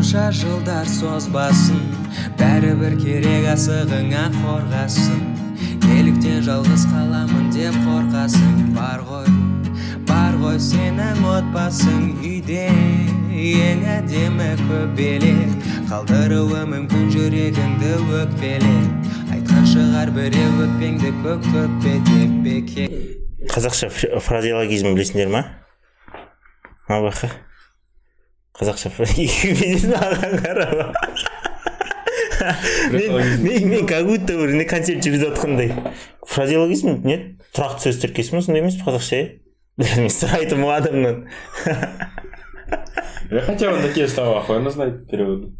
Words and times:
қанша 0.00 0.30
жылдар 0.32 0.86
созбасын 0.88 1.80
бәрібір 2.40 2.94
керек 2.96 3.48
асығыңа 3.52 4.22
қорғасын. 4.32 5.18
Неліктен 5.82 6.38
жалғыз 6.46 6.86
қаламын 6.88 7.50
деп 7.52 7.76
қорқасың 7.84 8.70
бар 8.72 9.02
ғой 9.04 9.28
бар 10.08 10.38
ғой 10.40 10.56
сенің 10.56 11.20
отбасың 11.34 12.06
үйде 12.24 12.62
ең 13.42 13.84
әдемі 13.98 14.48
көбелек. 14.62 15.68
Қалдыруы 15.92 16.64
мүмкін 16.72 17.12
жүрегіңді 17.18 17.92
өкпелеп 18.22 19.12
айтқан 19.36 19.68
шығар 19.74 20.14
біреу 20.16 20.64
өкпеңді 20.64 21.12
көк 21.20 21.44
төкпе 21.50 21.94
деп 22.08 22.40
бекер 22.48 22.96
қазақша 23.52 23.92
фразеологизм 24.24 24.94
білесіңдер 24.94 25.36
ма? 25.36 25.44
Мабаха 26.88 27.34
қазақша 28.60 28.90
мен 32.92 33.68
мен 33.68 33.86
как 33.86 34.06
будто 34.06 34.36
бір 34.36 34.54
не 34.56 34.64
концерт 34.64 35.04
жүргізіп 35.04 35.34
жатқандай. 35.34 35.72
Фразеологизм 36.28 37.00
не 37.04 37.16
тұрақты 37.56 37.88
сөз 37.88 38.00
тіркесі 38.04 38.34
ма? 38.36 38.42
Сондай 38.44 38.62
емес 38.62 38.76
пе 38.80 38.84
қазақша 38.88 39.20
иә 39.20 39.26
мен 39.80 40.12
сұрай 40.12 40.48
тұрмын 40.50 40.68
ғой 40.68 40.76
адамнан. 40.76 41.16
Я 43.30 43.40
хотя 43.42 43.70
бы 43.70 43.82
такие 43.82 44.08
слова 44.08 44.40
охуенно 44.40 44.70
знает 44.70 45.08
переводы. 45.10 45.52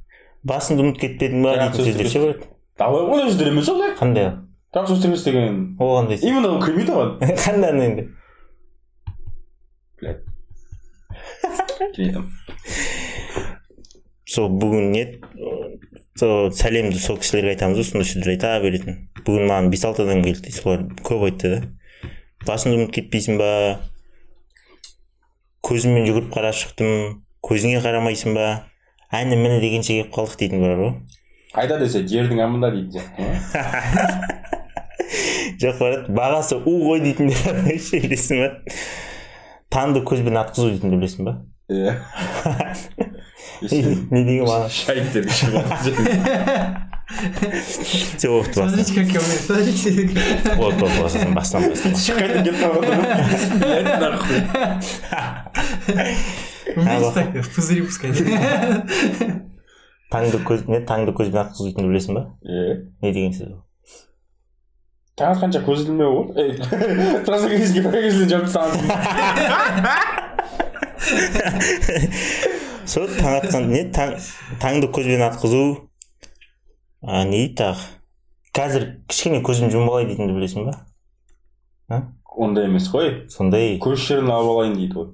басыңды 0.45 0.85
ұмытып 0.85 1.03
кетпедің 1.05 1.43
ба 1.45 1.57
дейтін 1.59 1.85
сөздер 1.85 2.09
ше 2.09 2.21
болады 2.23 2.49
давай 2.81 3.03
ондай 3.05 3.29
сөздер 3.29 3.51
емес 3.53 3.69
ол 3.69 3.83
қандай? 3.99 4.31
Тұрақты 4.73 4.95
сөз 4.95 5.05
тіркесі 5.05 5.25
деген. 5.31 5.61
Ол 5.79 5.97
қандай 6.01 6.21
именно 6.23 6.55
ол 6.55 6.63
кірмейді 6.65 6.97
оған. 6.97 7.37
Қандай 7.45 7.71
енді? 7.85 8.09
Айтамын 10.01 10.30
сол 14.31 14.49
бүгін 14.61 14.91
не 14.93 15.05
сол 16.21 16.51
сәлемді 16.53 17.01
сол 17.01 17.19
кісілерге 17.23 17.55
айтамыз 17.55 17.81
ғой 17.81 17.87
сондай 17.89 18.09
сөздер 18.11 18.35
айта 18.35 18.51
беретін 18.63 18.99
бүгін 19.25 19.49
маған 19.49 19.71
бес 19.73 19.85
алты 19.89 20.05
адам 20.05 20.23
келді 20.27 20.53
солар 20.55 20.85
көп 21.07 21.25
айтты 21.31 21.53
да 21.55 21.61
басыңды 22.47 22.77
ұмытып 22.79 22.95
кетпейсің 22.99 23.41
ба 23.41 23.51
көзіммен 25.67 26.07
жүгіріп 26.09 26.31
қарап 26.35 26.57
шықтым 26.61 27.23
көзіңе 27.47 27.81
қарамайсың 27.85 28.37
ба 28.37 28.47
әні 29.17 29.41
міне 29.41 29.61
дегенше 29.65 29.97
келіп 29.97 30.13
қалдық 30.15 30.39
дейтін 30.41 30.65
бар 30.65 30.77
ғой 30.81 30.93
қайда 31.55 31.81
десе 31.81 32.05
жердің 32.07 32.45
амында 32.45 32.71
дейтін 32.77 33.03
жоқ 35.61 35.81
барады 35.83 36.15
бағасы 36.17 36.61
у 36.61 36.75
ғой 36.87 37.03
дейтіндер 37.05 37.65
білесің 37.67 38.45
ба 38.45 38.51
таңды 39.75 40.05
көзбен 40.07 40.39
атқызу 40.41 40.71
дейтінді 40.71 41.01
білесің 41.01 41.29
ба 41.29 41.41
иә 41.71 41.93
не 44.11 44.41
мағына 44.43 44.69
шайттер 44.75 45.25
шығып 45.31 45.67
все 47.11 48.29
болыпты 48.31 48.61
баста 48.61 48.71
Смотрите, 48.71 48.95
как 48.95 49.09
я 49.11 49.21
умею. 49.21 49.41
Смотрите. 49.47 49.91
болды 50.57 50.79
болды 50.79 50.99
бастан 51.03 51.35
бастан 51.35 51.63
бастан 51.71 51.93
қайтып 51.95 52.41
кетіп 52.45 52.57
қалған 52.61 52.85
блядь 53.59 54.01
нахуй 54.01 54.39
Умеете 56.77 57.11
так 57.15 57.27
в 57.35 57.49
пузыри 57.55 57.83
пускать? 57.83 58.19
таңды 60.11 60.39
көз 60.47 60.61
не 60.71 60.79
таңды 60.87 61.13
көзбен 61.15 61.47
білесің 61.91 62.13
ба 62.19 62.23
иә 62.43 62.79
не 63.03 63.11
деген 63.15 63.35
сөз 63.35 63.49
ол 63.51 63.61
таң 65.19 65.29
атқанша 65.35 65.61
көз 65.67 65.79
ілмеу 65.87 66.13
ғой 66.31 66.49
жауып 68.31 68.47
тастаған 68.47 68.81
сол 72.93 73.07
таң 73.17 73.39
атқан 73.41 73.69
не 73.71 73.85
таң 73.95 74.17
таңды 74.63 74.91
көзбен 74.95 75.25
атқызу. 75.27 75.65
А 77.03 77.25
не 77.25 77.47
дейді 77.47 77.57
тағы? 77.63 77.89
Қазір 78.57 78.87
кішкене 79.09 79.41
көзім 79.47 79.71
жұмып 79.73 79.93
алайын 79.93 80.11
дейтінді 80.11 80.37
білесің 80.37 80.67
ба? 80.69 82.01
Ондай 82.41 82.69
емес 82.69 82.89
қой. 82.93 83.25
Сондай. 83.31 83.79
Көз 83.83 84.05
шырын 84.07 84.31
алып 84.31 84.53
алайын 84.55 84.77
дейді 84.79 84.99
ғой. 84.99 85.09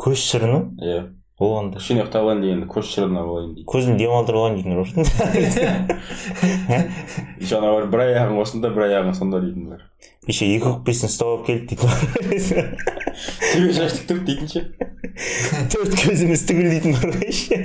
Көз 0.00 0.24
шырыны? 0.24 0.60
Иә. 0.84 1.00
Ол 1.38 1.70
кішкене 1.70 2.02
ұйықтап 2.02 2.24
алайын 2.24 2.40
дегенде 2.42 2.66
көз 2.72 2.88
шырын 2.90 3.14
алып 3.20 3.30
алайын 3.30 3.52
дейді. 3.54 3.66
Көзім 3.70 3.94
демалдырып 4.00 4.38
алайын 4.40 4.56
дейтіндер 4.58 4.78
бар 4.82 4.88
еще 7.38 7.54
ана 7.60 7.68
бар 7.76 7.86
бір 7.92 8.00
аяғың 8.08 8.40
осында 8.42 8.72
бір 8.74 8.82
аяғың 8.88 9.14
сонда 9.14 9.38
дейтін 9.44 9.68
бар 9.70 9.84
еще 10.26 10.48
екі 10.50 10.66
өкпесін 10.72 11.06
ұстап 11.12 11.28
алып 11.30 11.46
келді 11.46 11.62
дейтін 11.70 11.86
бар 11.86 11.98
тебе 13.52 13.70
шаш 13.76 13.94
тік 14.00 14.04
тұрды 14.10 14.24
дейтін 14.32 14.48
ше 14.50 14.60
төрт 15.76 15.94
көзіміз 16.02 16.42
түгел 16.50 16.68
дейтін 16.74 16.98
бар 16.98 17.14
ғой 17.20 17.32
ше 17.38 17.56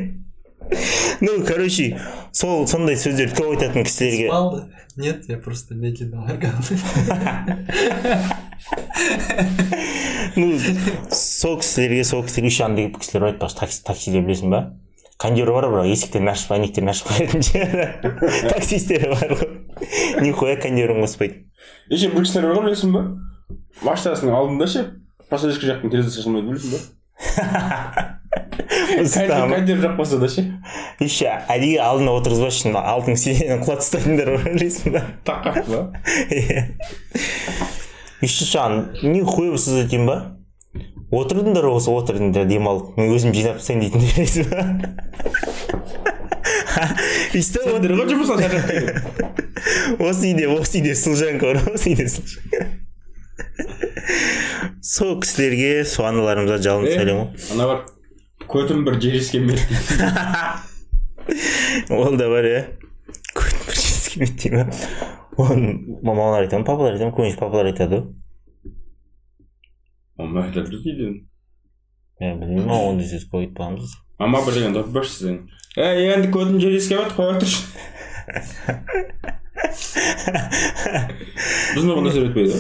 ну 1.26 1.32
короче 1.48 1.90
сол 2.32 2.68
сондай 2.70 2.96
сөздерді 3.02 3.42
көп 3.42 3.58
айтатын 3.58 3.90
кісілерге 3.90 4.30
Спал? 4.30 4.64
Нет, 4.96 5.28
я 5.28 5.38
просто 5.38 5.74
медленно 5.74 6.18
моргал. 6.18 6.52
Ну 10.36 10.54
сол 11.12 11.60
кісілерге 11.60 12.04
сол 12.04 12.24
кісілерге 12.24 12.50
еще 12.54 12.64
андай 12.66 12.90
кісілер 12.94 13.26
бар 13.26 13.34
айтпақшы 13.34 13.60
такси 13.60 13.84
таксиде 13.86 14.22
білесің 14.24 14.54
ба? 14.54 14.62
Кондер 15.22 15.52
бар 15.54 15.68
бірақ 15.70 15.92
есіктерін 15.94 16.32
ашып 16.34 16.56
әйнектерін 16.56 16.92
ашып 16.92 17.12
қоятын 17.12 17.46
ше 17.46 17.60
таксисттер 18.54 19.08
бар 19.14 19.36
ғой. 19.38 19.52
Нихуя 20.26 20.58
кондерін 20.60 21.04
қоспайды. 21.06 21.46
Еще 21.90 22.10
бір 22.14 22.26
кісілер 22.26 22.50
бар 22.50 22.58
ғой 22.60 22.66
білесің 22.72 22.96
ба? 22.96 23.06
Машинасының 23.86 24.36
алдында 24.36 24.68
ше 24.68 24.88
пассажирский 25.30 25.70
жақтың 25.72 25.94
терезесі 25.94 26.24
ашылмайды 26.24 26.52
білесің 26.52 26.70
ба? 26.74 26.80
Кондер 29.54 29.80
жақпаса 29.84 30.20
да 30.20 30.28
ше. 30.30 30.44
Еще 31.00 31.30
әдейі 31.52 31.78
алдына 31.84 32.18
отырғызбас 32.18 32.60
үшін 32.60 32.76
алдың 32.80 33.18
сиденьені 33.20 33.62
құлатып 33.64 33.86
тастайтындар 33.86 34.34
бар 34.36 34.50
білесің 34.50 34.98
ба? 34.98 35.06
Тақап 35.30 35.62
па? 35.70 35.82
Иә. 36.34 36.68
Еще 38.24 38.46
жаңағы 38.50 39.12
нихуя 39.14 39.58
сіз 39.58 39.74
айтайын 39.84 40.06
ба? 40.10 40.18
Отырдыңдар 41.14 41.66
осы 41.70 41.92
отырдыңдар 41.94 42.46
демалып 42.50 42.98
мен 42.98 43.14
өзім 43.14 43.30
жинап 43.36 43.58
тастайын 43.62 43.82
дейтін 43.84 44.02
білесің 44.08 44.46
ба? 44.50 44.62
Өйстіп 47.34 47.64
сендер 47.68 47.92
ғой 47.98 48.06
шаршап 48.28 48.54
осы 50.02 50.28
үйде 50.32 50.46
осы 50.50 50.78
үйде 50.80 50.94
служанка 50.98 51.44
бар 51.52 51.58
осы 51.74 51.88
үйде 51.94 52.06
сол 54.84 55.20
кісілерге 55.24 55.72
сол 55.88 56.06
аналарымызға 56.10 56.58
жалынды 56.66 56.92
сәлем. 56.98 57.18
ғой 57.22 57.28
ана 57.56 57.64
бар 57.70 57.80
көтім 58.52 58.78
бір 58.88 58.94
жер 59.02 59.14
иіскемеді 59.20 59.64
дейді 59.70 59.84
ол 62.00 62.14
да 62.20 62.26
бар 62.34 62.44
иә 62.50 62.62
көт 63.38 63.56
бір 64.20 64.30
ма? 64.58 64.64
оны 64.68 64.74
мамалар 65.38 66.44
айтады 66.46 66.64
папалар 66.68 66.94
айтады 66.94 67.14
көбінесе 67.16 67.40
папалар 67.40 67.72
айтады 67.72 68.02
ғой 70.20 70.44
айтады 70.46 70.70
мен 72.22 72.40
білмеймін 72.40 72.70
ондай 72.76 73.08
сөз 73.10 73.26
мама 74.20 74.44
бір 74.46 74.54
деген 74.54 74.76
енді 76.14 76.30
көтім 76.36 76.60
жер 76.62 76.78
иіскемеді 76.78 77.18
қоя 77.18 77.34
тұршы 77.42 77.62
біздің 81.74 81.90
айтпайды 82.28 82.56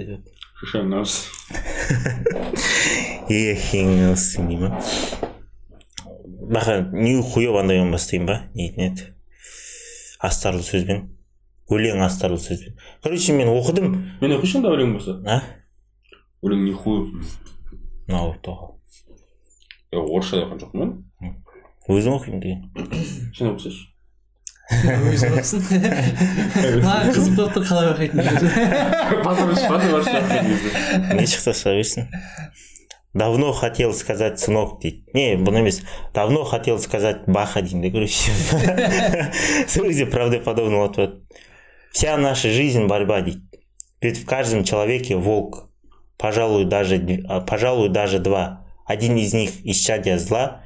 айтады 0.00 0.24
шишаң 0.62 0.94
ауыз 0.96 1.14
ехеңсің 3.32 4.48
дей 4.48 4.58
ма 4.64 4.70
нихуя 6.92 7.50
андай 7.60 7.82
бастаймын 7.92 8.28
ба 8.32 8.36
не 8.54 8.70
дейтін 8.70 8.88
еді 8.88 9.02
астарлы 10.22 10.64
сөзбен 10.66 11.04
өлең 11.71 12.03
астарлы 12.05 12.39
сөзбен 12.39 12.77
короче 13.03 13.33
мен 13.33 13.51
оқыдым 13.51 13.91
мен 14.21 14.37
оқиыншы 14.37 14.57
онда 14.61 14.71
өлең 14.75 14.95
болса 14.97 15.17
а 15.25 15.41
өлең 16.45 16.63
нихуя 16.67 17.03
мынау 18.07 18.33
тоқал 18.45 18.77
е 19.91 19.99
орысша 19.99 20.41
оқыған 20.45 20.63
жоқпын 20.63 20.79
мен 21.21 21.35
өзің 21.87 22.17
оқимын 22.19 22.41
деген 22.43 23.33
сен 23.35 23.53
оқысайшы 23.53 23.93
Өзің 24.67 25.37
оқысын. 25.39 25.61
Маған 26.83 27.13
қызық 27.15 27.35
болып 27.37 27.53
тұр 27.55 27.63
қалай 27.69 27.87
оқитынын. 27.93 28.25
батыр 29.23 29.53
шықпады 29.55 29.91
орысша 29.95 30.19
оқыған 30.19 30.49
кезде 30.49 31.13
не 31.15 31.27
шықса 31.31 31.53
шыға 31.55 31.75
берсін 31.77 32.09
давно 33.17 33.53
хотел 33.53 33.93
сказать 33.93 34.39
сынок 34.39 34.81
дейді 34.81 35.03
не 35.13 35.37
бұны 35.39 35.63
емес 35.63 35.81
давно 36.13 36.43
хотел 36.43 36.79
сказать 36.79 37.23
баха 37.27 37.61
деймін 37.61 37.87
да 37.87 37.91
короче 37.95 38.31
сол 39.67 39.87
кезде 39.87 40.05
правдоподобно 40.05 40.83
болып 40.83 40.97
тұрады 40.97 41.15
вся 41.92 42.16
наша 42.16 42.50
жизнь 42.50 42.86
борьба. 42.86 43.24
Ведь 44.00 44.18
в 44.18 44.26
каждом 44.26 44.64
человеке 44.64 45.16
волк. 45.16 45.68
Пожалуй 46.18 46.64
даже 46.64 46.96
а, 47.28 47.40
пожалуй 47.40 47.88
даже 47.88 48.18
два. 48.18 48.66
Один 48.86 49.16
из 49.16 49.32
них 49.32 49.64
исчадие 49.64 50.18
зла 50.18 50.62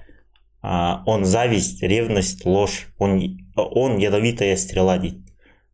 а, 0.62 1.02
он 1.06 1.24
зависть 1.24 1.82
ревность 1.82 2.44
ложь. 2.44 2.88
Он 2.98 3.38
он 3.56 3.98
ядовитая 3.98 4.56
стрела. 4.56 5.00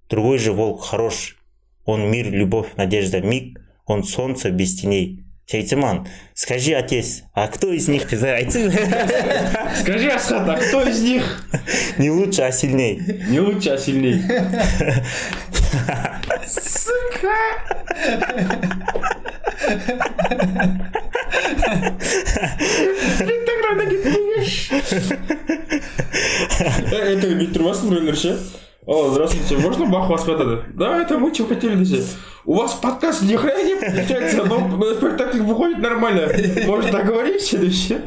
Другой 0.09 0.39
же 0.39 0.53
волк 0.53 0.83
хорош. 0.83 1.37
Он 1.85 2.11
мир 2.11 2.31
любовь 2.31 2.75
надежда. 2.77 3.21
Миг 3.21 3.61
он 3.87 4.05
солнце 4.05 4.51
без 4.51 4.81
теней 4.81 5.25
сен 5.53 5.83
маған 5.85 6.07
скажи 6.35 6.73
отец 6.75 7.23
а 7.35 7.47
кто 7.49 7.73
из 7.73 7.89
них 7.89 8.09
айтсаң 8.09 8.73
Скажи, 9.83 10.09
Асхат, 10.09 10.49
а 10.49 10.57
кто 10.57 10.83
из 10.83 11.03
них? 11.03 11.45
Не 11.99 12.11
лучше 12.11 12.43
а 12.43 12.53
сильней. 12.53 13.01
Не 13.29 13.41
лучше, 13.41 13.71
а 13.71 13.79
сильней? 13.79 14.23
Э, 26.93 27.13
Это 27.13 27.31
бүйтіп 27.33 27.55
тұрмасын 27.57 27.91
біреулер 27.91 28.19
ше 28.19 28.37
о 28.87 29.11
здравствуйте 29.11 29.57
можно 29.59 29.87
бах 29.87 30.09
вас 30.09 30.25
хватады 30.25 30.65
да 30.75 31.03
это 31.03 31.19
мы 31.19 31.33
что 31.33 31.47
хотели 31.47 31.77
десе 31.77 32.05
у 32.45 32.55
вас 32.55 32.75
подкаст 32.75 33.23
ни 33.23 33.37
хрена 33.37 33.63
не 33.65 33.75
получается 33.77 34.45
но 34.45 34.95
спектакль 34.95 35.41
выходит 35.41 35.79
нормально. 35.79 36.29
Может 36.67 36.91
договоримся 36.91 37.59
ше 37.71 38.03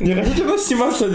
не 0.00 0.14
хотите 0.14 0.44
нас 0.44 0.66
сниматься 0.66 1.08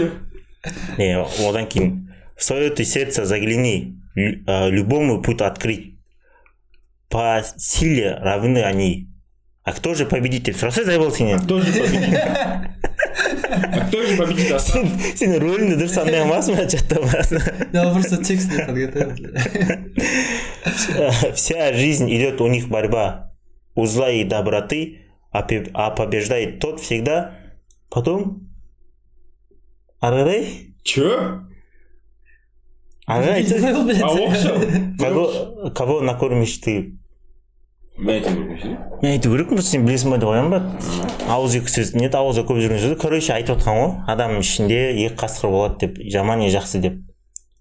не 0.96 1.18
одан 1.18 1.66
кейін 1.66 2.08
в 2.38 2.44
свое 2.44 2.70
ты 2.70 2.84
сердце 2.84 3.26
загляни 3.26 3.98
а, 4.46 4.68
любому 4.68 5.20
путь 5.22 5.40
открыть. 5.40 5.98
По 7.08 7.42
силе 7.56 8.14
равны 8.14 8.62
они. 8.62 9.08
А 9.64 9.72
кто 9.72 9.94
же 9.94 10.06
победитель? 10.06 10.54
Сұрасай 10.54 10.84
забыл 10.84 11.10
сенен 11.12 11.40
кто 11.40 11.60
же 11.60 11.72
победит 11.72 12.14
а 12.14 12.77
кто 13.88 14.02
же 14.02 14.16
победит 14.16 14.52
Асхат 14.52 14.86
сен 15.18 15.34
рөліңді 15.40 15.76
дұрыс 15.80 15.96
андай 16.00 16.22
алмасың 16.22 16.58
ба 16.58 16.66
жаттамасың 16.70 17.40
Я 17.72 17.84
просто 17.92 18.22
текст 18.24 18.50
подготовил. 18.54 19.34
Вся 21.34 21.72
жизнь 21.72 22.10
идет 22.10 22.40
у 22.40 22.46
них 22.48 22.68
борьба. 22.68 23.32
У 23.74 23.86
зла 23.86 24.10
и 24.10 24.24
доброты, 24.24 25.02
а 25.30 25.46
а 25.74 25.90
побеждает 25.90 26.60
тот 26.60 26.80
всегда. 26.80 27.34
Потом 27.90 28.48
ары 30.00 30.22
қарай 30.22 30.74
че 30.82 31.42
ары 33.06 33.44
а 34.02 34.14
кого 34.98 35.70
кого 35.74 36.00
накормишь 36.00 36.58
ты 36.58 36.98
мен 37.98 39.10
айту 39.10 39.32
керекпін 39.32 39.62
сен 39.64 39.86
білесің 39.86 40.12
ба 40.12 40.18
деп 40.22 40.28
қоямын 40.30 40.52
ба 40.52 40.58
ауыз 41.34 41.56
екі 41.58 41.72
сөз 41.72 41.94
не 41.98 42.06
ауызда 42.06 42.44
көп 42.46 42.60
жүрген 42.62 42.78
сөзді 42.78 42.98
короче 43.02 43.32
айтып 43.34 43.58
отқан 43.58 43.78
ғой. 43.78 43.88
Адамның 44.12 44.44
ішінде 44.44 44.78
екі 45.04 45.16
қасқыр 45.18 45.50
болады 45.50 45.80
деп 45.82 45.98
жаман 46.14 46.38
не 46.38 46.50
жақсы 46.54 46.78
деп. 46.84 47.00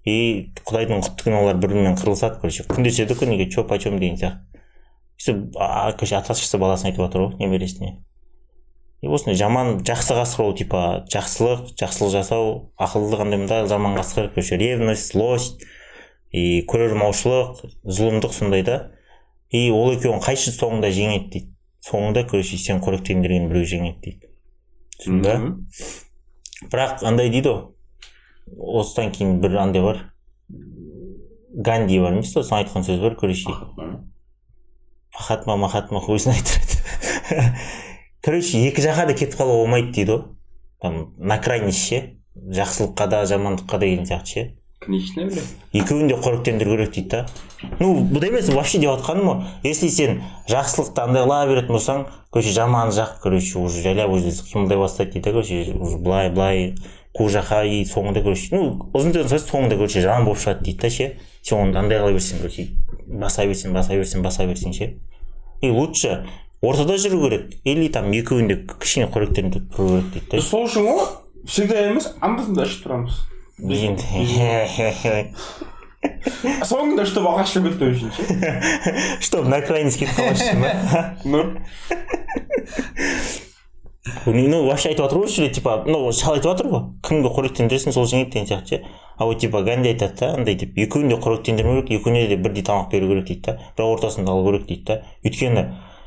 И 0.05 0.53
құдайдың 0.61 1.01
құтты 1.07 1.25
күні 1.25 1.39
олар 1.39 1.57
бір 1.57 1.73
бірімен 1.73 1.97
қырылысады 1.97 2.37
короче 2.41 2.67
күндеседі 2.69 3.17
күніге 3.17 3.49
че 3.49 3.63
почем 3.67 3.97
деген 3.97 4.19
сияқты. 4.21 4.61
Сөйтіп 5.17 5.57
короче 5.97 6.19
атасы 6.19 6.57
баласына 6.61 6.91
айтып 6.91 7.07
жатыр 7.07 7.23
ғой 7.25 7.41
немересіне. 7.41 7.97
И 9.01 9.07
осындай 9.07 9.35
жаман 9.37 9.79
жақсы 9.81 10.13
қасқыр 10.17 10.45
ол 10.45 10.53
типа. 10.57 10.83
Жақсылық 11.09 11.73
жақсылық 11.81 12.13
жасау 12.13 12.53
ақылды 12.77 13.17
қандай 13.17 13.41
мында 13.41 13.65
жаман 13.67 13.97
қасқыр 13.97 14.29
короче 14.35 14.57
ревность 14.57 15.11
злость 15.13 15.65
и 16.31 16.61
көрермаушылық 16.69 17.65
зұлымдық 17.83 18.33
сондай 18.37 18.63
да. 18.63 18.77
И 19.51 19.69
ол 19.71 19.93
екеуін 19.93 20.19
қайсы 20.23 20.51
соңында 20.55 20.91
жеңеді 20.91 21.29
дейді 21.33 21.53
соңында 21.87 22.25
короче 22.27 22.57
сен 22.59 22.81
қоректендірген 22.83 23.47
біреу 23.51 23.69
жеңеді 23.69 23.99
дейді 24.03 24.31
түсіндің 24.99 25.47
ба 25.47 26.69
бірақ 26.73 27.03
андай 27.07 27.31
дейді 27.31 27.53
ғой 27.53 28.81
осыдан 28.81 29.11
кейін 29.15 29.39
бір 29.43 29.57
андай 29.61 29.83
бар 29.85 30.03
ганди 31.69 31.99
бар 32.01 32.17
емес 32.17 32.33
па 32.33 32.43
соның 32.43 32.63
айтқан 32.63 32.87
сөзі 32.87 33.03
бар 33.05 33.15
короче 33.19 33.55
махатма 35.15 35.57
махатма 35.57 36.01
өзін 36.03 36.35
айтырады 36.35 37.53
короче 38.25 38.61
екі 38.67 38.83
жаққа 38.83 39.07
да 39.11 39.17
кетіп 39.17 39.39
қалуға 39.39 39.63
болмайды 39.63 39.93
дейді 39.95 40.11
ғой 40.11 40.23
там 40.81 40.99
на 41.17 41.39
крайность 41.41 41.87
ше 41.87 42.01
жақсылыққа 42.35 43.07
да 43.09 43.23
жамандыққа 43.25 43.79
да 43.79 43.85
деген 43.85 44.05
сияқты 44.05 44.33
ше 44.33 44.45
бля 44.87 45.41
екеуін 45.73 46.07
де 46.07 46.15
қоректендіру 46.15 46.75
керек 46.75 46.93
дейді 46.95 47.09
да. 47.09 47.25
Ну 47.79 47.93
бұда 48.01 48.29
емес 48.29 48.49
вообще 48.49 48.79
деп 48.79 48.91
жатқаным 48.95 49.27
ғой. 49.27 49.43
Если 49.63 49.89
сен 49.89 50.21
жақсылықты 50.49 51.03
андайлай 51.03 51.47
беретін 51.49 51.75
болсаң 51.75 52.05
короче 52.31 52.53
жаман 52.55 52.93
жақ 52.95 53.19
короче 53.23 53.59
уже 53.59 53.81
жайлап 53.83 54.13
өзі 54.15 54.31
қимылдай 54.51 54.77
бастайды 54.77 55.17
дейді 55.17 55.25
да 55.25 55.31
короче 55.31 55.73
уже 55.73 55.97
былай 55.97 56.29
былай 56.29 56.75
қу 57.17 57.29
жаққа 57.33 57.63
и 57.65 57.83
соңында 57.85 58.23
короче 58.23 58.55
ну 58.55 58.89
ұзын 58.93 59.15
сөз 59.27 59.47
соңында 59.49 59.77
короче 59.77 60.01
жаман 60.01 60.25
болып 60.25 60.41
шығады 60.43 60.63
дейді 60.63 60.81
да 60.81 60.89
ше. 60.89 61.11
Сен 61.41 61.57
оны 61.63 61.79
андай 61.79 62.01
қыла 62.01 62.13
берсең 62.13 62.43
короче 62.43 62.67
баса 63.07 63.45
берсең 63.47 63.73
баса 63.73 63.95
берсең 63.95 64.21
баса 64.21 64.45
берсең 64.45 64.73
ше. 64.73 64.93
И 65.61 65.71
лучше 65.71 66.27
ортада 66.61 66.97
жүру 66.97 67.23
керек 67.23 67.55
или 67.63 67.87
там 67.89 68.11
екеуін 68.13 68.47
де 68.51 68.59
кішкене 68.67 69.07
қоректендіріп 69.13 69.73
тұру 69.73 69.87
керек 69.89 70.13
дейді 70.13 70.29
да. 70.31 70.41
Сол 70.41 70.67
үшін 70.67 70.87
ғой 70.89 71.07
всегда 71.47 71.81
емес 71.89 72.11
анда 72.21 72.45
санда 72.45 72.65
ішіп 72.67 72.85
тұрамыз. 72.85 73.17
Енді 73.57 74.03
соңында 76.67 77.05
чтобы 77.09 77.31
ағаш 77.33 77.55
кетпеу 77.57 77.89
үшін 77.95 78.11
ше 78.13 78.21
чтобы 79.25 79.49
на 79.49 79.61
крайность 79.65 79.99
кетіп 80.01 80.15
қалмас 80.19 80.43
үшін 80.45 80.61
ба 80.61 80.69
ну 81.25 81.39
ну 84.25 84.65
вообще 84.67 84.89
айтып 84.91 85.05
жатыр 85.05 85.17
ғой 85.19 85.25
осы 85.25 85.41
жерде 85.41 85.53
типа 85.57 85.83
ну 85.87 86.11
шал 86.11 86.37
айтып 86.37 86.51
жатыр 86.51 86.69
ғой 86.71 86.83
кімді 87.07 87.33
қоректендіресің 87.33 87.95
сол 87.95 88.05
жеңеді 88.07 88.37
деген 88.37 88.47
сияқты 88.51 88.77
ше 88.77 88.83
а 89.17 89.25
вот 89.25 89.39
типа 89.39 89.63
ганди 89.63 89.89
айтады 89.89 90.19
да 90.19 90.33
андай 90.35 90.55
деп 90.55 90.77
екеуін 90.77 91.09
де 91.09 91.15
қоректендірмеу 91.15 91.83
керек 91.83 92.01
екеуіне 92.01 92.27
де 92.27 92.37
бірдей 92.37 92.63
тамақ 92.63 92.91
беру 92.91 93.07
керек 93.09 93.25
дейді 93.27 93.41
да? 93.47 93.59
Бірақ 93.77 93.97
ортасында 93.97 94.31
қалу 94.31 94.45
керек 94.51 94.67
дейді 94.67 94.83
да? 94.85 95.01
Өйткені 95.25 95.65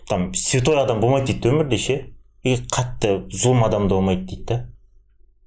там 0.09 0.35
святой 0.35 0.79
адам 0.83 1.01
болмайды 1.01 1.33
дейді 1.33 1.43
да 1.43 1.51
өмірде 1.51 1.79
ше 1.79 1.99
и 2.45 2.55
қатты 2.55 3.27
зұлым 3.35 3.67
адам 3.67 3.89
да 3.89 3.95
болмайды 3.97 4.27
дейді 4.31 4.45
да? 4.47 4.70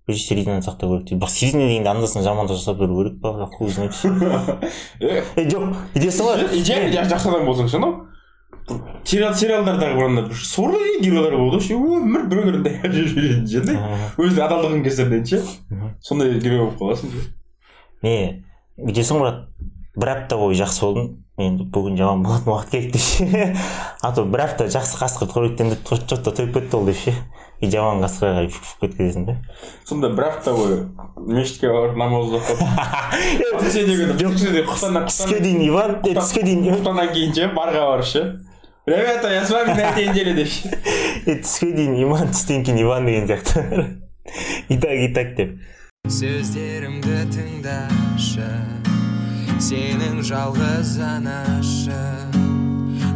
Короче 0.05 0.23
серединаны 0.23 0.61
сақтау 0.61 0.97
керек 0.97 1.07
дейді 1.07 1.19
бірақ 1.21 1.29
середина 1.31 1.67
дегенде 1.67 1.89
анда 1.89 2.07
санда 2.07 2.29
жамандық 2.29 2.57
жасап 2.57 2.77
беру 2.77 2.97
керек 3.03 3.21
па 3.21 3.33
бірақ 3.37 3.53
хуй 3.57 3.69
знает 3.69 3.93
е 4.99 5.45
жоқ 5.47 5.75
идеясы 5.95 6.23
ғой 6.23 6.43
идеально 6.59 7.05
жақсы 7.07 7.29
адам 7.29 7.45
болсаң 7.47 7.69
ше 7.71 7.77
анау 7.77 7.93
сериал 9.03 9.33
сериалдардағы 9.35 9.95
бір 9.97 10.05
андай 10.09 10.27
бір 10.27 10.39
сорлы 10.39 10.99
геройлар 11.01 11.37
болды 11.37 11.59
ғой 11.59 11.67
ше 11.67 11.77
өмір 11.79 12.27
біреулерді 12.31 12.75
аяп 12.75 12.93
жүріп 12.95 13.17
жүретін 13.17 13.47
ше 13.47 13.63
андай 13.63 13.79
өзінің 14.17 14.45
адалдығын 14.45 14.83
кесірінен 14.85 15.25
ше 15.27 15.41
сондай 16.03 16.37
герой 16.39 16.65
болып 16.65 16.79
қаласың 16.79 17.11
ше 17.11 17.25
не 18.03 18.15
бүйтесің 18.77 19.19
брат 19.23 19.43
бір 19.95 20.13
апта 20.15 20.39
бойы 20.39 20.57
жақсы 20.57 20.83
болдың 20.85 21.11
енді 21.43 21.67
бүгін 21.73 21.99
жаман 21.99 22.23
болатын 22.25 22.53
уақыт 22.53 22.71
келді 22.71 22.91
деп 22.93 23.01
ше 23.03 23.55
а 24.01 24.11
то 24.15 24.23
бір 24.25 24.45
апта 24.47 24.67
жақсы 24.71 24.99
қасқыр 25.01 25.31
қоректендіріп 25.33 25.83
тұрып 25.87 26.07
жоқ 26.09 26.23
та 26.25 26.33
тойып 26.39 26.55
кетті 26.57 26.79
ол 26.79 26.87
деп 26.87 26.97
ше 27.03 27.13
и 27.63 27.69
жаман 27.71 28.03
қасқырға 28.03 28.33
қарай 28.35 28.49
фук 28.51 28.79
кеткізесің 28.83 29.27
да 29.29 29.37
сонда 29.87 30.09
бір 30.13 30.29
апта 30.29 30.51
бойы 30.55 30.77
мешітке 31.17 31.71
барып 31.71 31.95
намаз 31.99 32.33
оқып 32.39 32.57
түске 33.63 35.39
дейін 35.39 35.61
иван 35.69 35.99
түске 36.03 36.43
дейін 36.43 36.67
құтаннан 36.75 37.13
кейін 37.15 37.37
ше 37.37 37.47
барға 37.55 37.85
барып 37.93 38.09
ше 38.09 38.25
ребята 38.85 39.33
я 39.33 39.45
с 39.45 39.51
вами 39.51 39.73
на 39.73 39.91
этой 39.91 40.07
неделе 40.07 40.33
деп. 40.33 40.47
Ше 41.25 41.37
түске 41.39 41.71
дейін 41.71 41.95
иман 42.03 42.33
түстен 42.33 42.65
кейін 42.65 42.81
иван 42.83 43.05
деген 43.05 43.27
сияқты. 43.27 43.99
И 44.67 44.77
так 44.77 44.91
и 44.91 45.07
так 45.13 45.35
деп. 45.37 45.55
Сөздерімді 46.11 47.23
тыңдашы 47.31 48.49
сенің 49.63 50.19
жалғыз 50.27 50.97
анашы. 50.99 52.01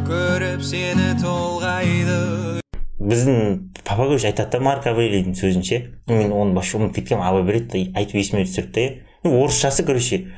Көріп 0.08 0.63
сені 0.63 1.12
толғайды. 1.20 2.63
Біздің 3.00 3.82
папа 3.84 4.08
короче 4.08 4.27
айтады 4.32 4.58
да 4.58 4.63
марк 4.63 4.88
аврелийдің 4.89 5.36
сөзінше 5.38 5.82
мен 6.10 6.32
оны 6.34 6.56
вообще 6.58 6.80
ұмытып 6.80 7.04
кеткенмін 7.04 7.27
абай 7.27 7.44
береді 7.46 7.70
да 7.74 8.00
айтып 8.01 8.22
есіме 8.22 8.46
түсірді 8.48 8.88
да 8.88 9.30
ну 9.30 9.44
орысшасы 9.44 9.86
короче 9.86 10.34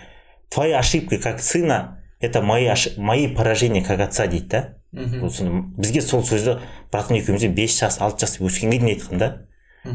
твои 0.50 0.72
ошибки 0.72 1.18
как 1.18 1.40
сына 1.40 2.00
это 2.20 2.42
мои, 2.42 2.70
мои 2.98 3.28
поражения 3.28 3.84
как 3.84 4.00
отца 4.00 4.28
дейді 4.28 4.48
да. 4.48 4.76
Сонда 4.92 5.70
бізге 5.78 6.02
сол 6.02 6.24
сөзді 6.26 6.58
братан 6.92 7.20
екеумізге 7.20 7.50
бес 7.54 7.78
жас 7.80 8.00
алты 8.02 8.26
жас 8.26 8.40
өскенге 8.42 8.80
дейін 8.80 8.96
айтқан 8.96 9.22
да. 9.22 9.30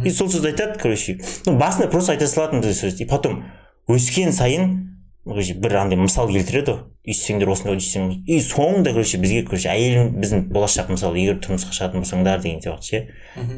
И 0.05 0.11
сол 0.11 0.31
сөзді 0.31 0.53
айтады 0.53 0.79
короче. 0.79 1.19
Ну 1.47 1.59
басында 1.59 1.91
просто 1.91 2.15
айта 2.15 2.29
салатын 2.31 2.63
сөзді 2.63 3.03
и 3.03 3.09
потом 3.11 3.43
өскен 3.91 4.33
сайын 4.33 4.94
короче 5.25 5.55
бір 5.55 5.77
андай 5.81 5.99
мысал 5.99 6.29
келтіреді. 6.29 6.75
Ғой 6.75 6.95
өйстсеңдер 7.05 7.51
осындай 7.53 7.77
өйстсеңдер 7.77 8.23
и 8.25 8.39
соңында 8.41 8.93
короче 8.95 9.19
бізге 9.21 9.43
короче 9.45 9.69
әйелің 9.69 10.15
біздің 10.21 10.47
болашақ 10.55 10.89
мысалы 10.93 11.21
егер 11.21 11.37
тұрмысқа 11.45 11.75
шығатын 11.77 12.01
болсаңдар 12.01 12.41
деген 12.41 12.63
сияқты 12.65 12.89
ше. 12.89 13.01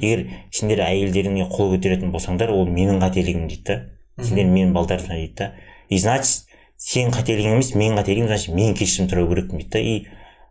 Егер 0.00 0.24
сендер 0.50 0.82
әйелдеріңе 0.86 1.46
қол 1.52 1.70
көтеретін 1.76 2.10
болсаңдар 2.14 2.50
ол 2.50 2.66
менің 2.66 2.98
қателігім 3.02 3.46
дейді 3.50 3.66
да. 3.66 3.78
Сендер 4.18 4.50
менің 4.50 4.72
балдарыма 4.74 5.14
дейді 5.14 5.34
да. 5.38 5.52
И 5.88 5.98
значит 5.98 6.50
сенің 6.78 7.14
қателігің 7.14 7.54
емес 7.58 7.74
менің 7.74 8.02
қателігім 8.02 8.26
значит 8.32 8.54
мен 8.54 8.74
кешірім 8.74 9.10
сұрау 9.12 9.30
керекпін 9.30 9.62
дейді 9.62 9.70
да. 9.70 9.78
И 9.78 10.06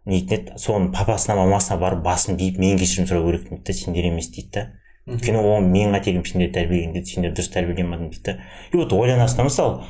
нетін 0.05 0.39
еді 0.39 0.59
соның 0.61 0.91
папасына 0.95 1.35
мамасына 1.41 1.79
барып 1.81 2.03
басын 2.05 2.39
биіп 2.39 2.59
мен 2.63 2.79
кешірім 2.79 3.09
сұрау 3.09 3.27
керекпін 3.27 3.59
дейді 3.59 3.73
да 3.73 3.77
сендер 3.81 4.07
емес 4.07 4.31
дейді 4.31 4.51
да. 4.55 4.65
Өйткені 5.05 5.41
ол 5.41 5.61
менің 5.65 5.99
қателігім 5.99 6.25
сендер 6.25 6.53
тәрбиелеген 6.55 7.05
сендер 7.05 7.35
дұрыс 7.35 7.51
тәрбиелемедің 7.53 8.09
дейді 8.13 8.23
да. 8.25 8.37
И 8.71 8.77
вот 8.77 8.93
ойланасың 8.93 9.37
да 9.37 9.49
мысалы 9.49 9.83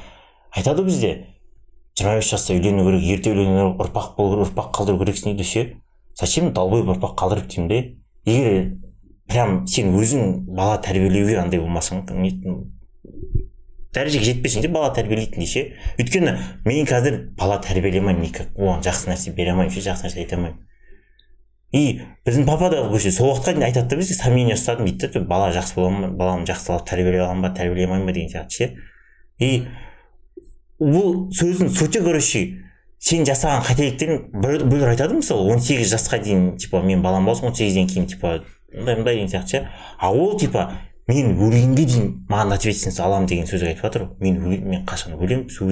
айтады 0.55 0.83
бізде. 0.83 1.13
Жиырма 1.97 2.17
бес 2.19 2.29
жаста 2.31 2.55
үйлену 2.55 2.85
керек 2.87 3.03
ерте 3.03 3.31
үйлену 3.31 3.73
керек 3.73 3.85
ұрпақ 3.85 4.15
болу 4.17 4.35
керек 4.35 4.49
ұрпақ 4.49 4.71
қалдыру 4.75 5.03
керексің 5.03 5.35
дейді 5.35 5.49
ше 5.49 5.65
зачем 6.19 6.53
долбой 6.53 6.83
ұрпақ 6.83 7.15
қалдырып 7.19 7.47
деймін 7.51 7.69
де? 7.69 7.81
Егер 8.25 8.71
прям 9.27 9.65
сен 9.67 9.93
өзің 9.95 10.45
бала 10.55 10.79
тәрбиелеуге 10.81 11.37
андай 11.41 11.59
болмасаң 11.59 12.05
дәрежеге 13.95 14.31
жетпесең 14.31 14.65
де 14.65 14.69
бала 14.71 14.91
тәрбиелейтіндей 14.95 15.47
ше 15.47 15.61
өйткені 16.01 16.35
мен 16.65 16.87
қазір 16.89 17.19
бала 17.39 17.61
тәрбиелей 17.63 18.01
алмаймын 18.01 18.25
никак. 18.27 18.49
Оған 18.57 18.83
жақсы 18.83 19.09
нәрсе 19.11 19.31
бере 19.35 19.53
алмаймын 19.53 19.71
ше 19.73 19.83
жақсы 19.85 20.07
нәрсе 20.07 20.19
айта 20.23 20.35
алмаймын. 20.35 20.59
И 21.71 22.01
біздің 22.27 22.45
папа 22.47 22.69
да 22.71 22.83
вообще 22.83 23.11
сол 23.11 23.31
уақытқа 23.31 23.55
дейін 23.55 23.67
айтады 23.69 23.93
да 23.93 23.99
бізге 24.01 24.17
сомнение 24.19 24.55
ұстадым 24.55 24.89
дейді 24.89 25.11
да 25.13 25.23
бала 25.27 25.51
жақсы 25.55 25.75
бола 25.79 25.89
ма 25.95 26.09
баламды 26.11 26.51
жақсылап 26.51 26.85
тәрбиелей 26.89 27.23
аламын 27.23 27.47
ба 27.47 27.53
тәрбиелей 27.55 27.87
алмаймын 27.87 28.07
ба? 28.07 28.13
деген 28.13 28.29
сияқты 28.31 28.49
ше. 28.49 28.69
И 29.39 29.65
бұл 30.79 31.29
сөздің 31.31 31.69
сути 31.75 32.01
короче 32.03 32.41
сен 32.99 33.23
жасаған 33.27 33.63
қателіктерің 33.67 34.41
бір- 34.41 34.65
біреулер 34.65 34.95
айтады 34.95 35.19
мысалы 35.21 35.51
он 35.53 35.59
сегіз 35.61 35.93
жасқа 35.93 36.19
дейін 36.23 36.57
типа 36.57 36.81
мен 36.81 37.01
балам 37.01 37.25
болсын 37.25 37.47
он 37.51 37.55
сегізден 37.55 37.87
кейін 37.87 38.07
типа 38.07 38.43
мындай 38.73 38.95
мындай 38.95 39.15
деген 39.15 39.29
сияқты 39.29 39.47
ше. 39.47 39.69
А 39.99 40.11
ол 40.11 40.37
типа 40.39 40.71
мен 41.07 41.37
өлгенге 41.37 41.85
дейін 41.85 42.25
маған 42.29 42.55
ответственность 42.55 42.99
аламын 42.99 43.27
деген 43.27 43.45
сөз 43.45 43.63
айтып 43.63 43.83
жатыр. 43.83 44.07
Мен 44.19 44.39
өле- 44.41 44.61
мен 44.65 44.85
қашан 44.85 45.13
өлемін 45.15 45.49
сол 45.49 45.71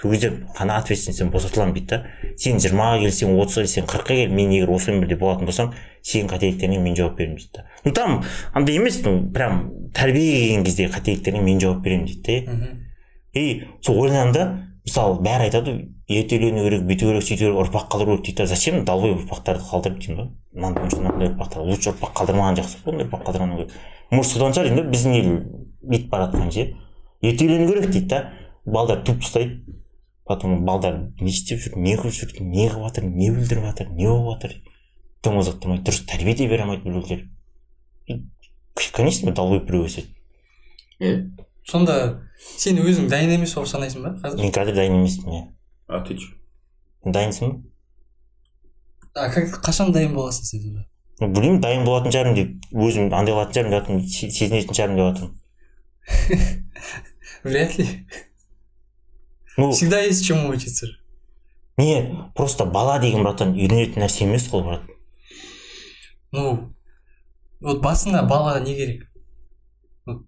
сол 0.00 0.12
кезде 0.12 0.30
қана 0.56 0.78
ответственностьтен 0.80 1.30
босатыламын 1.30 1.74
дейді 1.74 1.86
да. 1.88 2.04
Сен 2.36 2.56
жиырмаға 2.60 3.00
келсең 3.02 3.34
отызға 3.40 3.64
келсең 3.66 3.88
қырыққа 3.90 4.14
кел 4.16 4.30
мен 4.32 4.52
егер 4.52 4.70
осы 4.70 4.92
өмірде 4.92 5.16
болатын 5.18 5.46
болсам 5.48 5.72
сенің 6.02 6.28
қателіктеріңе 6.30 6.78
мен 6.80 6.94
жауап 6.96 7.16
беремін 7.18 7.36
дейді 7.36 7.50
да. 7.56 7.64
Ну 7.84 7.92
там 7.92 8.22
андай 8.54 8.76
емес 8.76 9.02
ну 9.04 9.30
прям 9.32 9.70
тәрбиеге 9.92 10.38
келген 10.46 10.64
кезде 10.64 10.86
қателіктеріңе 10.88 11.42
мен 11.42 11.60
жауап 11.60 11.82
беремін 11.84 12.06
дейді 12.06 12.46
да 12.46 12.52
и 13.34 13.64
сол 13.80 14.00
ойланамын 14.02 14.34
да 14.34 14.44
мысалы 14.84 15.20
бәрі 15.22 15.48
айтады 15.48 15.76
ерте 16.08 16.38
үйлену 16.38 16.64
керек 16.66 16.86
бүйту 16.88 17.10
керек 17.10 17.26
сөйту 17.26 17.44
керек 17.46 17.60
ұрпақ 17.64 17.88
қалдыру 17.92 18.18
керек 18.18 18.36
дейді 18.36 18.46
зачем 18.50 18.84
долбой 18.84 19.14
ұрпақтарды 19.14 19.66
қалдырып 19.70 20.00
деймін 20.00 20.20
да? 20.20 20.28
Мынандай 20.52 20.98
мынандай 20.98 21.30
ұрпақтар 21.30 21.66
лучше 21.68 21.92
ұрпақ 21.92 22.14
қалдырмаған 22.18 22.58
жақсы 22.60 22.80
ондай 22.86 23.06
ұрпақ 23.06 23.26
қалдырғаннан 23.28 23.60
гөрі 23.60 23.82
может 24.10 24.32
содан 24.32 24.56
шығар 24.56 24.70
деймін 24.70 24.82
да 24.82 24.90
біздің 24.90 25.18
ел 25.20 25.28
бүйтіп 25.84 26.10
бара 26.10 26.26
жатқан 26.26 26.50
ше 26.50 26.66
ерте 27.22 27.46
үйлену 27.46 27.68
керек 27.70 27.90
дейді 27.90 28.08
да 28.10 28.22
балдар 28.64 29.04
туып 29.04 29.22
тастайды 29.22 29.60
потом 30.30 30.64
балдар 30.64 30.98
не 31.20 31.32
істеп 31.32 31.58
жүр 31.58 31.78
не 31.82 31.96
қылып 31.98 32.14
жүр 32.14 32.36
не 32.46 32.68
қылып 32.70 32.84
жатыр 32.86 33.06
не 33.10 33.30
бүлдіріп 33.34 33.64
жатыр 33.66 33.88
не 33.90 34.06
болып 34.06 34.44
жатыр. 34.44 34.52
Дым 35.26 35.40
дұрыс 35.82 36.04
тәрбие 36.06 36.36
де 36.38 36.46
бере 36.46 36.62
алмайды 36.62 36.86
біреулер. 36.86 37.24
Конечно 38.94 39.32
долбой 39.34 39.58
біреу 39.66 39.88
өседі. 39.88 40.14
Е? 41.00 41.10
Сонда 41.68 42.22
сен 42.56 42.78
өзің 42.78 43.08
дайын 43.10 43.30
емес 43.38 43.54
болып 43.54 43.68
санайсың 43.68 44.02
ба 44.04 44.14
қазір? 44.22 44.42
мен 44.42 44.52
қазір 44.52 44.74
дайын 44.74 44.94
емеспін 45.00 45.32
иә. 45.32 45.42
А 45.88 46.00
ты 46.06 46.16
че? 46.16 46.28
дайынсың 47.04 47.50
ба? 47.50 47.60
А 49.14 49.28
как 49.30 49.60
қашан 49.64 49.92
дайын 49.92 50.14
боласың 50.14 50.44
сен 50.44 50.62
сонда? 50.62 50.86
Ну, 51.20 51.28
білмеймін 51.28 51.60
дайын 51.60 51.84
болатын 51.84 52.12
шығармын 52.14 52.36
деп 52.38 52.72
өзім 52.72 53.10
андай 53.12 53.34
қылатын 53.34 53.52
шығармын 53.52 53.70
деп 53.70 53.80
жатырмын 53.80 54.06
се- 54.08 54.30
сезінетін 54.30 54.74
шығармын 54.78 54.96
деп 54.96 55.06
жатырмын 55.10 55.36
вряд 57.44 57.78
ли. 57.78 58.06
Ну 59.56 59.70
всегда 59.72 60.00
есть 60.00 60.24
чему 60.26 60.48
учиться. 60.48 60.86
не 61.76 62.14
просто 62.34 62.64
бала 62.66 62.98
деген 63.00 63.22
братан 63.22 63.54
үйренетін 63.54 64.02
нәрсе 64.02 64.24
емес 64.24 64.48
қой 64.52 64.62
брат. 64.64 64.82
Ну 66.32 66.74
вот 67.60 67.80
басында 67.82 68.22
балаға 68.28 68.60
не 68.64 68.74
керек? 68.76 69.09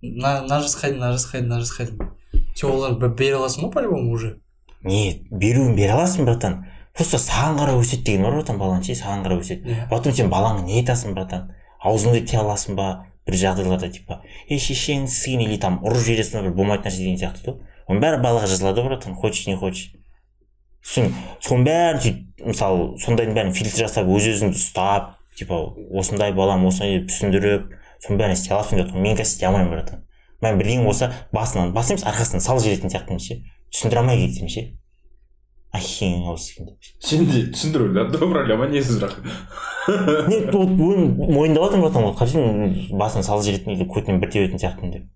Мына 0.03 0.33
мына 0.43 0.59
жасқа 0.65 0.89
дейін 0.89 1.01
мына 1.01 1.13
жасқа 1.17 1.33
дейін 1.39 1.49
мына 1.49 1.61
жасқа 1.63 1.87
дейін 1.87 2.11
сен 2.57 2.71
оларды 2.71 2.99
б- 3.01 3.15
бере 3.19 3.37
аласың 3.39 3.65
ғой 3.67 3.73
по 3.73 3.81
любому 3.83 4.13
уже? 4.13 4.37
Не 4.85 5.23
беруін 5.31 5.77
бере 5.77 5.93
аласың 5.97 6.25
братан. 6.27 6.65
Просто 6.95 7.17
саған 7.17 7.57
қарап 7.61 7.81
өседі 7.81 8.03
деген 8.05 8.23
бар 8.27 8.35
братан 8.41 8.59
балаң 8.61 8.83
ше 8.85 8.93
саған 8.99 9.23
қарап 9.25 9.41
өседі? 9.45 9.63
Иә. 9.65 9.89
потом 9.91 10.13
сен 10.13 10.29
балаңа 10.31 10.65
не 10.67 10.81
айтасың 10.83 11.15
братан? 11.15 11.53
Аузыңды 11.85 12.21
тия 12.27 12.41
аласың 12.43 12.77
ба? 12.77 13.07
Бір 13.27 13.35
жағдайларда 13.39 13.89
типа 13.95 14.21
ей 14.49 14.59
шешеңсің 14.59 15.43
или 15.47 15.57
там 15.57 15.79
ұрып 15.85 16.03
жібересің 16.05 16.41
ба? 16.41 16.43
бір 16.49 16.57
болмайтын 16.59 16.91
нәрсе 16.91 16.99
деген 17.05 17.19
сияқты 17.23 17.45
да? 17.47 17.55
Оның 17.89 18.01
бәрі 18.03 18.21
балаға 18.23 18.47
жазылады 18.51 18.83
ғой 18.83 18.89
братан? 18.91 19.15
Хочешь 19.15 19.47
не 19.47 19.57
хочешь. 19.57 19.93
Сосын 20.83 21.13
соның 21.41 21.65
бәрін 21.69 22.01
сөйтіп 22.03 22.47
мысалы 22.51 22.87
сондайдың 22.99 23.37
бәрін 23.39 23.53
фильтр 23.55 23.85
жасап 23.85 24.09
өз 24.11 24.27
өзіңді 24.33 24.59
ұстап 24.59 25.13
типа 25.39 25.61
осындай 25.95 26.33
балам 26.35 26.67
осындай 26.67 26.99
деп 26.99 27.09
түсіндіріп 27.13 27.69
соның 28.03 28.21
бәрін 28.21 28.37
істей 28.37 28.57
аласың 28.57 28.83
деп 28.83 28.95
мен 28.95 29.17
қазір 29.17 29.29
істей 29.31 29.49
алмаймын 29.49 29.73
братан 29.75 30.05
мен 30.43 30.59
бірдеңе 30.59 30.85
болса 30.85 31.13
басынан 31.33 31.73
бас 31.73 31.91
емес 31.91 32.05
арқасынан 32.05 32.45
салып 32.45 32.67
жіберетін 32.67 32.93
сияқтымын 32.93 33.23
ше 33.23 33.43
түсіндіре 33.73 34.03
алмай 34.03 34.23
кетсем 34.27 34.49
ше 34.51 34.69
ахең 35.73 36.27
осы 36.29 36.67
Сен 37.01 37.25
де 37.31 37.47
түсіндіру 37.53 37.89
несі 38.69 38.99
бірақ. 38.99 39.15
Нет 40.29 40.53
вот 40.53 40.69
мойындап 40.69 41.65
жатырмын 41.65 41.87
братан 41.87 42.05
вот 42.05 42.19
қажет 42.19 42.91
басынан 42.93 43.25
салып 43.25 43.47
жіберетін 43.47 43.73
или 43.73 43.87
көтінен 43.89 44.21
бір 44.21 44.31
тебетін 44.35 44.61
сияқтымын 44.61 44.93
деп. 44.93 45.07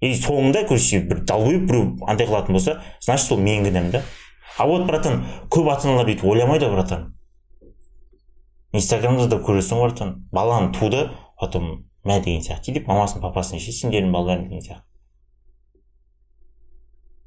И 0.00 0.14
соңында 0.18 0.64
короче 0.66 1.00
бір 1.00 1.22
долбоеб 1.26 1.68
біреу 1.70 2.08
андай 2.10 2.26
қылатын 2.26 2.58
болса 2.58 2.80
значит 3.00 3.32
ол 3.32 3.38
менің 3.38 3.70
кінәм 3.70 3.90
да. 3.94 4.02
А 4.58 4.66
вот 4.66 4.86
братан 4.86 5.24
көп 5.48 5.70
ата 5.70 5.88
аналар 5.88 6.10
бүйтіп 6.10 6.26
ойламайды 6.26 6.70
братан. 6.70 7.14
Инстаграмда 8.72 9.28
да 9.30 9.38
көресің 9.38 9.78
ғой 9.78 9.92
братан. 9.92 10.28
Баланы 10.32 10.72
туды 10.74 11.08
потом 11.38 11.87
мә 12.08 12.18
деген 12.24 12.42
сияқты. 12.42 12.72
Или 12.72 12.84
мамасын 12.86 13.20
папасын 13.22 13.60
ше 13.60 13.76
сендердің 13.76 14.12
балдарың 14.16 14.48
деген 14.48 14.64
сияқты. 14.64 14.84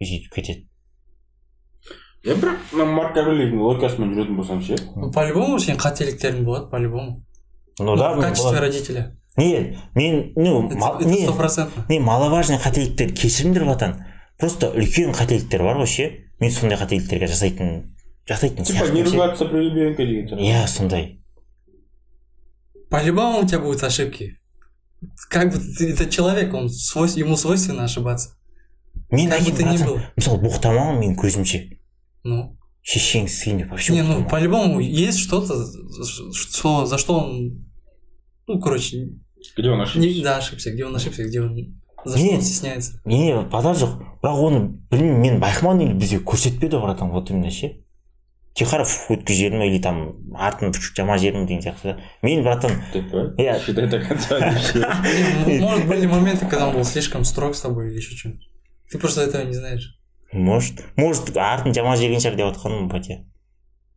И 0.01 0.09
сөйтіп 0.09 0.35
кетеді. 0.35 0.67
Е 2.21 2.35
бірақ 2.37 2.73
мына 2.75 2.85
марк 2.85 3.15
аврелийдің 3.17 3.61
логикасымен 3.65 4.11
жүретін 4.13 4.35
болсаң 4.37 4.59
ше? 4.61 4.75
По 5.13 5.23
любому 5.25 5.57
сенің 5.57 5.79
қателіктерің 5.81 6.43
болады 6.45 6.67
по 6.69 6.77
любому 6.77 7.23
ну 7.79 7.95
да 7.97 8.11
в 8.13 8.21
качестве 8.21 8.59
родителя. 8.59 9.17
Нет 9.37 9.77
мен 9.95 10.33
ну 10.35 10.69
не 10.69 11.25
не 11.89 11.99
маловажный 11.99 12.59
қателіктер 12.61 13.15
кешіріңдер 13.17 13.65
братан 13.65 14.05
просто 14.37 14.69
үлкен 14.69 15.15
қателіктер 15.17 15.63
бар 15.65 15.81
ғой 15.81 15.89
ше. 15.89 16.09
Мен 16.39 16.51
сондай 16.51 16.77
қателіктерге 16.77 17.25
жасайтын 17.25 17.95
жасайтын 18.29 18.69
типа 18.69 18.85
не 18.93 19.01
ругаться 19.03 19.45
при 19.45 19.69
ребенке 19.69 20.05
деген 20.05 20.27
сияқты 20.27 20.45
иә 20.45 20.67
сондай. 20.67 21.23
По 22.91 23.01
любому 23.01 23.39
у 23.39 23.47
тебя 23.47 23.59
будут 23.59 23.81
ошибки. 23.83 24.37
как 25.30 25.52
бы 25.52 25.58
ты 25.58 25.92
это 25.92 26.06
человек 26.06 26.54
он 26.54 26.68
свой 26.68 27.08
ему 27.10 27.36
свойственно 27.36 27.84
ошибаться 27.84 28.30
мен 29.10 29.30
Как 29.30 29.40
бы 29.40 29.44
әкем 29.50 29.56
ты 29.56 29.62
ни 29.64 29.68
братан, 29.76 29.86
был. 29.86 30.00
мысалы 30.16 30.38
боқтамаған 30.42 30.98
менің 31.00 31.16
көзімше 31.20 31.60
ну 32.24 32.56
шешеңсің 32.82 33.58
деп 33.58 33.70
вообще 33.70 33.92
не 33.92 34.02
ну 34.02 34.20
боқтамаған. 34.20 34.30
по 34.30 34.40
любому 34.40 34.80
есть 34.80 35.18
что-то 35.18 35.54
что 36.32 36.86
за 36.86 36.98
что 36.98 37.18
он 37.20 37.66
ну 38.46 38.60
короче 38.60 39.08
где 39.56 39.70
он 39.70 39.78
не, 39.78 39.84
ошибся 39.84 40.22
да 40.22 40.36
ошибся 40.38 40.70
где 40.72 40.84
он 40.84 40.96
ошибся 40.96 41.24
где 41.24 41.40
он 41.40 41.56
за 42.04 42.16
что 42.18 42.26
Нет. 42.26 42.34
он 42.36 42.42
стесняется 42.42 43.00
не 43.04 43.34
базар 43.42 43.76
жоқ 43.76 43.98
бірақ 44.22 44.40
оны 44.42 44.60
білмеймін 44.90 45.20
мен 45.20 45.40
байқамадым 45.40 45.86
или 45.90 45.98
бізге 45.98 46.18
көрсетпеді 46.18 46.80
братан 46.80 47.10
вот 47.10 47.30
именно 47.30 47.50
ше 47.50 47.79
Тихаров 48.53 48.89
өткізіп 49.09 49.37
жіберді 49.37 49.67
или 49.67 49.79
там 49.79 49.97
артын 50.35 50.73
жама 50.95 51.17
жібердім 51.17 51.45
деген 51.47 51.61
сияқты 51.63 51.83
да 51.83 51.97
мен 52.21 52.43
братан 52.43 52.71
Я- 53.37 53.59
считай 53.59 53.87
до 53.87 53.99
конца 53.99 54.39
может 55.59 55.87
были 55.87 56.05
моменты 56.07 56.49
когда 56.49 56.67
он 56.67 56.75
был 56.75 56.83
слишком 56.83 57.23
строг 57.23 57.55
с 57.55 57.61
тобой 57.61 57.87
или 57.89 57.97
еще 57.97 58.15
что-нибудь 58.15 58.47
ты 58.91 58.97
просто 58.99 59.21
этого 59.21 59.43
не 59.43 59.53
знаешь 59.53 59.97
может 60.33 60.83
может 60.97 61.35
артын 61.37 61.73
жама 61.73 61.95
жіберген 61.95 62.19
шығар 62.19 62.35
деп 62.35 62.47
жатқаным 62.55 62.87
батя 62.89 63.23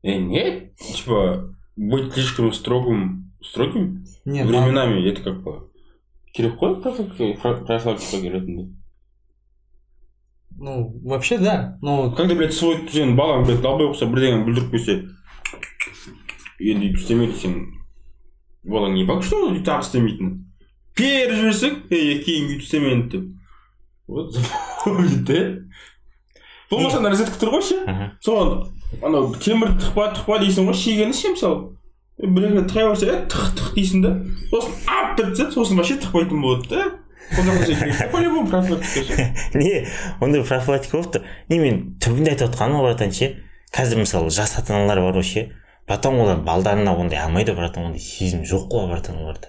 Э, 0.06 0.18
нет, 0.18 0.76
типа, 0.76 1.54
быть 1.76 2.12
слишком 2.12 2.52
строгим, 2.52 3.32
строгим 3.42 4.04
нет 4.26 4.46
временами, 4.46 5.08
это 5.11 5.23
как 5.23 5.42
бы 5.42 5.70
керек 6.34 6.58
қой 6.61 6.82
профилактика 6.82 7.64
профилактика 7.64 8.20
келетінде 8.20 8.68
ну 10.58 11.00
вообще 11.04 11.38
да 11.38 11.78
но 11.82 12.11
когда 12.12 12.34
блядь 12.34 12.54
свой 12.54 12.80
сенің 12.88 13.16
балаң 13.18 13.44
блядь 13.46 13.62
долбой 13.62 13.88
болса 13.88 14.06
бірдеңе 14.06 14.44
бүлдіріп 14.46 14.75
қойса 14.75 14.99
енді 16.61 16.90
өйтіп 16.90 17.00
істемейді 17.00 17.38
сен 17.40 17.56
балаң 18.64 18.94
не 18.94 19.06
факт 19.06 19.26
что 19.26 19.42
ол 19.46 19.56
тағы 19.66 19.87
істемейтін 19.87 20.34
періп 20.94 21.34
жіберсең 21.40 21.80
ей 21.90 22.20
кейін 22.25 22.50
бүйтіп 22.50 22.66
істемеңді 22.66 23.18
деп 23.18 23.30
вот 24.06 24.32
запомнит 24.32 25.25
да? 25.25 25.40
Болмаса 26.70 26.99
ана 26.99 27.12
розетка 27.12 27.38
тұр 27.40 27.54
ғой 27.56 27.64
ше 27.64 27.78
соған 28.25 28.66
анау 29.02 29.34
темір 29.40 29.75
тықпа 29.80 30.11
тықпа 30.16 30.40
дейсің 30.42 30.68
ғой 30.68 30.78
шегені 30.78 31.16
ше 31.16 31.32
мысалы 31.34 31.75
бір 32.18 32.61
тықай 32.68 32.88
берсе 32.88 33.16
тық 33.32 33.54
тық 33.58 33.73
дейсің 33.78 34.04
да? 34.04 34.12
Сосын 34.50 34.76
ап 34.87 35.16
бітсе 35.18 35.50
сосын 35.50 35.80
вообще 35.80 35.99
тықпайтын 36.02 36.42
болады 36.44 36.68
да? 36.70 36.84
Профилактика 37.31 39.33
не 39.54 39.87
ондай 40.21 40.43
профилактика 40.45 40.97
болып 40.97 41.14
тұр 41.14 41.23
не 41.49 41.59
мен 41.59 41.99
түбінде 42.02 42.31
айтып 42.35 42.49
отқаным 42.52 42.76
ғой 42.81 42.85
братан 42.90 43.11
ше 43.16 43.26
қазір 43.75 43.97
мысалы 44.02 44.31
жас 44.31 44.59
ата 44.59 44.75
аналар 44.75 45.00
бар 45.00 45.14
ғой 45.19 45.26
ше 45.26 45.43
потом 45.87 46.21
олар 46.21 46.38
балдарына 46.45 46.95
ондай 46.95 47.19
алмайды 47.19 47.54
братан 47.54 47.85
ондай 47.88 48.00
сезім 48.00 48.45
жоқ 48.45 48.69
қой 48.73 48.88
братан 48.90 49.16
оларда 49.23 49.49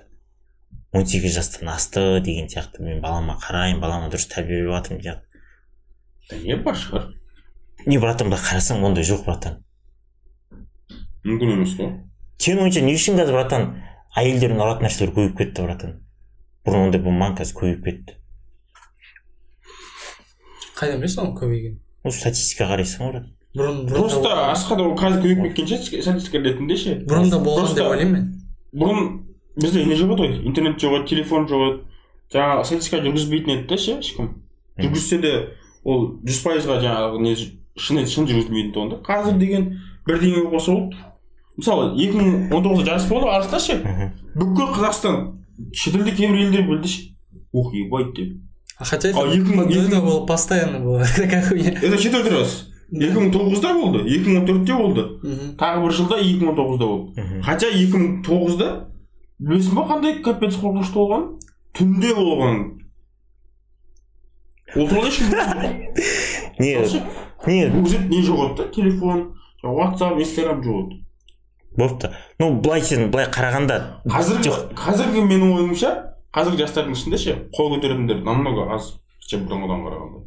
он 0.93 1.05
сегіз 1.05 1.35
жастан 1.35 1.69
асты 1.69 2.21
деген 2.21 2.47
сияқты 2.47 2.81
мен 2.81 3.01
балама 3.01 3.37
қараймын 3.43 3.81
балама 3.81 4.09
дұрыс 4.09 4.27
тәрбиелеп 4.31 4.71
жатырмын 4.71 5.01
деген 5.01 5.19
да 6.29 6.35
не 6.47 6.55
бар 6.55 6.75
шығар 6.79 7.03
не 7.85 7.97
братан 7.99 8.27
былай 8.31 8.43
қарасаң 8.45 8.83
ондай 8.87 9.03
жоқ 9.03 9.25
братан 9.27 9.53
мүмкін 11.25 11.49
емес 11.59 11.75
қой 11.75 11.91
сенің 12.39 12.61
ойыңша 12.65 12.81
не 12.87 12.93
үшін 12.95 13.19
қазір 13.19 13.33
братан 13.35 13.63
әйелдердің 14.15 14.59
ұратын 14.63 14.83
нәрселер 14.87 15.11
көбейіп 15.15 15.37
кетті 15.41 15.59
братан 15.67 15.91
бұрын 16.65 16.87
ондай 16.87 17.01
болмаған 17.01 17.37
қазір 17.39 17.59
көбейіп 17.61 17.81
кетті 17.85 18.17
қайдан 20.75 21.01
білесің 21.01 21.23
оның 21.23 21.35
көбейгенін 21.39 21.79
ну 22.05 22.13
статистика 22.13 22.69
қарайсың 22.71 23.05
ғой 23.05 23.11
брат 23.13 23.27
бұрын 23.55 23.83
просто 23.89 24.23
да, 24.25 24.51
асхат 24.51 24.81
ол 24.83 24.95
қазір 24.99 25.21
көбейіп 25.23 25.43
кеткен 25.49 25.69
шығар 25.71 26.03
статистика 26.09 26.41
ретінде 26.43 26.77
ше 26.79 26.97
бұрын 27.07 27.31
да 27.31 27.39
болған 27.43 27.75
деп 27.77 27.89
ойлаймын 27.91 28.15
мен 28.15 28.25
бұрын 28.75 29.11
бізде 29.61 29.85
не 29.85 29.95
жоқ 29.95 30.15
еді 30.15 30.25
ғой 30.25 30.33
интернет 30.49 30.81
жоқ 30.81 30.97
еді 30.99 31.09
телефон 31.13 31.47
жоқ 31.51 31.67
еді 31.67 31.77
жаңағы 32.35 32.65
статистика 32.67 33.01
жүргізбейтін 33.05 33.55
еді 33.55 33.67
да 33.69 33.77
ше 33.79 33.97
ешкім 34.01 34.31
жүргізсе 34.81 35.21
де 35.23 35.33
ол 35.85 36.07
жүз 36.25 36.41
пайызға 36.43 36.79
жаңағы 36.83 37.21
не 37.23 37.35
шын 37.39 38.03
шын 38.09 38.27
жүргізілмейтін 38.27 38.73
тұғын 38.75 38.93
да 38.95 39.01
қазір 39.05 39.39
деген 39.39 39.69
бірдеңе 40.07 40.43
болса 40.51 40.75
болды 40.75 40.99
мысалы 41.55 41.93
екі 41.95 42.19
мың 42.19 42.53
он 42.55 42.65
тоғызда 42.65 42.91
жарыс 42.91 43.07
болды 43.09 43.29
ғой 43.29 43.37
арыста 43.37 43.59
ше 43.63 43.77
бүкіл 44.35 44.73
қазақстан 44.75 45.21
шетелде 45.73 46.11
кейбір 46.11 46.45
елдер 46.47 46.67
білді 46.67 46.87
ше? 46.87 47.01
Ух 47.51 47.73
ебать 47.73 48.13
деп. 48.15 48.33
А 48.77 48.83
хотя 48.83 49.09
это, 49.09 49.21
А 49.21 49.27
екі 49.27 49.53
мың- 49.53 49.55
вот 49.63 49.71
екі 49.71 49.79
это 49.87 50.01
было 50.01 50.25
постоянно 50.25 50.79
было. 50.79 51.05
Такая 51.15 51.41
хуйня. 51.41 51.71
Это 51.71 51.97
шетелде 51.97 52.29
рас 52.29 52.67
екі 52.91 53.15
мың 53.17 53.31
тоғызда 53.33 53.73
болды 53.73 54.03
екі 54.05 54.29
мың 54.29 54.39
он 54.41 54.45
төртте 54.49 54.75
болды. 54.77 55.05
Тағы 55.57 55.83
бір 55.85 55.91
жылда 55.91 56.19
екі 56.19 56.43
мың 56.43 56.49
он 56.49 56.57
тоғызда 56.59 56.85
болды. 56.85 57.41
Хотя 57.43 57.67
екі 57.67 57.97
мың 57.97 58.23
тоғызда 58.27 58.69
білесің 59.39 59.75
ба 59.79 59.87
қандай 59.89 60.19
капец 60.21 60.55
қорқынышты 60.59 60.93
болған? 60.99 61.23
Түнде 61.75 62.13
болған. 62.15 62.59
Ол 64.75 64.87
туралы 64.89 65.07
ешкім 65.07 65.31
не 66.59 66.75
Вообще, 66.79 67.01
не 67.39 67.61
еді 67.63 68.55
да 68.57 68.67
телефон 68.75 69.35
ватсап 69.63 70.19
инстаграм 70.19 70.61
жоқ 70.61 70.85
еді 70.85 71.01
болыпты. 71.77 72.11
Ну 72.39 72.53
былай 72.61 72.81
сен 72.81 73.11
былай 73.11 73.27
қарағанда 73.31 73.79
қазіргі 74.07 74.49
жоқ. 74.49 74.59
қазіргі 74.79 75.23
менің 75.27 75.53
ойымша 75.57 75.91
қазіргі 76.35 76.63
жастардың 76.63 76.95
ішінде 76.95 77.19
ше 77.21 77.35
қол 77.55 77.75
көтеретіндер 77.75 78.23
намного 78.23 78.69
аз 78.75 78.95
ше 79.19 79.39
бұрынғыдан 79.43 79.85
қарағанда. 79.85 80.23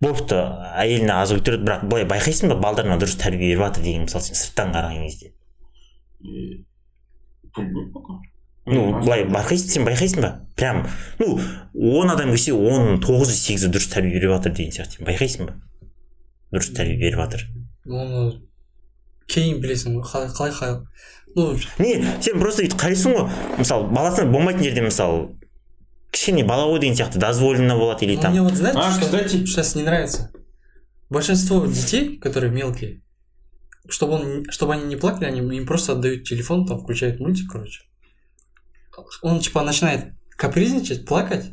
Болыпты. 0.00 0.38
Әйеліне 0.78 1.14
аз 1.18 1.32
көтереді 1.34 1.66
бірақ 1.66 1.84
былай 1.90 2.06
байқайсың 2.10 2.52
ба 2.52 2.58
балдарына 2.62 2.98
дұрыс 3.02 3.18
тәрбие 3.18 3.54
беріп 3.54 3.64
жатыр 3.66 3.86
деген 3.86 4.06
мысалы 4.06 4.28
сен 4.28 4.38
сырттан 4.38 4.74
қараған 4.76 5.06
кезде? 5.08 5.32
Ну 8.68 8.82
былай 9.00 9.24
байқайсың 9.26 9.72
сен 9.74 9.88
байқайсың 9.88 10.22
ба? 10.22 10.34
Прям 10.54 10.84
ну 11.18 11.38
он 11.74 12.10
адам 12.12 12.30
келсе 12.34 12.54
оның 12.54 13.00
тоғызы 13.02 13.34
сегізі 13.34 13.72
дұрыс 13.74 13.90
тәрбие 13.94 14.14
беріп 14.18 14.36
жатыр 14.36 14.54
деген 14.54 14.76
сияқты. 14.76 15.00
Сен 15.00 15.08
байқайсың 15.08 15.48
ба? 15.48 15.56
Дұрыс 16.54 16.70
тәрбие 16.76 17.00
беріп 17.00 17.24
жатыр. 17.24 17.48
Оны 17.88 18.47
кейін 19.27 19.61
білесің 19.63 19.95
ғой 19.97 20.03
қалай 20.11 20.29
қалай 20.29 20.51
қалай 20.51 20.81
ну 21.35 21.53
не 21.79 22.21
сен 22.21 22.39
просто 22.39 22.63
өйтіп 22.63 22.79
қарайсың 22.81 23.15
ғой 23.17 23.29
мысалы 23.57 23.87
баласына 23.93 24.31
болмайтын 24.31 24.63
жерде 24.63 24.81
мысалы 24.85 25.29
кішкене 26.13 26.43
бала 26.45 26.67
ғой 26.71 26.79
деген 26.79 26.95
сияқты 26.97 27.17
дозволено 27.19 27.77
болады 27.77 28.05
или 28.05 28.15
ну, 28.15 28.21
там 28.21 28.31
мне 28.31 28.41
вот 28.41 28.53
знаете 28.53 28.79
А, 28.79 28.91
что 28.91 29.01
кстати. 29.05 29.45
сейчас 29.45 29.75
не 29.75 29.83
нравится 29.83 30.31
большинство 31.09 31.65
детей 31.65 32.17
которые 32.19 32.51
мелкие 32.51 33.01
чтобы 33.89 34.13
он 34.13 34.39
не- 34.39 34.51
чтобы 34.51 34.73
они 34.73 34.83
не 34.85 34.95
плакали 34.95 35.25
они 35.25 35.39
им 35.57 35.65
просто 35.65 35.93
отдают 35.93 36.23
телефон 36.23 36.65
там 36.67 36.79
включают 36.83 37.19
мультик 37.19 37.51
короче 37.51 37.81
он 39.21 39.39
типа 39.39 39.63
начинает 39.63 40.13
капризничать 40.37 41.05
плакать 41.05 41.45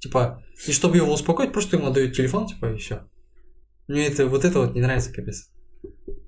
типа 0.00 0.42
и 0.66 0.72
чтобы 0.72 0.96
его 0.96 1.12
успокоить 1.12 1.52
просто 1.52 1.76
ему 1.76 1.88
отдают 1.88 2.14
телефон 2.16 2.46
типа 2.46 2.72
и 2.72 2.78
все 2.78 3.02
мне 3.88 4.06
это 4.06 4.26
вот 4.26 4.44
это 4.44 4.60
вот 4.60 4.74
не 4.74 4.80
нравится 4.80 5.12
капец 5.12 5.50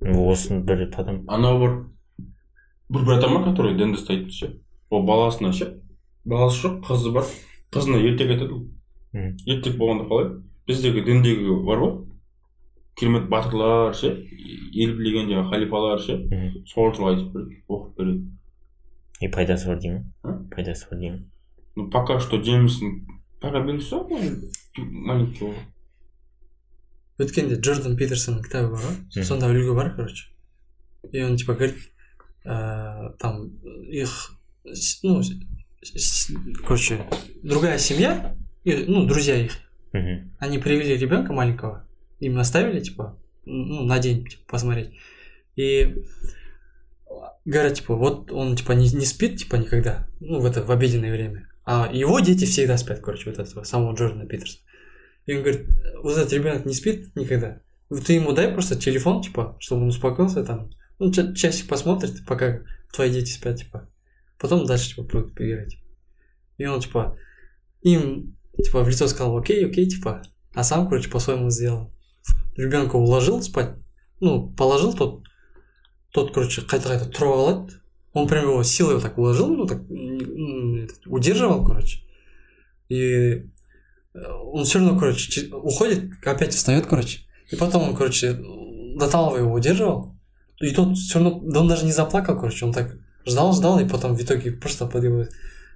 Осыны 0.00 0.62
бір 0.64 0.88
адам. 0.98 1.24
Анау 1.28 1.58
бір 1.60 1.74
бір 2.90 3.04
братан 3.08 3.34
бар 3.34 3.44
который 3.48 3.76
дінді 3.78 3.98
ұстайтын 3.98 4.30
ше. 4.30 4.50
Ол 4.90 5.04
баласына 5.06 5.52
ше. 5.52 5.80
Баласы 6.24 6.66
жоқ 6.66 6.80
қызы 6.86 7.12
бар. 7.12 7.24
Қызына 7.72 8.00
ертек 8.04 8.30
айтады 8.30 8.60
Мгм. 9.14 9.36
ертек 9.46 9.76
болғанда 9.78 10.08
қалай? 10.10 10.30
Біздегі 10.66 11.04
діндегі 11.04 11.58
бар 11.66 11.78
ғой. 11.78 11.92
Керемет 12.96 13.28
батырлар 13.28 13.94
ше 13.94 14.10
ел 14.72 14.96
билеген 14.96 15.28
жаңағы 15.30 15.50
халифалар 15.50 16.00
ше. 16.00 16.18
Солар 16.66 16.94
туралы 16.96 17.16
айтып 17.16 17.32
береді 17.32 17.62
оқып 17.68 17.96
береді. 17.98 18.30
И 19.20 19.28
пайдасы 19.28 19.68
бар 19.68 19.78
деймін. 19.78 20.12
Пайдасы 20.50 20.90
бар 20.90 20.98
деймін. 20.98 21.30
Ну 21.76 21.90
пока 21.90 22.20
что 22.20 22.40
жемісін 22.42 23.06
пока 23.40 23.58
ол 23.58 24.08
маленький 24.76 25.44
өткенде 27.20 27.58
джордан 27.60 27.96
питерсонның 27.98 28.42
кітабы 28.44 28.74
бар 28.74 28.84
ғой. 28.84 29.24
Сонда 29.24 29.50
үлгі 29.52 29.74
бар 29.76 29.94
короче. 29.94 30.26
И 31.12 31.22
он 31.22 31.36
типа 31.36 31.54
говорит 31.54 31.76
э, 32.44 33.10
там 33.18 33.50
их 33.88 34.32
ну 35.02 35.22
короче 36.66 37.04
другая 37.42 37.78
семья 37.78 38.36
и, 38.64 38.84
ну 38.88 39.06
друзья 39.06 39.36
их. 39.36 39.52
Они 40.38 40.58
привели 40.58 40.96
ребенка 40.96 41.32
маленького 41.32 41.86
им 42.18 42.38
оставили 42.38 42.80
типа 42.80 43.18
ну 43.44 43.84
на 43.84 43.98
день 43.98 44.26
типа, 44.26 44.42
посмотреть. 44.48 44.90
И 45.54 45.94
говорят 47.44 47.74
типа 47.74 47.94
вот 47.94 48.32
он 48.32 48.56
типа 48.56 48.72
не, 48.72 48.88
не 48.90 49.04
спит 49.04 49.38
типа 49.38 49.56
никогда 49.56 50.08
ну 50.18 50.40
в 50.40 50.46
это 50.46 50.64
в 50.64 50.70
обеденное 50.70 51.12
время. 51.12 51.48
А 51.64 51.88
его 51.92 52.18
дети 52.20 52.44
всегда 52.44 52.76
спят 52.76 53.00
короче 53.00 53.30
вот 53.30 53.38
этого 53.38 53.62
самого 53.62 53.94
Джордана 53.94 54.26
Питерса 54.26 54.58
и 55.26 55.34
он 55.34 55.42
говорит 55.42 55.68
вот 56.02 56.16
этот 56.16 56.32
ребенок 56.32 56.64
не 56.64 56.74
спит 56.74 57.14
никогда? 57.16 57.60
Ты 58.06 58.14
ему 58.14 58.32
дай 58.32 58.48
просто 58.52 58.76
телефон 58.76 59.22
типа 59.22 59.56
чтобы 59.60 59.82
он 59.82 59.88
успокоился 59.88 60.44
там. 60.44 60.70
Ну 60.98 61.12
ча- 61.12 61.34
часик 61.34 61.68
посмотрит 61.68 62.26
пока 62.26 62.60
твои 62.92 63.10
дети 63.10 63.32
спят 63.32 63.58
типа. 63.58 63.88
Потом 64.38 64.66
дальше 64.66 64.90
типа 64.90 65.02
будут 65.02 65.40
играть 65.40 65.78
и 66.58 66.66
он 66.66 66.80
типа 66.80 67.16
им 67.82 68.36
типа 68.62 68.82
в 68.82 68.88
лицо 68.88 69.06
сказал 69.08 69.36
окей 69.36 69.66
окей 69.66 69.88
типа. 69.88 70.22
А 70.54 70.62
сам 70.62 70.88
короче 70.88 71.10
по-своему 71.10 71.50
сделал. 71.50 71.92
Ребенка 72.56 72.96
уложил 72.96 73.42
спать. 73.42 73.74
Ну 74.20 74.52
положил 74.52 74.94
тот 74.94 75.24
тот 76.12 76.32
короче 76.32 76.62
қайта 76.62 76.90
қайта 76.90 77.24
алады 77.24 77.72
он 78.12 78.28
прям 78.28 78.44
его 78.44 78.62
силой 78.62 78.94
вот 78.94 79.02
так 79.02 79.18
уложил 79.18 79.48
ну 79.48 79.66
так 79.66 79.82
удерживал 81.06 81.64
короче. 81.64 82.00
И 82.88 83.50
он 84.14 84.64
все 84.64 84.78
равно 84.78 84.98
короче 84.98 85.30
че- 85.30 85.54
уходит 85.54 86.10
опять 86.24 86.54
встает 86.54 86.86
короче. 86.86 87.20
И 87.50 87.56
потом 87.56 87.88
он 87.90 87.96
короче 87.96 88.32
до 88.96 89.08
талого 89.10 89.38
его 89.38 89.52
удерживал. 89.52 90.14
И 90.60 90.70
тот 90.70 90.96
все 90.96 91.18
равно 91.18 91.40
да 91.44 91.60
он 91.60 91.68
даже 91.68 91.84
не 91.84 91.92
заплакал 91.92 92.36
короче 92.36 92.64
он 92.64 92.72
так 92.72 92.96
ждал 93.26 93.52
ждал 93.52 93.80
и 93.80 93.88
потом 93.88 94.14
в 94.14 94.22
итоге 94.22 94.52
просто 94.52 94.86
под 94.86 95.04
его 95.04 95.26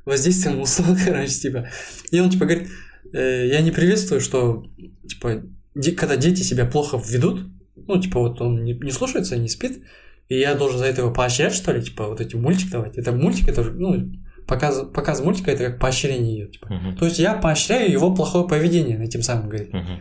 воздействием 0.04 0.60
уснул 0.60 0.96
короче 1.04 1.32
типа. 1.32 1.68
И 2.10 2.20
он 2.20 2.30
типа 2.30 2.44
говорит 2.46 2.68
«Э, 3.12 3.48
я 3.48 3.60
не 3.60 3.70
приветствую 3.72 4.20
что 4.20 4.64
типа 5.08 5.42
де- 5.74 5.92
когда 5.92 6.16
дети 6.16 6.42
себя 6.42 6.64
плохо 6.64 7.00
ведут 7.04 7.40
ну 7.76 8.00
типа 8.00 8.20
вот 8.20 8.40
он 8.40 8.64
не, 8.64 8.74
не 8.74 8.90
слушается 8.92 9.36
не 9.36 9.48
спит 9.48 9.82
и 10.28 10.38
я 10.38 10.54
должен 10.54 10.78
за 10.78 10.86
это 10.86 11.00
его 11.00 11.12
поощрять 11.12 11.54
что 11.54 11.72
ли 11.72 11.82
типа 11.82 12.06
вот 12.06 12.20
эти 12.20 12.36
мультик 12.36 12.70
давать. 12.70 12.96
Это 12.98 13.12
мультик 13.12 13.48
это 13.48 13.64
же, 13.64 13.72
ну 13.72 14.12
показ 14.47 14.83
показ 14.93 15.21
мультика 15.21 15.51
это 15.51 15.69
как 15.69 15.79
поощрение 15.79 16.37
ее 16.37 16.47
типа 16.47 16.73
мхм 16.73 16.95
то 16.97 17.05
есть 17.05 17.19
я 17.19 17.33
поощряю 17.33 17.91
его 17.91 18.13
плохое 18.13 18.47
поведение 18.47 19.03
этим 19.03 19.21
самым 19.21 19.49
говорит 19.49 19.73
мхм 19.73 19.99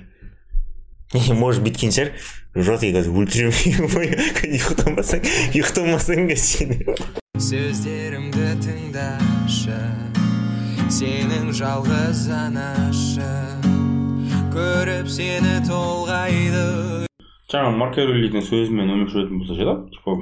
и 1.12 1.32
может 1.32 1.62
бүйткен 1.62 1.92
шығар 1.92 2.14
жотый 2.56 2.92
қазір 2.94 3.12
өлтіремін 3.20 3.90
ұйықтамасаң 4.48 5.26
ұйықтамасаң 5.52 6.28
да 6.30 6.36
сені 6.40 6.78
сөздерімді 7.36 8.48
тыңдашы 8.64 9.76
сенің 10.92 11.52
жалғыз 11.56 12.26
анашың 12.32 13.68
көріп 14.56 15.08
сені 15.12 15.58
толғайды 15.68 16.64
жаңағы 17.52 17.76
марк 17.76 17.98
Эврелидің 18.00 18.44
сөзімен 18.48 18.92
өмір 18.96 19.12
сүретін 19.12 19.42
болса 19.42 19.56
ше 19.58 19.68
да 19.68 19.76
типа 19.92 20.16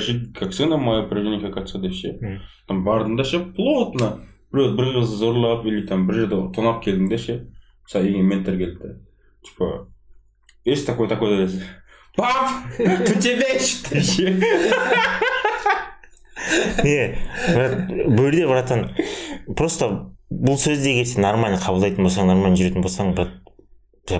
жизнь 0.00 0.32
как 0.34 0.52
сына 0.52 0.76
моя 0.76 1.02
прожение 1.02 1.40
как 1.40 1.56
отца 1.56 1.78
деп 1.78 1.92
ше 1.94 2.18
там 2.66 2.84
бардың 2.84 3.16
да 3.16 3.24
ше 3.24 3.40
плотно. 3.40 4.20
Біреу 4.52 4.76
бір 4.76 4.84
қызды 5.00 5.16
зорлап 5.18 5.66
или 5.66 5.86
там 5.86 6.06
бір 6.06 6.14
жерде 6.22 6.36
тонап 6.54 6.84
келдің 6.84 7.08
де 7.10 7.18
ше 7.18 7.34
мысалы 7.84 8.06
үйіңе 8.06 8.22
ментор 8.22 8.56
келді 8.56 8.78
да. 8.82 8.94
Типа 9.42 9.88
есть 10.64 10.86
такой 10.86 11.08
такой 11.08 11.48
пап 12.16 12.50
у 12.78 13.20
тебя 13.20 13.52
есть 13.52 13.88
ше 13.90 14.30
не 16.84 17.18
жерде 18.16 18.46
братан 18.46 18.94
просто 19.56 20.14
бұл 20.30 20.56
сөзді 20.58 20.94
егер 20.94 21.06
сен 21.06 21.22
нормально 21.22 21.58
қабылдайтын 21.58 22.06
болсаң 22.06 22.30
нормально 22.30 22.56
жүретін 22.56 22.82
болсаң 22.82 23.14
брат 23.14 23.30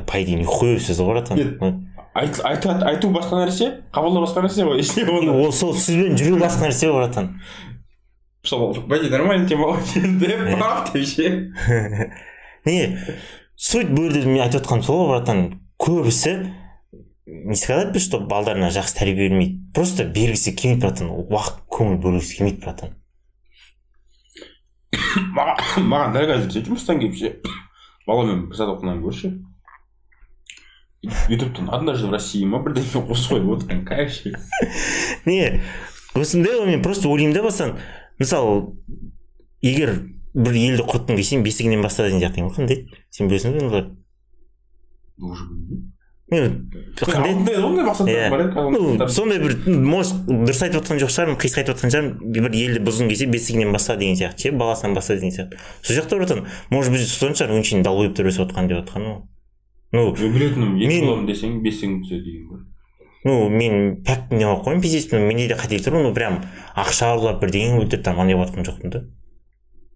по 0.07 0.23
идее 0.23 0.39
нихуя 0.43 0.79
сөз 0.79 1.01
ғой 1.01 1.15
братан 1.15 1.86
айту 2.17 2.73
айту 2.89 3.11
басқа 3.13 3.43
нәрсе 3.45 3.71
қабылдау 3.93 4.25
басқа 4.25 4.45
нәрсе 4.47 4.65
ғой 4.65 4.81
если 4.81 5.05
оны 5.05 5.35
ол 5.37 5.53
сол 5.53 5.75
сөзбен 5.75 6.17
жүру 6.17 6.41
басқа 6.41 6.71
нәрсе 6.71 6.91
ғой 6.91 7.03
братан 7.03 7.33
бәке 8.89 9.11
нормально 9.11 9.49
тебе 9.49 9.59
молодец 9.59 9.93
деп 9.93 10.93
деп 10.93 11.07
ше 11.07 12.13
не 12.65 12.79
суть 13.57 13.91
бұл 13.91 14.11
жерде 14.11 14.29
мен 14.29 14.45
айтып 14.47 14.63
отқаным 14.63 14.87
сол 14.87 15.03
ғой 15.03 15.13
братан 15.17 15.43
көбісі 15.83 16.37
не 17.27 17.57
сказать 17.57 17.93
бы 17.93 17.99
что 17.99 18.21
балдарына 18.21 18.71
жақсы 18.71 19.01
тәрбие 19.01 19.29
бермейді 19.29 19.73
просто 19.75 20.05
бергісі 20.05 20.55
келмейді 20.55 20.87
братан 20.87 21.11
уақыт 21.11 21.65
көңіл 21.75 21.99
бөлгісі 22.05 22.39
келмейді 22.39 22.63
братан. 22.63 22.95
Маған 25.91 26.15
дәл 26.15 26.31
қазір 26.31 26.69
жұмыстан 26.69 27.03
келіп 27.03 27.19
ше 27.19 27.33
баламен 28.07 28.47
бір 28.47 28.61
сағат 28.61 28.77
оқығаннан 28.77 29.03
гөрі 29.03 29.19
ше 29.19 29.33
ютубтан 31.29 31.71
однажды 31.71 32.07
в 32.07 32.13
россии 32.13 32.45
ма 32.45 32.63
бірдеңе 32.65 33.05
қосып 33.09 33.47
отырған 33.57 33.85
кайф 33.89 34.13
ше 34.13 34.33
не 35.27 35.61
осындай 36.15 36.59
ғой 36.59 36.67
мен 36.73 36.83
просто 36.83 37.09
ойлаймын 37.09 37.37
да 37.37 37.43
бастан 37.47 37.77
мысалы 38.19 38.73
егер 39.63 39.99
бір 40.37 40.59
елді 40.61 40.85
құртқың 40.89 41.17
келсе 41.17 41.41
бесігінен 41.45 41.83
баста 41.85 42.07
деген 42.09 42.21
сияқтымын 42.21 42.53
қандай 42.57 42.83
сен 43.11 43.31
білесің 43.31 43.57
ғой 43.57 43.69
олар. 43.71 43.87
Уже 45.17 45.45
білмеймін 46.31 46.67
Иә. 48.11 49.09
сондай 49.09 49.39
бір 49.39 49.55
может 49.87 50.27
дұрыс 50.27 50.63
айтып 50.67 50.83
отқан 50.83 50.99
жоқ 50.99 51.13
шығармын 51.15 51.39
қисық 51.39 51.61
айтып 51.63 51.77
отқан 51.77 51.93
шығармын 51.95 52.35
бір 52.35 52.57
елді 52.59 52.83
бұзғың 52.89 53.13
келсе 53.13 53.29
бесігінен 53.31 53.71
баста 53.73 53.97
деген 53.97 54.19
сияқты 54.19 54.49
ше 54.49 54.53
баласынан 54.59 54.97
баста 54.99 55.15
деген 55.15 55.31
сияқты. 55.31 55.61
Сол 55.83 55.97
жақта 56.01 56.19
братан 56.19 56.45
может 56.71 56.93
біз 56.93 57.07
содан 57.13 57.39
шығар 57.39 57.55
өңшейін 57.61 57.87
долбоебтер 57.87 58.27
өсіп 58.27 58.49
отқан 58.49 58.67
деп 58.69 58.83
отқан 58.83 59.07
ғой 59.07 59.23
ну 59.97 60.09
білетінім 60.13 60.79
екі 60.79 61.03
боламын 61.03 61.29
десең 61.33 61.61
бесігің 61.65 62.01
түседі 62.05 62.25
деген 62.29 62.49
ғой 62.53 62.65
ну 63.27 63.49
мен 63.51 63.97
пәктің 64.07 64.39
деп 64.39 64.65
қоямын 64.65 64.83
пиздец 64.85 65.11
менде 65.13 65.49
де 65.51 65.59
қателік 65.59 65.83
тұр 65.87 65.99
ну 65.99 66.15
прям 66.15 66.39
ақша 66.79 67.17
ұрлап 67.17 67.41
бірдеңе 67.43 67.81
өлтіріп 67.81 68.05
там 68.07 68.21
андай 68.23 68.39
болып 68.39 68.53
жатқан 68.53 68.69
жоқпын 68.69 68.93
да. 68.93 69.05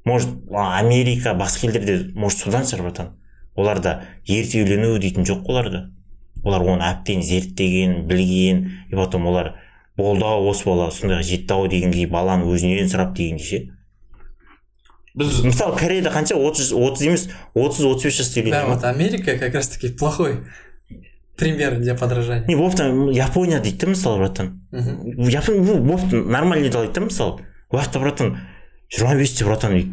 Может 0.05 0.31
америка 0.51 1.35
басқа 1.39 1.69
елдерде 1.69 2.13
может 2.15 2.41
содан 2.41 2.65
шығар 2.67 2.89
братан. 2.89 3.11
Оларда 3.55 4.03
ерте 4.27 4.65
үйлену 4.65 4.99
дейтін 4.99 5.29
жоқ 5.29 5.47
оларда 5.47 5.91
олар 6.43 6.65
оны 6.65 6.87
әбден 6.89 7.23
зерттеген 7.23 8.07
білген 8.09 8.65
и 8.89 8.97
потом 8.97 9.27
олар 9.29 9.55
болды 9.97 10.25
ау 10.25 10.49
осы 10.51 10.65
бала 10.65 10.89
сондайға 10.91 11.27
жетті 11.29 11.55
ау 11.55 11.69
дегендей 11.69 12.07
баланы 12.07 12.49
өзінен 12.49 12.89
сұрап 12.89 13.13
дегендей 13.15 13.45
ше. 13.45 13.61
Біз 15.15 15.43
мысалы 15.45 15.77
кореяда 15.79 16.11
қанша? 16.11 16.35
отыз 16.37 16.73
отыз 16.73 17.03
емес 17.03 17.29
отыз 17.55 17.85
отыз 17.85 18.05
бес 18.05 18.17
жаста 18.19 18.41
Да, 18.43 18.47
үйленеді 18.49 18.69
вот 18.75 18.85
Америка 18.85 19.39
как 19.39 19.55
раз 19.55 19.69
таки 19.69 19.89
плохой 19.89 20.39
пример 21.37 21.79
для 21.79 21.95
подражания. 21.95 22.45
не 22.47 22.55
бопты 22.57 22.83
япония 23.13 23.61
дейді 23.61 23.79
да 23.79 23.87
мысалы 23.89 24.19
братан? 24.19 24.61
Мгм. 24.71 25.29
япон 25.29 25.65
ну 25.65 25.79
бопты 25.83 26.23
нормальный 26.23 26.69
дейді 26.71 26.93
да 26.95 27.01
мысалы? 27.01 27.41
Уақытта 27.73 27.99
братан 28.01 28.39
жиырма 28.91 29.15
бесте 29.17 29.45
братан 29.45 29.73
үй- 29.73 29.89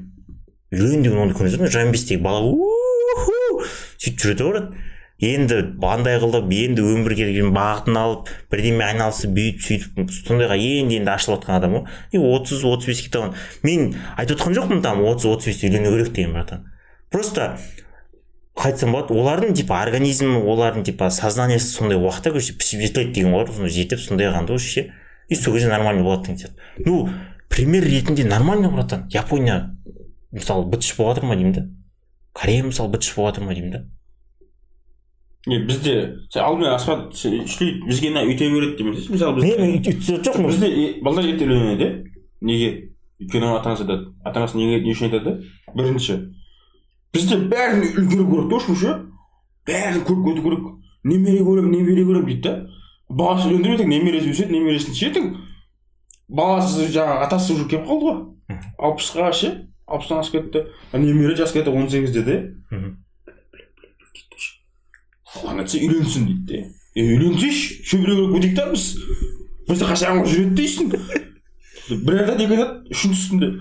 үйлен 0.72 1.02
деген 1.04 1.18
оны 1.18 1.34
көріп 1.34 1.54
жүрсің 1.56 1.70
жиырма 1.72 1.92
бестегі 1.94 2.22
бала 2.22 2.42
сөйтіп 4.02 4.20
жүреді 4.22 4.44
ғой 4.44 4.52
брат. 4.52 4.72
Енді 5.24 5.58
андай 5.82 6.20
қылып 6.22 6.52
енді 6.54 6.84
өмірге 6.86 7.28
бағытын 7.56 7.98
алып 7.98 8.30
бірдеме 8.52 8.86
айналысып 8.86 9.34
бүйтіп 9.34 9.64
сөйтіп 9.66 10.12
сондайға 10.14 10.58
енді 10.62 11.00
енді 11.00 11.12
ашылып 11.16 11.42
жатқан 11.42 11.58
адам 11.58 11.74
ғой. 11.74 11.88
И 12.12 12.22
отыз 12.22 12.62
отыз 12.64 12.86
беске 12.92 13.10
таман 13.10 13.34
мен 13.64 13.96
айтып 14.16 14.38
отқан 14.38 14.54
жоқпын 14.54 14.84
там 14.86 15.02
отыз 15.02 15.26
отыз 15.26 15.50
бесте 15.50 15.72
үйлену 15.72 15.96
керек 15.96 16.14
деген 16.14 16.38
братан. 16.38 16.68
Просто 17.10 17.58
қалай 18.54 18.74
айтсам 18.74 18.94
болады 18.94 19.18
олардың 19.18 19.58
типа 19.58 19.82
организм 19.82 20.38
олардың 20.38 20.86
типа 20.86 21.10
сознаниесі 21.10 21.72
сондай 21.72 21.98
уақытта 21.98 22.36
короче 22.36 22.54
пісіп 22.54 22.86
жетіледі 22.86 23.14
деген 23.18 23.34
ғой 23.34 23.50
соны 23.50 23.74
жетіп 23.74 24.02
сондай 24.02 24.30
қанды 24.34 24.54
уже 24.54 24.70
ше 24.70 24.86
и 25.30 25.36
сол 25.36 25.54
кезде 25.54 25.70
нормально 25.70 26.04
болады 26.04 26.28
деген 26.28 26.38
сияқты. 26.38 26.62
Ну 26.86 27.10
пример 27.50 27.84
ретінде 27.84 28.24
нормально 28.24 28.70
братан. 28.70 29.10
Япония 29.10 29.78
мысалы 30.32 30.70
бытыш 30.70 30.96
болып 30.98 31.16
жатыр 31.16 31.30
ма 31.30 31.36
деймін 31.36 31.54
да? 31.54 31.68
Корея 32.34 32.64
мысалы 32.64 32.90
бытыш 32.90 33.16
болып 33.16 33.36
жатыр 33.36 33.48
ма 33.48 33.54
деймін 33.54 33.72
да? 33.72 33.86
Не 35.46 35.60
бізде 35.66 35.94
сен 36.34 36.44
алдымен 36.44 36.74
асхат 36.74 37.16
шлейт 37.16 37.84
бізге 37.86 38.10
мына 38.12 38.26
өйте 38.28 38.50
береді 38.52 38.78
демесеңші 38.82 39.14
мысалы 39.14 39.36
не 39.36 39.42
бізде 39.42 39.62
мен 39.62 39.76
өйтіп 39.78 40.02
жоқпын 40.26 40.48
бізде 40.48 40.68
е- 40.68 40.94
балдар 41.04 41.26
ерте 41.26 41.46
үйленеді 41.46 41.90
неге? 42.42 42.72
Өйткені 43.18 43.48
ата 43.58 43.70
анасы 43.72 43.84
айтады. 43.84 44.12
Ата 44.24 44.40
анасы 44.40 44.58
неге 44.58 44.82
не 44.84 44.92
үшін 44.94 45.10
айтады 45.10 45.38
бірінші 45.76 46.18
бізде 47.14 47.38
бәрін 47.50 47.86
үлгеру 47.98 48.28
керек 48.30 48.50
та 48.52 48.76
ше 48.76 48.96
бәрін 49.68 50.04
көріп 50.06 50.26
кету 50.28 50.44
керек. 50.44 50.68
Немере 51.04 51.44
көремін 51.46 51.72
немере 51.72 52.04
көремін 52.04 52.26
дейді 52.28 52.42
да. 52.42 52.68
Баласын 53.10 53.54
үйлендіріп 53.54 53.80
ертең 53.80 53.90
немересі 53.94 54.32
өседі 54.34 54.52
немересін 54.52 54.94
ше 54.94 55.08
ертең 55.08 55.30
баласы 56.28 56.90
жаңағы 56.92 57.26
атасы 57.26 57.54
уже 57.56 57.68
келіп 57.72 57.88
қалды 57.88 58.10
ғой. 58.10 58.18
Алпысқа 58.78 59.32
ше 59.34 59.52
алпыстан 59.88 60.20
асып 60.20 60.42
кетті. 60.42 60.66
Немере 60.94 61.36
жасы 61.40 61.54
кетті 61.56 61.72
он 61.72 61.90
сегізде 61.90 62.24
де. 62.24 62.38
Айтса 65.46 65.78
үйленсін 65.78 66.28
дейді 66.28 66.46
де. 66.48 66.64
Е 66.98 67.06
үйленсейші 67.16 67.84
шөбере 67.86 68.16
көріп 68.18 68.34
кетейік 68.38 68.56
та 68.58 68.70
біз. 68.72 68.86
Бізді 69.68 69.90
қашан 69.92 70.24
жүреді 70.26 70.56
дейсің. 70.58 70.94
Бір 72.08 72.24
айтады 72.24 72.48
екі 72.48 72.58
айтады 72.58 72.96
үшіншісінде 72.96 73.52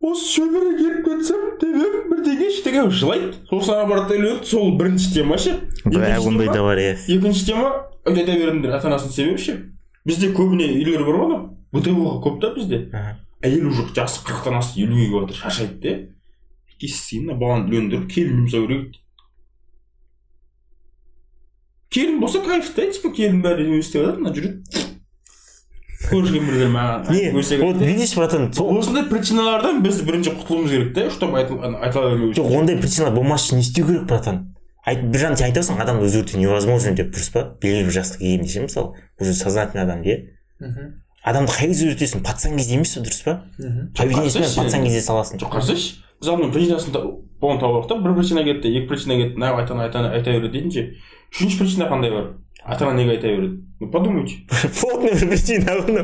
осы 0.00 0.26
шөбере 0.32 0.70
келіп 0.78 1.02
кетсем 1.04 1.42
демем 1.60 1.96
бірдеңе 2.08 2.46
ештеңе 2.48 2.86
жылайды 2.88 3.34
сосын 3.50 3.84
да 3.90 4.14
үйленеді. 4.14 4.46
Сол 4.48 4.72
бірінші 4.78 5.12
тема 5.14 5.36
ше. 5.38 5.58
Бірақ 5.84 6.26
ондай 6.26 6.48
да 6.48 6.62
бар 6.64 6.80
иә 6.80 6.94
екінші 7.12 7.46
тема 7.50 7.72
айта 8.08 8.32
беріңдер 8.32 8.72
ата 8.78 8.88
анасын 8.88 9.12
себебі 9.12 9.38
ше. 9.38 9.58
Бізде 10.08 10.32
көбіне 10.32 10.70
үйлер 10.72 11.04
бар 11.04 11.20
ғой 11.20 11.26
анау. 11.28 11.42
Бытовуха 11.72 12.16
көп 12.24 12.40
та 12.40 12.54
бізде. 12.56 12.86
Әйел 13.44 13.68
уже 13.68 13.84
жасы 13.94 14.24
қырықтан 14.24 14.56
асты 14.58 14.80
елуге 14.86 15.04
келіп 15.04 15.20
жатыр 15.20 15.36
шаршайды 15.36 15.78
да 15.84 15.92
естісейін 16.80 17.28
мына 17.28 17.38
баланы 17.38 17.68
үйлендіріп 17.68 18.08
келін 18.08 18.40
жұмсау 18.40 18.66
керек. 18.66 18.96
Келін 21.90 22.20
болса 22.20 22.40
кайф 22.40 22.70
та 22.74 22.86
типа 22.86 23.10
келін 23.16 23.42
бәрі 23.42 23.66
не 23.70 23.80
істеп 23.82 24.04
жатыр 24.04 24.22
мына 24.22 24.34
жүреді 24.36 24.88
көрген 26.10 26.46
бірлер 26.46 26.70
маған 26.72 27.10
не 27.12 27.30
вот 27.34 27.78
те. 27.78 27.84
видишь 27.84 28.14
братан 28.16 28.52
сол 28.54 28.78
осындай 28.78 29.04
причиналардан 29.10 29.82
біз 29.82 30.00
бірінші 30.06 30.36
құтылуымыз 30.38 30.70
керек 30.70 30.94
та 30.94 31.10
чтобы 31.10 31.38
айтыла 31.42 32.10
бермеу 32.10 32.32
жоқ 32.32 32.56
ондай 32.60 32.78
причина 32.78 33.10
болмас 33.10 33.46
үшін 33.46 33.60
не 33.60 33.66
істеу 33.66 33.86
керек 33.86 34.06
братан 34.06 34.40
айт 34.86 35.04
бір 35.04 35.24
жағынан 35.24 35.40
сен 35.42 35.50
айтасың 35.50 35.82
адамды 35.82 36.06
өзгерту 36.08 36.38
невозможно 36.40 36.94
деп 36.96 37.12
дұрыс 37.14 37.32
па 37.34 37.44
белгілі 37.62 37.90
бір 37.90 37.96
жасқа 37.98 38.22
келгенде 38.22 38.48
ше 38.54 38.64
мысалы 38.64 38.94
уже 39.20 39.34
сознательный 39.34 39.84
адам 39.84 40.02
иә 40.02 40.16
адамды 41.22 41.52
қай 41.52 41.68
кезде 41.68 41.90
өзгертесің 41.90 42.24
пацан 42.24 42.56
кезде 42.56 42.78
емес 42.78 42.94
пе 42.96 43.04
дұрыс 43.04 43.22
па 43.26 43.36
поведениесімен 43.98 44.54
пацан 44.56 44.86
кезде 44.88 45.02
саласың 45.04 45.42
жоқ 45.42 45.52
қарасайшы 45.58 46.00
біз 46.20 46.32
алдымен 46.32 46.54
причинасын 46.54 46.96
болған 47.40 47.60
тауып 47.60 47.76
алайық 47.76 47.88
та 47.92 48.00
бір 48.00 48.16
причина 48.16 48.44
кетті 48.44 48.72
екі 48.72 48.88
причина 48.88 49.20
кетті 49.20 49.36
мына 49.36 49.52
айта 49.60 49.76
айта 49.84 50.04
айта 50.10 50.32
береді 50.32 50.52
дейтін 50.56 50.72
ше 50.72 50.86
үшінші 51.33 51.57
причина 51.59 51.89
қандай 51.91 52.11
бар 52.11 52.33
ата 52.65 52.87
ана 52.87 52.97
неге 52.97 53.11
айта 53.17 53.27
береді 53.27 53.61
ну 53.79 53.91
подумайте 53.91 54.33
плотный 54.49 55.13
бір 55.13 55.29
причина 55.29 55.77
бұны 55.81 56.03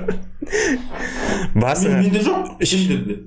Мен- 1.55 1.63
басыңа 1.63 2.01
менде 2.01 2.19
жоқ 2.25 2.55
ішімде 2.59 3.19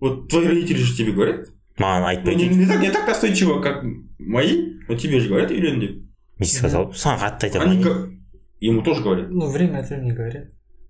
вот 0.00 0.28
твои 0.28 0.46
родители 0.46 0.78
же 0.78 0.96
тебе 0.96 1.12
говорят 1.12 1.48
маған 1.78 2.00
Ну, 2.00 2.06
айтпай 2.06 2.34
не, 2.36 2.44
дейді 2.48 2.56
не 2.56 2.66
так, 2.66 2.80
не 2.80 2.90
так 2.90 3.08
настойчиво, 3.08 3.60
как 3.60 3.82
мои, 4.18 4.74
но 4.88 4.94
тебе 4.94 5.20
же 5.20 5.28
говорят 5.28 5.50
үйлен 5.50 5.80
деп. 5.80 6.02
не 6.38 6.46
сказал 6.46 6.90
саған 6.92 7.18
қатты 7.22 7.48
Они 7.58 7.78
айтамын 7.78 7.82
как... 7.82 8.10
Ему 8.60 8.82
тоже 8.82 9.02
говорят. 9.02 9.30
Ну, 9.30 9.46
время 9.50 9.78
от 9.78 9.88
времени 9.88 10.12
говорят. 10.12 10.44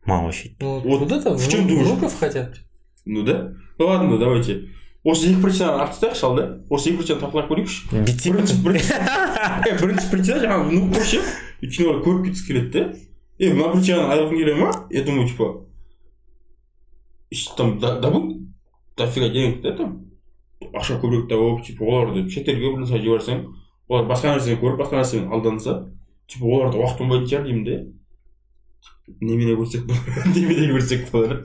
маған 0.06 0.24
вообще 0.24 0.50
Ну, 0.60 0.80
Вот 0.80 1.00
вот 1.00 1.12
это 1.12 1.34
в 1.36 1.48
чём 1.48 1.68
думаешь? 1.68 1.86
внуков 1.86 2.18
хотят. 2.18 2.56
Ну 3.04 3.22
да. 3.22 3.52
Ну 3.78 3.86
ладно, 3.86 4.18
давайте. 4.18 4.68
Осы 5.05 5.29
екі 5.31 5.41
причинаны 5.43 5.77
алып 5.81 5.91
тастайықшы 5.93 6.25
ал 6.25 6.35
да. 6.37 6.45
Осы 6.69 6.89
екі 6.91 7.01
причинаны 7.01 7.21
талқылап 7.25 7.51
көрейікші. 7.51 7.79
Бүйтсек 8.07 8.33
бірінші 8.33 8.55
бірінші 8.65 8.93
бірінші 9.81 10.09
причина 10.11 10.39
жаңағы 10.43 10.69
внук 10.71 10.95
қой 10.97 11.05
ше 11.11 11.21
өйткені 11.61 11.87
олар 11.89 12.01
көріп 12.07 12.25
кеткісі 12.27 12.47
келеді 12.47 12.71
да 12.73 12.83
е 13.39 13.53
мына 13.53 13.71
причинаны 13.75 14.13
айырғың 14.15 14.37
келе 14.41 14.55
ма? 14.57 14.71
Я 14.91 15.03
думаю 15.03 15.27
типа 15.27 15.53
там 17.57 17.79
да- 17.79 17.99
добудь 17.99 18.37
дофига 18.97 19.29
денег 19.29 19.61
да 19.61 19.75
там? 19.77 20.03
Ақша 20.73 20.97
көбірек 20.99 21.27
тауып 21.29 21.63
типа 21.65 21.85
оларды 21.85 22.25
шетелге 22.33 22.71
бір 22.73 22.81
нәрсе 22.81 22.97
жіберсең 23.03 23.43
олар 23.87 24.07
басқа 24.09 24.33
нәрсені 24.33 24.57
көріп 24.61 24.79
басқа 24.81 25.01
нәрсемен 25.03 25.31
алданса 25.31 25.75
типа 26.27 26.45
оларда 26.49 26.79
уақыт 26.81 26.97
болмайтын 27.03 27.27
шығар 27.29 27.43
деймін 27.45 27.63
де 27.67 27.75
немене 29.07 29.55
көрсек 29.55 29.85
немене 30.35 30.67
көрсек 30.73 31.05
болады 31.11 31.39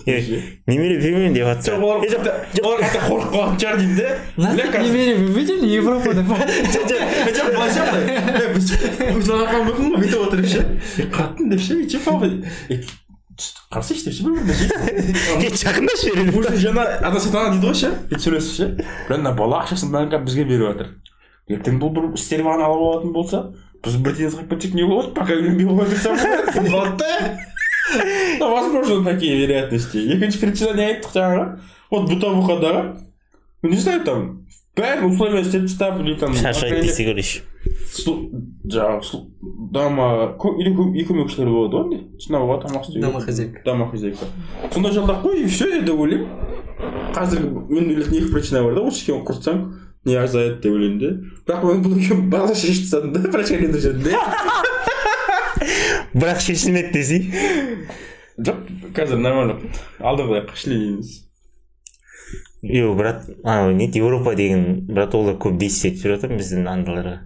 немере 0.66 0.96
бермеймін 0.98 1.36
деп 1.36 1.46
жатса 1.46 1.76
жоқ 1.76 1.84
олар 1.86 2.02
жоқ, 2.10 2.80
қайта 2.82 3.02
қорқып 3.06 3.30
қалатын 3.36 3.60
шығар 3.62 3.76
деймін 3.78 3.96
де 3.96 4.08
Нафиг 4.36 4.70
Бля, 4.72 4.82
не 4.82 4.90
верим, 4.90 5.26
вы 5.26 5.40
видели 5.40 5.66
Европу? 5.76 6.10
хотя 6.10 7.44
бы 7.44 7.52
былайша 7.54 7.86
былай 7.86 8.50
біз 8.56 9.30
анаған 9.30 9.64
мүмкін 9.68 9.94
ғой 9.94 10.02
бүйтіп 10.02 10.26
отырып 10.26 10.50
ше 10.50 10.64
е 10.98 11.08
қаттың 11.14 11.54
деп 11.54 11.62
ше 11.62 11.78
че 11.86 12.02
папа 12.02 12.26
қарасайшы 13.70 14.10
деп 14.10 14.14
ше 14.18 14.26
бір 14.26 14.32
біріне 14.42 15.14
ше 15.14 15.38
кет 15.40 15.58
жақындашы 15.62 16.12
бері 16.16 16.38
уже 16.42 16.56
жаңа 16.66 16.88
ана 17.06 17.20
сатана 17.22 17.54
дейді 17.54 17.70
ғой 17.70 17.78
ше 17.78 17.92
бүйтіп 18.10 18.26
сөйлесіп 18.26 18.54
ше 18.58 18.70
бля 19.08 19.22
мына 19.22 19.36
бала 19.38 19.62
ақшасын 19.62 19.94
бәрін 19.94 20.26
бізге 20.26 20.44
беріп 20.50 20.66
жатыр 20.66 20.88
ертең 21.52 21.78
бұл 21.78 21.94
бір 21.94 22.10
істер 22.18 22.42
алып 22.42 22.66
алатын 22.66 23.14
болса 23.14 23.46
біз 23.84 23.96
бір 23.96 24.12
теңіз 24.18 24.36
қойып 24.38 24.50
кетсек 24.54 24.74
не 24.74 24.84
болады 24.86 25.12
пока 25.14 25.32
үйленбей 25.34 25.66
қоя 25.66 25.88
берсем 25.90 26.16
болады 26.70 26.96
да 26.98 27.38
Ну, 28.38 28.48
возможно 28.50 29.04
такие 29.04 29.36
вероятности. 29.36 29.98
Екінші 29.98 30.38
причина 30.38 30.72
не 30.72 30.84
айттық 30.86 31.12
жаңағы 31.12 31.58
вот 31.90 32.06
бытовухадағы 32.08 32.82
ну 33.62 33.68
не 33.68 33.76
знаю 33.76 34.00
там 34.06 34.46
бәрін 34.78 35.10
условия 35.10 35.42
істеп 35.42 35.66
тастап 35.66 36.00
или 36.00 36.14
там 36.16 36.32
шаршайды 36.32 36.80
десе 36.86 37.04
көрейші 37.10 37.42
Слу- 37.92 38.30
жаңағы 38.64 39.02
слу- 39.04 39.26
дома 39.74 40.32
ко- 40.40 40.54
или 40.62 40.72
ко- 40.74 40.88
үй 40.88 41.04
көмекшілері 41.04 41.52
болады 41.52 41.76
ғой 41.76 41.84
андай 41.84 42.00
чинового 42.18 42.56
тамақ 42.62 42.86
істеуге 42.86 43.02
Домохозяйка. 43.02 43.60
домохозяйка. 43.64 44.24
Сондай 44.72 44.92
жалдап 44.92 45.22
қой 45.26 45.42
и 45.42 45.46
все 45.46 45.68
я 45.68 45.82
деп 45.82 45.98
ойлаймын 46.00 46.28
қазір 47.12 47.44
мен 47.68 47.90
ойлайтын 47.90 48.16
екі 48.22 48.32
причина 48.32 48.62
бар 48.64 48.74
да 48.74 48.80
осы 48.88 49.02
екеуін 49.04 49.24
құртсаң 49.26 49.60
не 50.04 50.16
азаяды 50.18 50.60
деп 50.62 50.72
ойлаймын 50.72 50.98
да 51.00 51.08
бірақ 51.46 51.66
мен 51.68 51.82
бұл 51.84 51.98
екеуін 51.98 52.30
басқаша 52.32 52.66
шешіп 52.66 52.84
тастадым 52.86 53.12
да 53.12 53.18
врачқа 53.32 53.56
жібердім 53.58 54.02
да 54.06 54.12
бірақ 56.14 56.40
шешілмеді 56.46 56.92
десей 56.96 57.22
жоқ 58.38 58.64
қазір 58.96 59.22
нормально 59.22 59.60
алдыңғыдай 60.00 60.48
қашілейміз 60.48 61.20
Йо, 62.62 62.94
брат, 62.94 63.24
анау 63.42 63.72
не 63.74 63.90
Европа 63.98 64.36
деген 64.38 64.86
брат 64.86 65.14
олар 65.18 65.34
көп 65.34 65.56
действие 65.58 65.96
етіп 65.96 66.12
жатыр 66.12 66.36
біздің 66.38 66.68
андайларға. 66.70 67.16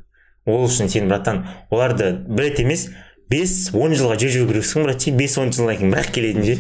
Ол 0.49 0.65
үшін 0.65 0.89
сен 0.89 1.11
братан, 1.11 1.43
оларды 1.69 2.09
бір 2.25 2.47
рет 2.47 2.61
емес, 2.63 2.87
бес 3.31 3.71
он 3.75 3.95
жылға 3.97 4.17
жүріп 4.21 4.35
жүру 4.37 4.49
керексің, 4.53 4.87
брат, 4.87 5.03
ше, 5.03 5.11
бес 5.17 5.37
он 5.39 5.53
жылдан 5.53 5.77
кейін 5.81 5.95
бірақ 5.95 6.11
келетін 6.15 6.43
ше. 6.47 6.55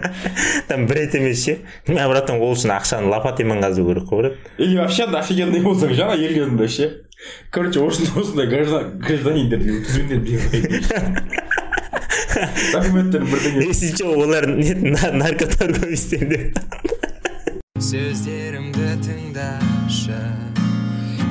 Там 0.68 0.86
бір 0.86 1.02
рет 1.02 1.14
емес 1.18 1.44
ше. 1.44 1.58
Мә, 1.88 2.06
братан, 2.10 2.38
ол 2.40 2.54
үшін 2.54 2.74
ақшаны 2.76 3.10
лопатамен 3.10 3.62
қазу 3.64 3.86
керек 3.88 4.06
қой, 4.10 4.22
брат. 4.22 4.34
или 4.58 4.76
вообще 4.78 5.04
офигенный 5.04 5.60
болсаң 5.64 5.94
жаңа 5.96 6.14
ел 6.20 6.34
кезінде 6.34 6.68
ше 6.68 6.90
короче 7.50 7.80
осындай 7.80 8.22
осындай 8.22 8.46
граждан 8.46 8.98
гражданиндерді 9.00 9.70
өткізгендер 9.80 10.20
документтерін 12.72 13.26
бірдеңе 13.32 13.96
че, 13.96 14.04
олар 14.04 14.46
наркоторговецтер 15.24 16.24
деп. 16.30 16.60
сөздерімді 17.80 18.94
тыңдашы 19.04 20.22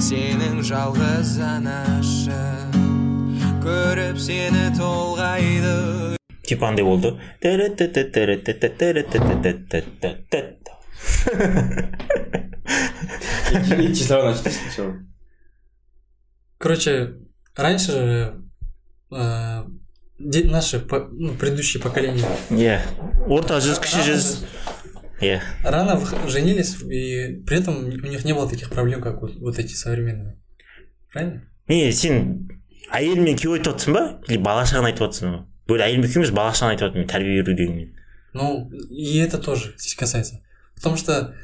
сенің 0.09 0.61
жалғыз 0.65 1.37
анашы 1.45 2.88
көріп 3.64 4.18
сені 4.18 4.70
толғайды 4.78 6.16
Типа 6.44 6.68
андай 6.68 6.84
болды. 6.84 7.14
эти 13.52 13.94
числа 13.94 14.24
начали 14.24 14.50
сначала 14.50 14.94
Короче, 16.58 17.16
раньше 17.56 17.92
же 17.92 18.42
э, 19.10 19.64
де- 20.18 20.44
наши 20.44 20.78
по- 20.80 21.08
ну, 21.12 21.34
предыдущие 21.34 21.82
поколения 21.82 22.24
Иә. 22.50 22.80
Орта 23.28 23.58
жүз, 23.60 23.80
кіші 23.80 24.00
жүз. 24.10 24.44
Иә. 25.20 25.40
рано 25.64 25.96
в- 25.96 26.28
женились, 26.30 26.80
и 26.82 27.42
при 27.46 27.58
этом 27.58 27.84
у 27.84 28.08
них 28.08 28.24
не 28.24 28.32
было 28.32 28.48
таких 28.48 28.70
проблем, 28.70 29.00
как 29.02 29.20
вот, 29.20 29.34
вот 29.36 29.58
эти 29.58 29.74
современные. 29.74 30.38
Правильно? 31.12 31.42
Не, 31.68 31.92
сен 31.92 32.48
әйелмен 32.95 33.37
күйеу 33.39 33.57
айтып 33.57 33.73
жатрсың 33.73 33.95
ба? 33.95 34.03
Или 34.27 34.41
бала 34.43 34.65
шағаны 34.65 34.91
айтып 34.91 35.05
жатрсың 35.07 35.33
ба? 35.33 35.45
Бөле 35.69 35.85
әйелмен 35.85 36.09
күйеу 36.09 36.23
емес, 36.23 36.33
бала 36.35 36.53
шағаны 36.53 36.75
айтып 36.75 36.87
жатырмын, 36.87 37.09
тәрбие 37.09 37.41
беру 37.41 37.55
дегенмен. 37.57 37.95
Ну, 38.33 38.71
и 38.89 39.17
это 39.17 39.37
тоже 39.37 39.73
здесь 39.77 39.95
касается. 39.95 40.41
Потому 40.75 40.97
что 40.97 41.35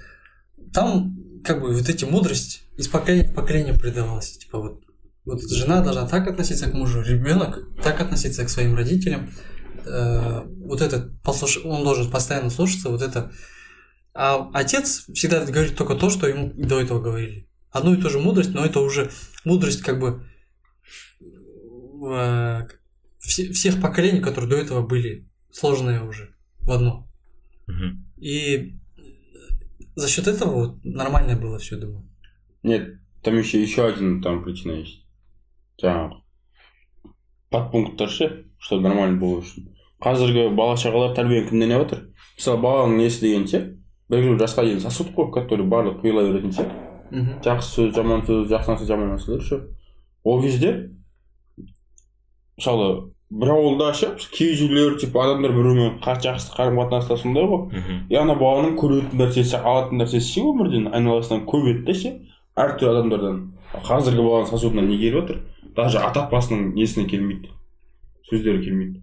там, 0.74 1.16
как 1.44 1.62
бы, 1.62 1.74
вот 1.74 1.90
эти 1.90 2.06
мудрости 2.06 2.62
из 2.78 2.88
поколения 2.88 3.28
в 3.28 3.34
поколение 3.34 3.78
передавалась. 3.78 4.38
Типа 4.38 4.60
вот, 4.60 4.84
вот 5.26 5.42
жена 5.50 5.82
должна 5.82 6.08
так 6.08 6.28
относиться 6.28 6.70
к 6.70 6.74
мужу, 6.74 7.02
ребенок 7.02 7.60
так 7.84 8.02
относиться 8.02 8.46
к 8.46 8.50
своим 8.50 8.76
родителям. 8.76 9.30
Э, 9.86 10.44
вот 10.46 10.82
этот 10.82 11.22
послуш... 11.22 11.60
он 11.64 11.84
должен 11.84 12.10
постоянно 12.10 12.50
слушаться, 12.50 12.90
вот 12.90 13.02
это. 13.02 13.32
А 14.14 14.50
отец 14.54 15.06
всегда 15.14 15.44
говорит 15.44 15.76
только 15.76 15.96
то, 15.96 16.10
что 16.10 16.28
ему 16.28 16.52
до 16.54 16.80
этого 16.80 17.02
говорили. 17.02 17.50
Одну 17.72 17.94
и 17.94 18.02
ту 18.02 18.10
же 18.10 18.20
мудрость, 18.20 18.54
но 18.54 18.66
это 18.66 18.80
уже 18.80 19.12
мудрость 19.44 19.82
как 19.82 20.00
бы 20.00 20.24
э, 21.95 22.67
все- 23.19 23.53
всех 23.53 23.81
поколений, 23.81 24.21
которые 24.21 24.51
до 24.51 24.57
этого 24.57 24.87
были 24.87 25.29
сложные 25.53 26.03
уже 26.03 26.35
в 26.61 26.71
одно. 26.71 27.07
Мгм. 27.67 28.07
И 28.19 28.75
за 29.95 30.09
счет 30.09 30.27
этого 30.29 30.53
вот 30.53 30.85
нормально 30.85 31.37
было 31.37 31.59
все, 31.59 31.77
думаю. 31.77 32.05
нет 32.63 32.99
там 33.23 33.37
еще 33.39 33.61
еще 33.63 33.87
один 33.87 34.21
там 34.23 34.43
причина 34.45 34.73
есть 34.73 35.07
жаңағы 35.83 36.21
подпункттар 37.51 38.09
ше 38.11 38.45
чтобы 38.59 38.83
нормально 38.89 39.19
болу 39.19 39.41
үшін 39.41 39.67
қазіргі 40.05 40.55
бала 40.57 40.77
шағалар 40.77 41.15
тәрбиені 41.17 41.49
кімнен 41.49 41.73
алып 41.77 41.89
жатыр 41.89 42.03
мысалы 42.37 42.61
баланың 42.65 42.99
несі 43.01 43.21
деген 43.25 43.47
ше 43.49 43.61
белгілі 44.13 44.35
бір 44.37 44.43
жасқа 44.45 44.65
дейін 44.67 44.81
сосуд 44.85 45.13
қой 45.17 45.31
который 45.35 45.67
барлық 45.69 46.03
құйыла 46.05 46.27
беретін 46.29 46.53
ше 46.53 46.69
жақсы 47.45 47.73
сөз 47.77 47.95
жаман 47.97 48.25
сөз 48.29 48.49
жақсы 48.53 48.75
нәрсе 48.75 48.89
жаман 48.93 49.15
нәрселер 49.15 49.43
ше 49.49 49.61
ол 50.25 50.43
кезде 50.43 50.91
мысалы 52.58 53.12
бір 53.30 53.52
ауылда 53.56 53.92
ше 53.98 54.12
киіз 54.32 54.62
үйлер 54.66 55.00
типа 55.02 55.26
адамдар 55.26 55.52
бір 55.56 55.72
бірімен 55.72 55.98
жақсы 56.04 56.54
қарым 56.56 56.78
қатынаста 56.80 57.18
сондай 57.18 57.48
ғой. 57.50 57.82
И 58.10 58.16
ана 58.16 58.36
баланың 58.38 58.78
көретін 58.80 59.20
нәрсесі 59.20 59.58
алатын 59.60 60.00
нәрсесі 60.00 60.38
ше 60.38 60.46
өмірден 60.46 60.88
айналасынан 60.94 61.44
көп 61.50 61.68
еді 61.72 61.86
де 61.88 61.94
ше. 61.94 62.14
Әртүрлі 62.56 63.02
адамдардан. 63.02 63.42
Қазіргі 63.84 64.24
баланың 64.24 64.48
сосудына 64.52 64.86
не 64.86 64.98
келіп 65.02 65.22
жатыр 65.22 65.42
даже 65.76 66.00
ата 66.00 66.24
апасының 66.24 66.74
несіне 66.76 67.10
келмейді. 67.10 67.52
Сөздері 68.30 68.64
келмейді. 68.64 69.02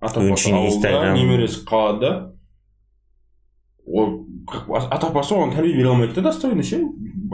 Ата 0.00 0.20
апасы 0.20 0.52
ауылда 0.52 1.14
немересі 1.16 1.64
қалада 1.66 2.12
ол 3.86 4.26
ата 4.76 5.08
апасы 5.08 5.34
оған 5.34 5.56
тәрбие 5.56 5.74
бере 5.74 5.90
алмайды 5.90 6.14
да 6.14 6.28
достойно 6.28 6.62
ше. 6.62 6.78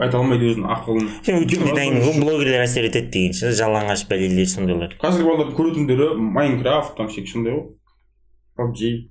Айта 0.00 0.18
алмайды 0.18 0.50
өзінің 0.52 0.68
ақылын. 0.72 1.09
Сен 1.26 1.46
дайын 1.76 2.00
ғой, 2.05 2.20
блогерлер 2.20 2.62
әсер 2.64 2.88
етеді 2.88 3.11
деген 3.12 3.37
ше, 3.37 3.52
жалаңаш 3.59 4.07
бәлелер 4.09 4.48
сондайлар. 4.48 4.96
қазіргі 5.02 5.28
балалардың 5.28 5.57
көретіндері 5.59 6.07
майнкрафт 6.18 6.96
там 6.96 7.09
всякие 7.09 7.33
сондай 7.33 7.52
ғой. 7.59 9.09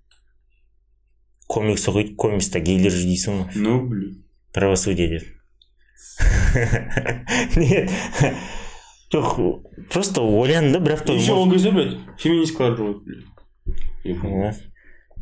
Комикс 1.52 1.88
оқиды, 1.92 2.16
комикста 2.16 2.60
гейлер 2.64 2.92
жүр 2.96 3.08
дейсің 3.12 3.42
ғой. 3.42 3.48
ну 3.56 3.82
блин. 3.88 4.24
Правосудие 4.54 5.08
деп. 5.08 5.24
Нет. 7.56 7.90
Жоқ 9.12 9.62
просто 9.92 10.22
ойландым 10.22 10.74
да 10.74 10.80
бір 10.80 10.94
апта 10.94 11.14
еще 11.14 11.34
ол 11.34 11.52
кезде 11.52 11.72
блядь 11.72 11.98
феминисткалар 12.18 12.80
жоқ 12.80 13.02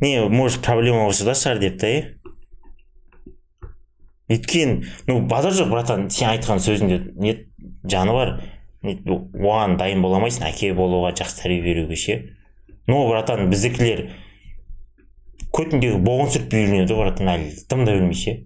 не 0.00 0.28
может 0.28 0.62
проблема 0.62 1.08
осыда 1.08 1.34
шығар 1.34 1.58
деп 1.58 1.78
та 1.80 1.90
иә 1.90 2.04
өйткені 4.30 4.86
ну 5.08 5.20
базар 5.26 5.52
жоқ 5.52 5.70
братан. 5.72 6.08
Сен 6.10 6.30
айтқан 6.30 6.62
сөзіңде 6.62 7.00
не 7.20 7.36
жаны 7.84 8.14
бар 8.14 8.34
оған 8.82 9.76
дайын 9.80 10.02
бола 10.02 10.20
алмайсың 10.20 10.46
әке 10.48 10.72
болуға 10.74 11.12
жақсы 11.18 11.42
тәрбие 11.42 11.62
беруге 11.64 11.96
ше? 11.96 12.18
Но 12.86 13.02
братан 13.10 13.50
біздікілер 13.50 14.06
көтіндегі 15.52 15.98
боғын 16.06 16.30
сүртпей 16.32 16.64
үйренеді 16.64 16.94
ғой 16.94 17.10
братан 17.10 17.32
әлі 17.34 17.50
тым 17.68 17.84
да 17.84 17.96
білмей 17.96 18.16
ше? 18.16 18.36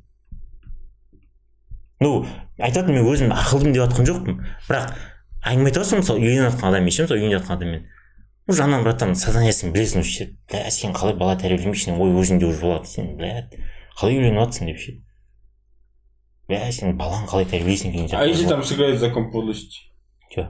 Ну 2.00 2.24
айтатын 2.58 2.96
мен 2.96 3.06
өзім 3.06 3.34
ақылдымын 3.36 3.76
деп 3.76 3.84
жатқан 3.84 4.08
жоқпын. 4.08 4.40
Бірақ 4.66 4.96
әңгіме 5.44 5.70
айтып 5.70 5.84
жатрсың 5.84 6.02
мысалы 6.02 6.24
үйленіп 6.24 6.48
жатқан 6.48 6.72
адаммен 6.72 6.96
ше 6.96 7.06
мысалы 7.06 7.20
үйленіп 7.20 7.38
жатқан 7.38 7.58
адаммен 7.60 7.86
ну 8.46 8.54
жанынан 8.54 8.82
братан 8.84 9.14
сознаниесін 9.16 9.72
білесің 9.72 10.02
уже 10.02 10.26
сен 10.74 10.92
қалай 10.92 11.16
бала 11.16 11.36
тәрбиелемейсің 11.40 11.96
ой 11.96 12.12
өзіңде 12.20 12.50
уже 12.50 12.60
болады 12.60 12.90
сен 12.90 13.14
бля. 13.16 13.48
Қалай 13.96 14.18
үйленіп 14.18 14.42
жатрсың 14.42 14.72
деп 14.72 14.82
ше? 14.82 14.98
Сен 16.48 16.96
баланы 16.98 17.26
қалай 17.26 17.46
тәрбиелейсің 17.48 17.92
деген 17.92 18.08
а 18.18 18.26
если 18.26 18.44
сияқты 18.44 18.48
там 18.48 18.62
сыграет 18.64 18.98
закон 19.00 19.30
подлости 19.30 19.78
Чё? 20.30 20.48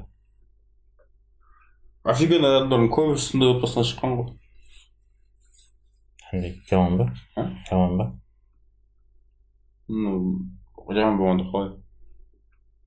офигенный 2.04 2.50
адамдардың 2.50 2.90
көбісі 2.94 3.30
сондай 3.30 3.54
отбасынан 3.54 3.86
шыққан 3.90 4.16
ғой 4.18 4.32
қандай 6.30 6.54
жаман 6.70 6.98
ба 6.98 7.06
А? 7.36 7.46
жаман 7.70 7.98
ба 7.98 8.08
ну 9.88 10.14
жаман 10.90 11.18
болғанда 11.18 11.46
қалай 11.52 11.70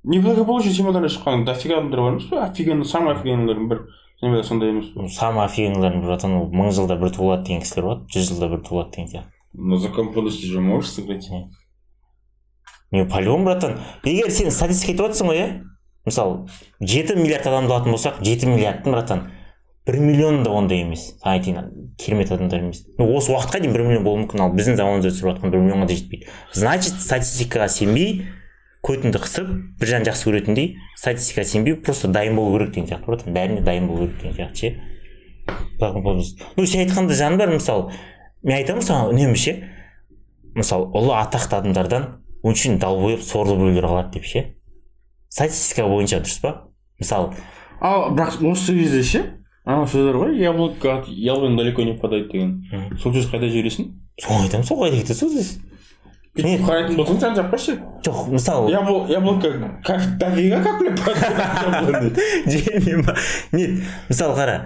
неблагополучный 0.04 0.74
семьядан 0.74 1.08
шыққан 1.08 1.46
дофига 1.46 1.78
адамдар 1.80 2.02
бар 2.02 2.12
емес 2.12 2.28
пе 2.30 2.40
офигенный 2.44 2.86
самый 2.86 3.16
офигенныйлардың 3.16 3.70
бір 3.72 3.86
семьяда 4.20 4.44
сондай 4.44 4.70
емес 4.70 4.92
пе 4.94 5.00
Ну, 5.00 5.08
самый 5.10 5.46
офигенныйлардың 5.46 6.04
братан 6.06 6.36
ол 6.42 6.52
мың 6.52 6.72
жылда 6.76 7.00
бір 7.00 7.16
туылады 7.16 7.48
деген 7.48 7.62
кісілер 7.64 7.86
болады 7.88 8.12
жүз 8.14 8.30
жылда 8.34 8.52
бір 8.52 8.64
туылады 8.68 8.92
деген 8.96 9.10
сияқты 9.14 9.32
но 9.54 9.78
закон 9.78 10.12
подлости 10.14 10.46
же 10.46 10.60
можешь 10.62 10.92
сыграть. 10.92 11.28
Не 12.92 13.06
по 13.06 13.22
братан. 13.44 13.80
Егер 14.04 14.32
сен 14.32 14.52
статистика 14.52 14.92
айтып 14.92 15.08
жатрсың 15.08 15.32
ғой 15.32 15.38
иә? 15.38 15.48
Мысалы 16.06 16.48
жеті 16.80 17.16
миллиард 17.16 17.48
адамды 17.48 17.74
алатын 17.74 17.92
болсақ 17.92 18.22
жеті 18.24 18.48
миллиардтың 18.48 18.92
братан 18.92 19.32
бір 19.88 20.00
миллионы 20.00 20.44
да 20.44 20.52
ондай 20.52 20.82
емес. 20.84 21.14
Саған 21.22 21.34
айтайын 21.34 21.96
керемет 22.00 22.32
адамдар 22.32 22.60
емес. 22.64 22.86
Ну 22.98 23.08
осы 23.16 23.32
уақытқа 23.32 23.60
дейін 23.60 23.74
бір 23.76 23.84
миллион 23.88 24.04
болуы 24.04 24.24
мүмкін 24.24 24.44
ал 24.44 24.52
біздің 24.56 24.76
заманымызда 24.80 25.12
өсіріп 25.14 25.30
жатқан 25.32 25.52
бір 25.52 25.64
миллионға 25.64 25.88
да 25.88 25.96
жетпейді. 25.96 26.28
Значит 26.54 27.00
статистикаға 27.04 27.68
сенбей 27.72 28.26
көтіңді 28.88 29.22
қысып 29.24 29.48
бір 29.80 29.92
жағын 29.94 30.08
жақсы 30.08 30.28
көретіндей 30.28 30.68
статистикаға 31.00 31.48
сенбей 31.48 31.76
просто 31.76 32.12
дайын 32.12 32.36
болу 32.36 32.58
керек 32.58 32.74
деген 32.76 32.88
сияқты 32.92 33.08
братан. 33.08 33.34
Бәріне 33.34 33.64
дайын 33.64 33.88
болу 33.88 34.08
керек 34.08 34.22
деген 34.22 34.36
сияқты 34.36 34.56
ше? 34.56 34.76
Ну 36.56 36.66
сен 36.66 36.84
айтқанда 36.84 37.16
жаны 37.16 37.40
бар 37.40 37.52
мысалы 37.56 37.92
мен 38.44 38.58
айтамын 38.60 38.84
саған 38.84 39.14
үнемі 39.14 39.40
ше? 39.40 39.56
Мысалы 40.56 40.92
ұлы 40.92 41.16
атақты 41.16 41.62
адамдардан 41.62 42.10
очень 42.44 42.80
долбоеб 42.80 43.22
сорлы 43.22 43.56
біреулер 43.58 43.86
қалады 43.86 44.14
деп 44.14 44.26
ше. 44.26 44.44
Статистика 45.30 45.88
бойынша 45.88 46.22
дұрыс 46.22 46.40
па? 46.42 46.54
Мысалы 47.00 47.34
ал 47.82 48.12
бірақ 48.16 48.40
осы 48.52 48.74
кезде 48.78 49.04
ше? 49.04 49.24
Ана 49.66 49.86
сөз 49.88 50.08
бар 50.12 50.22
ғой 50.24 50.38
яблоко 50.40 50.94
от 51.00 51.08
яблони 51.10 51.58
далеко 51.58 51.84
не 51.84 51.94
падает 52.00 52.32
деген. 52.32 52.64
Сол 53.02 53.14
сөз 53.14 53.28
қайда 53.32 53.50
жібересің? 53.52 53.92
Соны 54.22 54.48
айтамын 54.48 54.66
сол 54.66 54.84
қайда 54.86 55.02
кетеді 55.02 55.20
сол 55.20 55.30
сөз? 55.36 55.58
Не? 56.38 56.58
қарайтын 56.62 56.96
болсаң 56.96 57.20
жан 57.20 57.36
жаққа 57.36 57.58
ше. 57.58 57.78
Жоқ 58.06 58.28
мысалы 58.32 58.72
Ябл- 58.72 59.10
яблоко 59.12 59.52
как 59.84 60.18
дофига 60.18 60.62
как 60.64 60.82
нет 63.52 63.84
мысалы 64.10 64.36
қара 64.38 64.58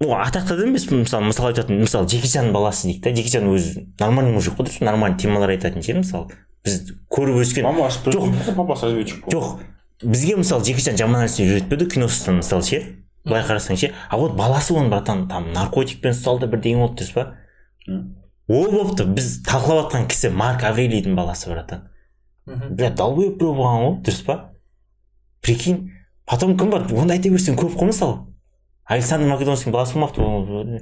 ну 0.00 0.12
атақты 0.14 0.54
адам 0.54 0.70
емес 0.70 0.86
мысалы 0.90 1.30
мысал 1.30 1.48
айтатын 1.48 1.80
мысалы 1.82 2.06
джекичанның 2.06 2.52
баласы 2.52 2.88
дейік 2.88 3.02
та. 3.04 3.10
Джекичан 3.10 3.48
өзі 3.50 3.86
нормальный 3.98 4.32
мужик 4.32 4.54
қой 4.54 4.68
дұрыс. 4.68 4.82
Нормальный 4.84 5.18
темалар 5.18 5.50
айтатын 5.54 5.82
ше 5.82 5.96
мысалы. 5.98 6.30
Біз 6.64 6.92
көріп 7.10 7.40
өскен 7.42 7.66
мамасы 7.66 8.04
жоқ. 8.06 8.54
папасы 8.54 8.86
разведчик 8.86 9.26
жоқ. 9.26 9.58
Бізге 10.02 10.36
мысалы 10.36 10.62
джекичан 10.62 10.96
жаман 10.96 11.24
нәрсе 11.26 11.42
үйретпеді 11.42 11.88
киносынан 11.90 12.38
мысалы 12.42 12.62
ше? 12.62 12.82
Былай 13.24 13.42
қарасаң 13.42 13.76
ше? 13.76 13.92
А 14.08 14.16
вот 14.16 14.36
баласы 14.38 14.72
оның 14.72 14.92
братан 14.92 15.26
там 15.28 15.50
наркотикпен 15.52 16.14
ұсталды 16.14 16.46
бірдеңе 16.46 16.84
болды 16.84 17.02
дұрыс 17.02 17.12
па? 17.16 17.24
Ол 18.48 18.70
болыпты 18.70 19.04
біз 19.04 19.42
талқылап 19.44 19.90
жатқан 19.90 20.06
кісі 20.08 20.30
марк 20.30 20.62
аврелийдің 20.64 21.18
баласы 21.18 21.50
братан. 21.50 21.88
Бля 22.46 22.88
долбоеб 22.94 23.34
біреу 23.40 23.56
болған 23.58 23.82
ғой 23.82 23.98
дұрыс 24.06 24.22
па? 24.24 24.38
Прикинь. 25.42 25.90
Потом 26.24 26.56
кім 26.56 26.70
бар? 26.70 26.86
Онда 26.92 27.18
айта 27.18 27.28
берсең 27.28 27.58
көп 27.58 27.74
қой 27.76 27.90
мысалы. 27.90 28.22
Александр 28.88 29.28
македонский 29.28 29.70
баласы 29.70 29.94
болмапты 29.94 30.20
ол- 30.22 30.80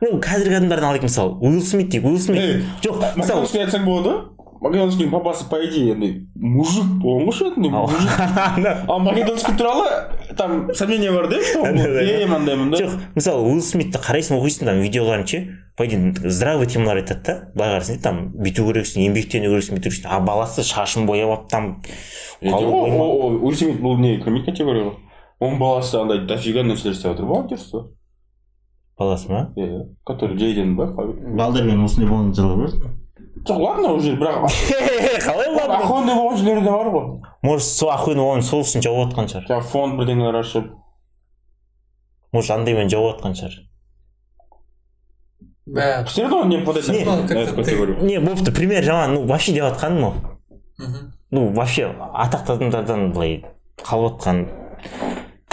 ну 0.00 0.18
қазіргі 0.22 0.56
адамдардың 0.60 0.88
алайық 0.92 1.06
мысалы 1.08 1.38
уилл 1.42 1.62
смит 1.62 1.88
дейік 1.90 2.04
уилл 2.06 2.18
смит 2.18 2.64
жоқ 2.82 2.98
мысалы 3.16 3.40
македонский 3.42 3.58
айтсаң 3.64 3.84
болады 3.84 4.12
македонскийдің 4.60 5.10
папасы 5.10 5.44
по 5.50 5.58
идее 5.64 5.92
андай 5.94 6.12
мужик 6.34 6.84
болған 7.02 7.28
ғой 7.28 7.34
ше 7.34 7.44
андай 7.50 7.70
мужик 7.70 8.10
а 8.88 8.98
македонский 8.98 9.52
туралы 9.58 9.86
там 10.36 10.72
сомнение 10.74 11.12
бар 11.12 11.28
да 11.28 11.40
что 11.42 11.62
он 11.62 11.76
мындай 11.76 12.82
жоқ 12.82 12.96
мысалы 13.14 13.42
уилл 13.52 13.62
смитті 13.62 13.98
қарайсың 14.02 14.38
оқисың 14.40 14.64
там 14.70 14.80
видеоларын 14.82 15.26
ше 15.26 15.42
по 15.76 15.86
идее 15.86 16.12
здравый 16.30 16.66
темалар 16.66 16.96
айтады 17.02 17.22
да 17.26 17.36
былай 17.54 17.76
қарасаң 17.78 18.00
там 18.02 18.22
бүйту 18.34 18.66
керексің 18.70 19.06
еңбектену 19.06 19.50
керексің 19.54 19.78
бүйту 19.78 19.90
керексің 19.90 20.10
а 20.10 20.20
баласы 20.20 20.62
шашын 20.66 21.06
бояп 21.06 21.28
алып 21.30 21.48
там 21.50 21.82
уилл 22.42 23.54
смит 23.54 23.78
бұл 23.82 23.98
не 24.02 24.16
кірмейді 24.22 24.50
категория 24.50 24.88
ғой 24.90 24.96
оның 25.40 25.58
баласы 25.60 25.98
андай 26.00 26.24
дофига 26.26 26.62
нәрселер 26.66 26.92
істеп 26.96 27.12
жатыр 27.12 27.26
волонтерство 27.26 27.88
баласы 28.98 29.28
ма 29.30 29.52
иә 29.56 29.84
который 30.06 30.36
джейден 30.36 30.76
ба 30.76 30.86
балдармен 30.96 31.84
осындай 31.84 32.10
болған 32.10 32.32
жылы 32.34 32.56
бар 32.56 32.70
жоқ 33.46 33.58
ладно 33.62 33.92
уже 33.94 34.16
бірақ 34.16 34.48
қалай 35.22 35.48
ладно. 35.54 35.78
Охуенный 35.78 36.14
болған 36.14 36.36
жерлері 36.42 36.64
де 36.64 36.70
бар 36.70 36.90
ғой 36.90 37.06
может 37.42 37.68
сол 37.68 37.90
охуенно 37.94 38.26
оны 38.32 38.42
сол 38.42 38.60
үшін 38.66 38.82
жауып 38.82 39.12
жатқан 39.12 39.30
шығар 39.30 39.46
жаңағы 39.52 39.70
фонд 39.72 39.98
бірдеңелер 40.00 40.40
ашып 40.42 40.72
может 42.32 42.50
андаймен 42.50 42.90
жауып 42.90 43.20
жатқан 43.20 43.38
шығар 43.38 43.64
все 46.06 46.22
равно 46.22 46.44
не 46.44 46.56
Не, 46.56 47.04
на 47.04 47.16
ну, 47.16 47.22
как-то 47.28 47.38
эту 47.38 47.50
ты- 47.54 47.62
категорию 47.62 48.04
не 48.04 48.18
болыпты 48.20 48.52
пример 48.52 48.82
жаман 48.82 49.14
ну 49.14 49.26
вообще 49.26 49.52
деп 49.52 49.64
жатқаным 49.64 50.04
ол 50.04 50.14
ну 51.30 51.52
вообще 51.52 51.94
атақты 52.14 52.52
адамдардан 52.52 53.12
былай 53.12 53.44
қалып 53.84 54.18
жатқан 54.18 54.46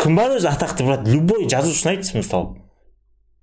кім 0.06 0.16
бар 0.20 0.36
өзі 0.38 0.52
атақты 0.52 0.86
брат 0.86 1.08
любой 1.10 1.48
жазушыны 1.50 1.96
айтсын 1.96 2.22
мысалы. 2.22 2.62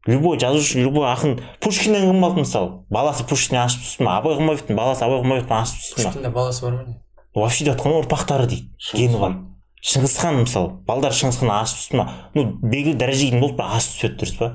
Любой 0.06 0.38
жазушы 0.38 0.78
любой 0.78 1.08
ақын. 1.10 1.40
Пушкиннен 1.60 2.06
кім 2.06 2.22
қалды 2.22 2.44
мысалы? 2.44 2.84
Баласы 2.90 3.26
пушкиннен 3.26 3.64
ашып 3.64 3.82
түсті 3.82 4.06
ма? 4.06 4.18
Абай 4.20 4.38
құмаевтың 4.38 4.78
баласы 4.78 5.02
абай 5.02 5.22
құмаевтан 5.24 5.64
ашып 5.64 5.80
түсті 5.82 6.04
ма? 6.04 6.12
Пушкинде 6.12 6.30
баласы 6.30 6.62
бар 6.62 6.76
ма 6.76 6.84
не? 6.86 7.00
Вообще 7.34 7.66
деп 7.66 7.74
жатқан 7.74 7.96
ұрпақтары 7.98 8.46
дейді. 8.46 8.70
Гені 8.94 9.18
бар 9.18 9.36
шыңғысхан 9.82 10.38
мысалы. 10.44 10.72
Балдар 10.86 11.14
шыңғысхан 11.18 11.50
ашып 11.54 11.80
түсті 11.80 11.98
ма? 11.98 12.06
Ну 12.34 12.46
белгілі 12.62 12.98
дәрежеге 13.00 13.32
дейін 13.32 13.42
болып 13.42 13.58
бір 13.58 13.76
асып 13.78 13.98
түседі 13.98 14.20
дұрыс 14.22 14.36
па? 14.38 14.50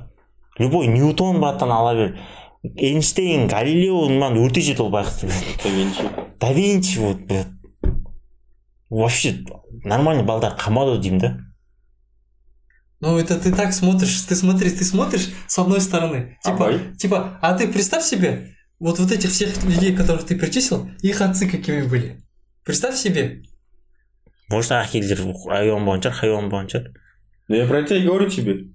Любой 0.60 0.88
ньютон 0.88 1.42
братан 1.44 1.72
ала 1.76 1.94
бер. 1.96 2.16
Эйнштейн 2.64 3.48
галилео 3.52 4.08
маған 4.12 4.40
өте 4.46 4.64
жеті 4.64 4.86
ол 4.86 4.92
байғұс 4.96 5.28
да 5.64 5.70
винчи. 5.70 6.08
Да 6.40 6.54
винчи 6.54 7.00
вот 7.00 7.20
блядь. 7.28 7.52
вообще 8.90 9.36
нормальный 9.84 10.24
балдар 10.24 10.56
қамады 10.56 10.98
деймін 11.00 11.20
да. 11.20 11.38
Ну, 13.00 13.18
это 13.18 13.40
ты 13.40 13.54
так 13.54 13.74
смотришь, 13.74 14.22
ты 14.22 14.36
смотри, 14.36 14.70
ты 14.72 14.84
смотришь 14.84 15.30
с 15.48 15.60
одной 15.60 15.82
стороны. 15.82 16.38
Типа, 16.44 16.56
Абай. 16.56 16.96
типа, 16.96 17.40
а 17.42 17.54
ты 17.56 17.68
представь 17.68 18.04
себе, 18.04 18.56
вот, 18.80 19.00
вот 19.00 19.12
этих 19.12 19.30
всех 19.30 19.64
людей, 19.64 19.96
которых 19.96 20.26
ты 20.26 20.36
перечислил, 20.36 20.90
их 21.02 21.22
отцы 21.22 21.48
какими 21.48 21.84
были. 21.84 22.22
Представь 22.64 22.96
себе. 22.96 23.44
может 24.50 24.72
болған 24.72 26.00
шығар 26.02 26.14
хайуан 26.16 26.50
болған 26.50 26.70
шығар 26.72 26.94
Да 27.50 27.56
я 27.56 27.68
про 27.68 27.80
это 27.80 27.96
и 27.96 28.04
говорю 28.06 28.30
тебе. 28.30 28.72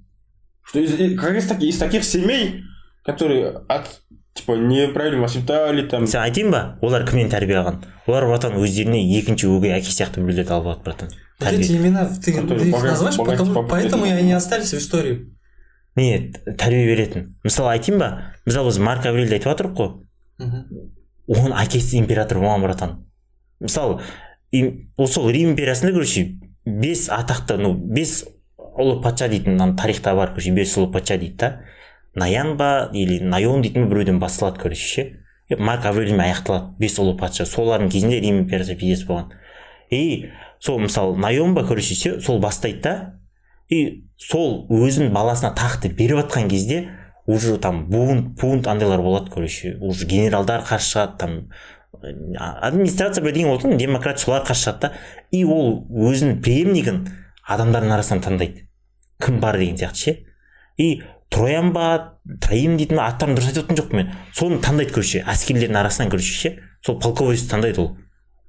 Что 0.65 0.81
из, 0.81 1.19
как 1.19 1.37
из, 1.37 1.47
таких, 1.47 1.69
из 1.69 1.79
таких 1.79 2.05
семей, 2.05 2.63
которые 3.05 3.49
от 3.69 4.01
типа 4.35 4.53
неправильно 4.53 5.23
воспитали 5.23 5.87
там. 5.89 6.07
сен 6.07 6.23
айтайын 6.23 6.51
ба? 6.51 6.79
Олар 6.83 7.07
кімнен 7.07 7.31
тәрбие 7.31 7.61
алған 7.61 7.83
олар 8.07 8.27
братан 8.27 8.57
өздеріне 8.59 9.03
екінші 9.19 9.47
өгей 9.53 9.77
әке 9.77 9.93
сияқты 9.93 10.23
біреулерді 10.23 10.53
алып 10.57 10.67
алады 10.67 10.83
братан. 10.85 11.11
Вот 11.41 11.53
эти 11.53 11.77
имена, 11.77 12.07
ты, 12.07 12.31
их 12.31 12.43
называешь, 12.83 13.17
потому, 13.17 13.67
поэтому 13.67 14.05
они 14.05 14.33
остались 14.33 14.73
в 14.73 14.79
истории. 14.79 15.33
не 15.97 16.33
тәрбие 16.59 16.87
беретін. 16.87 17.37
Мысалы 17.45 17.73
айтайын 17.73 18.01
ба? 18.01 18.09
Мысалы 18.47 18.71
біз 18.71 18.79
марк 18.79 19.07
аврельді 19.07 19.37
айтып 19.37 19.53
жатырмық 19.53 19.75
қой. 19.77 19.91
Оның 21.29 21.53
әкесі 21.61 21.99
император 22.01 22.41
болған 22.41 22.65
братан. 22.65 22.95
Мысалы 23.61 24.01
сол 24.53 25.29
рим 25.31 25.53
империясында 25.53 25.93
короче 25.93 26.39
бес 26.65 27.09
атақты 27.13 27.59
ну 27.61 27.75
бес 27.75 28.25
ұлы 28.57 29.03
патша 29.03 29.29
дейтін 29.29 29.61
ана 29.61 29.77
тарихта 29.77 30.15
бар 30.15 30.33
короче 30.33 30.53
бес 30.53 30.77
ұлы 30.79 30.91
патша 30.93 31.19
дейді 31.19 31.37
да. 31.37 31.61
Наян 32.15 32.57
ба 32.57 32.91
или 32.93 33.21
найон 33.21 33.63
дейтін 33.63 33.87
бе 33.87 33.95
біреуден 33.95 34.19
басталады 34.21 34.61
короче 34.61 34.87
ше. 34.87 35.05
Марк 35.59 35.85
аврельмен 35.87 36.21
аяқталады 36.21 36.79
бес 36.79 36.99
ұлы 36.99 37.17
патша. 37.19 37.45
Солардың 37.45 37.91
кезінде 37.93 38.21
рим 38.21 38.43
империясы 38.45 38.77
пиздец 38.77 39.07
болған. 39.09 39.33
И 39.91 40.31
сол 40.61 40.79
мысалы 40.79 41.17
найон 41.17 41.55
ба 41.55 41.67
короче 41.67 41.95
ше 41.95 42.21
сол 42.21 42.41
бастайды 42.41 42.81
да. 42.83 42.95
И 43.69 44.05
сол 44.17 44.67
өзінің 44.71 45.13
баласына 45.13 45.55
тақты 45.57 45.93
беріп 45.93 46.23
жатқан 46.25 46.49
кезде 46.49 46.89
уже 47.27 47.57
там 47.59 47.87
бунт 47.91 48.39
пунт 48.39 48.67
андайлар 48.67 49.03
болады 49.03 49.31
короче. 49.31 49.77
Уже 49.81 50.07
генералдар 50.07 50.65
қарсы 50.65 50.97
шығады 50.97 51.19
там 51.19 51.39
администрация 52.03 53.23
бірдеңе 53.25 53.53
болды 53.53 53.69
ғой 53.69 53.79
демократ 53.79 54.21
солар 54.21 54.45
қарсы 54.47 54.67
шығады 54.67 54.81
да. 54.81 54.93
И 55.31 55.45
ол 55.45 55.87
өзінің 55.89 56.41
преемнигін 56.43 57.07
адамдардың 57.49 57.95
арасынан 57.95 58.25
таңдайды. 58.25 58.67
Кім 59.23 59.41
бар 59.41 59.59
деген 59.59 59.77
сияқты 59.77 59.97
ше. 59.97 60.17
И 60.79 61.03
троян 61.33 61.73
ба 61.73 62.19
троим 62.45 62.77
дейтін 62.79 63.01
аттарын 63.03 63.37
дұрыс 63.37 63.51
айтып 63.51 63.65
жатқан 63.65 63.81
жоқпын 63.81 63.99
мен. 63.99 64.13
Соны 64.37 64.61
таңдайды 64.63 64.93
короче 64.95 65.25
әскерлердің 65.27 65.81
арасынан 65.81 66.13
короче 66.13 66.33
ше. 66.37 66.53
Сол 66.85 67.01
полководец 67.01 67.49
таңдайды 67.51 67.81
ол. 67.81 67.97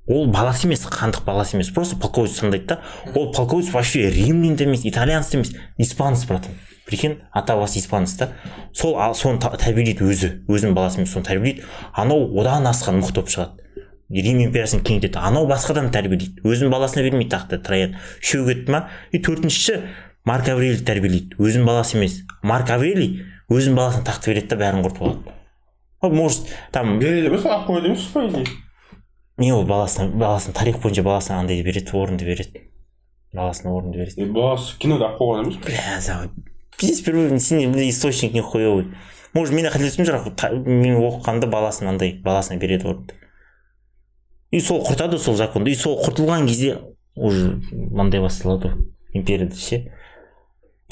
Ол 0.06 0.28
баласы 0.28 0.68
емес 0.68 0.84
хандық 0.84 1.24
баласы 1.24 1.56
емес. 1.56 1.72
Просто 1.72 1.96
полководец 1.96 2.42
таңдайды 2.42 2.68
да. 2.68 2.82
Ол 3.16 3.32
полководец 3.32 3.72
вообще 3.72 4.10
римлян 4.12 4.56
да 4.56 4.66
емес 4.66 4.86
итальянец 4.86 5.32
та 5.32 5.38
емес 5.38 5.54
испанец 5.78 6.26
братан. 6.26 6.52
Прикинь 6.86 7.22
ата 7.32 7.56
бабасы 7.56 7.80
испанец 7.80 8.14
та. 8.14 8.34
Сол 8.74 9.00
соны 9.16 9.40
тәрбиелейді 9.40 10.04
өзі. 10.04 10.32
Өзінің 10.52 10.76
баласымен 10.76 11.08
соны 11.08 11.26
тәрбиелейді. 11.26 11.64
Анау 11.94 12.28
одан 12.40 12.68
асқан 12.68 13.00
мықты 13.00 13.22
болып 13.22 13.32
шығады. 13.32 13.64
Рим 14.14 14.42
империясын 14.44 14.84
кеңейтеді. 14.84 15.18
Анау 15.18 15.48
басқадан 15.48 15.88
тәрбиелейді. 15.96 16.44
Өзінің 16.44 16.74
баласына 16.74 17.06
бермейді 17.08 17.32
тақты 17.32 17.62
троян. 17.64 17.96
Үшеу 18.20 18.44
кетті 18.50 18.76
ма? 18.76 18.90
И 19.16 19.24
төртіншісі 19.24 19.80
марк 20.26 20.50
аврелий 20.50 20.84
тәрбиелейді. 20.86 21.38
Өзінің 21.40 21.68
баласы 21.68 21.98
емес. 21.98 22.20
Марк 22.44 22.70
аврелий 22.74 23.24
өзінің 23.52 23.78
баласына 23.80 24.06
тақты 24.08 24.32
береді 24.32 24.54
да 24.54 24.60
бәрін 24.62 24.86
құртып 24.86 25.08
алады. 25.08 25.40
Может 26.04 26.52
там 26.72 26.98
Береді 27.00 27.30
емес 27.32 27.46
алып 27.46 27.70
қояды 27.70 27.92
емес 27.92 28.06
по 28.14 28.28
идее. 28.28 28.46
не 29.38 29.52
ол 29.52 29.66
баласына 29.66 30.10
баласына 30.12 30.54
тарих 30.54 30.82
бойынша 30.82 31.04
баласына 31.04 31.40
андай 31.40 31.64
береді 31.64 31.96
орынды 31.98 32.26
береді. 32.26 32.62
Баласына 33.34 33.74
орынды 33.74 33.98
береді. 33.98 34.26
Баласы 34.26 34.78
кинода 34.80 35.08
алып 35.10 35.22
қойған 35.22 35.44
емес 35.44 35.58
бля 35.66 36.30
пиздец 36.78 37.02
первый 37.02 37.40
сен 37.40 37.74
источник 37.90 38.34
не 38.34 38.42
хуевый 38.42 38.88
может 39.34 39.54
мен 39.54 39.66
қателесіп 39.66 40.06
шығар 40.06 40.54
мен 40.68 41.00
оқығанда 41.02 41.48
баласына 41.50 41.90
андай 41.90 42.14
баласына 42.24 42.60
береді 42.60 42.88
орынды. 42.88 43.14
И 44.52 44.60
сол 44.62 44.84
құртады 44.86 45.18
сол 45.18 45.36
законды. 45.36 45.72
И 45.72 45.76
сол 45.76 45.98
құртылған 46.04 46.48
кезде 46.48 46.78
уже 47.16 47.62
мындай 47.72 48.22
басталады 48.22 48.70
ғой 48.70 48.94
империяда 49.14 49.56
ше 49.56 49.92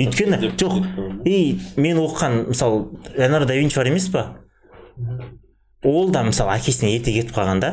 өйткені 0.01 0.53
жоқ 0.59 0.77
и 1.25 1.59
мен 1.77 2.01
оқыған 2.01 2.37
мысалы 2.49 2.85
леонардо 3.17 3.47
да 3.53 3.57
винчи 3.59 3.77
бар 3.79 3.91
емес 3.91 4.09
па 4.09 4.25
ол 5.83 6.11
да 6.11 6.23
мысалы 6.23 6.55
әкесіне 6.57 6.95
ерте 6.95 7.13
кетіп 7.15 7.35
қалған 7.35 7.61
да 7.61 7.71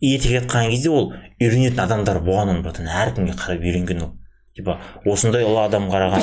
ерте 0.00 0.28
кетіп 0.28 0.50
қалған 0.50 0.70
кезде 0.72 0.90
ол 0.90 1.12
үйренетін 1.40 1.82
адамдар 1.84 2.20
болған 2.24 2.54
оның 2.54 2.64
братан 2.64 2.88
әркімге 2.88 3.36
қарап 3.38 3.62
үйренген 3.62 4.02
ол. 4.06 4.12
Типа 4.56 4.78
осындай 5.08 5.46
ұлы 5.46 5.64
адам 5.64 5.88
қараған 5.90 6.22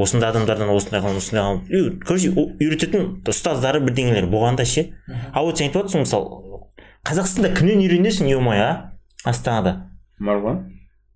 осындай 0.00 0.30
адамдардан 0.30 0.70
осындай 0.72 1.02
қылған 1.02 1.18
осындай 1.20 1.58
и 1.68 1.98
короче 2.00 2.30
үйрететін 2.32 3.20
ұстаздары 3.28 3.82
бірдеңелер 3.84 4.30
болған 4.32 4.56
да 4.56 4.64
ше 4.64 4.90
а 5.32 5.42
вот 5.42 5.58
сен 5.58 5.68
айтып 5.68 5.84
отырсың 5.84 6.06
мысалы 6.06 6.62
қазақстанда 7.06 7.52
кімнен 7.56 7.82
үйренесің 7.84 8.30
е 8.30 8.38
мое 8.40 8.62
а? 8.64 8.92
Астанада. 9.24 9.90
Марван. 10.18 10.70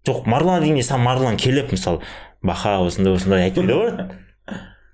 жоқ 0.04 0.26
марлан 0.28 0.60
дегенде 0.60 0.84
саған 0.84 1.04
марлан 1.06 1.36
келіп 1.40 1.72
мысалы 1.72 2.02
баха 2.44 2.76
осындай 2.84 3.14
осындай 3.16 3.50
бере 3.50 3.74
ғой 3.74 3.94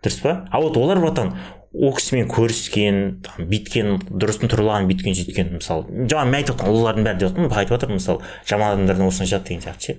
дұрыс 0.04 0.20
па? 0.22 0.36
А 0.50 0.60
вот 0.62 0.76
олар 0.80 1.00
братан 1.02 1.34
ол 1.74 1.92
кісімен 1.94 2.30
көріскен 2.30 3.00
там 3.26 3.46
бүйткен 3.50 3.98
дұрысын 4.08 4.50
тұрлаған 4.50 4.88
бүйткен 4.88 5.14
сөйткен 5.14 5.52
мысалы. 5.58 6.06
Жаңа 6.10 6.24
мен 6.26 6.40
айтып 6.40 6.56
жатқан 6.56 6.72
ұлылардың 6.72 7.06
бәрі 7.06 7.20
деп 7.20 7.28
жатырмын 7.28 7.52
айтып 7.60 7.74
жатырмын 7.76 8.00
мысалы 8.00 8.24
жаман 8.48 8.72
адамдардан 8.74 9.06
осыны 9.06 9.28
жатады 9.30 9.48
деген 9.52 9.62
сияқты 9.66 9.86
ше. 9.86 9.96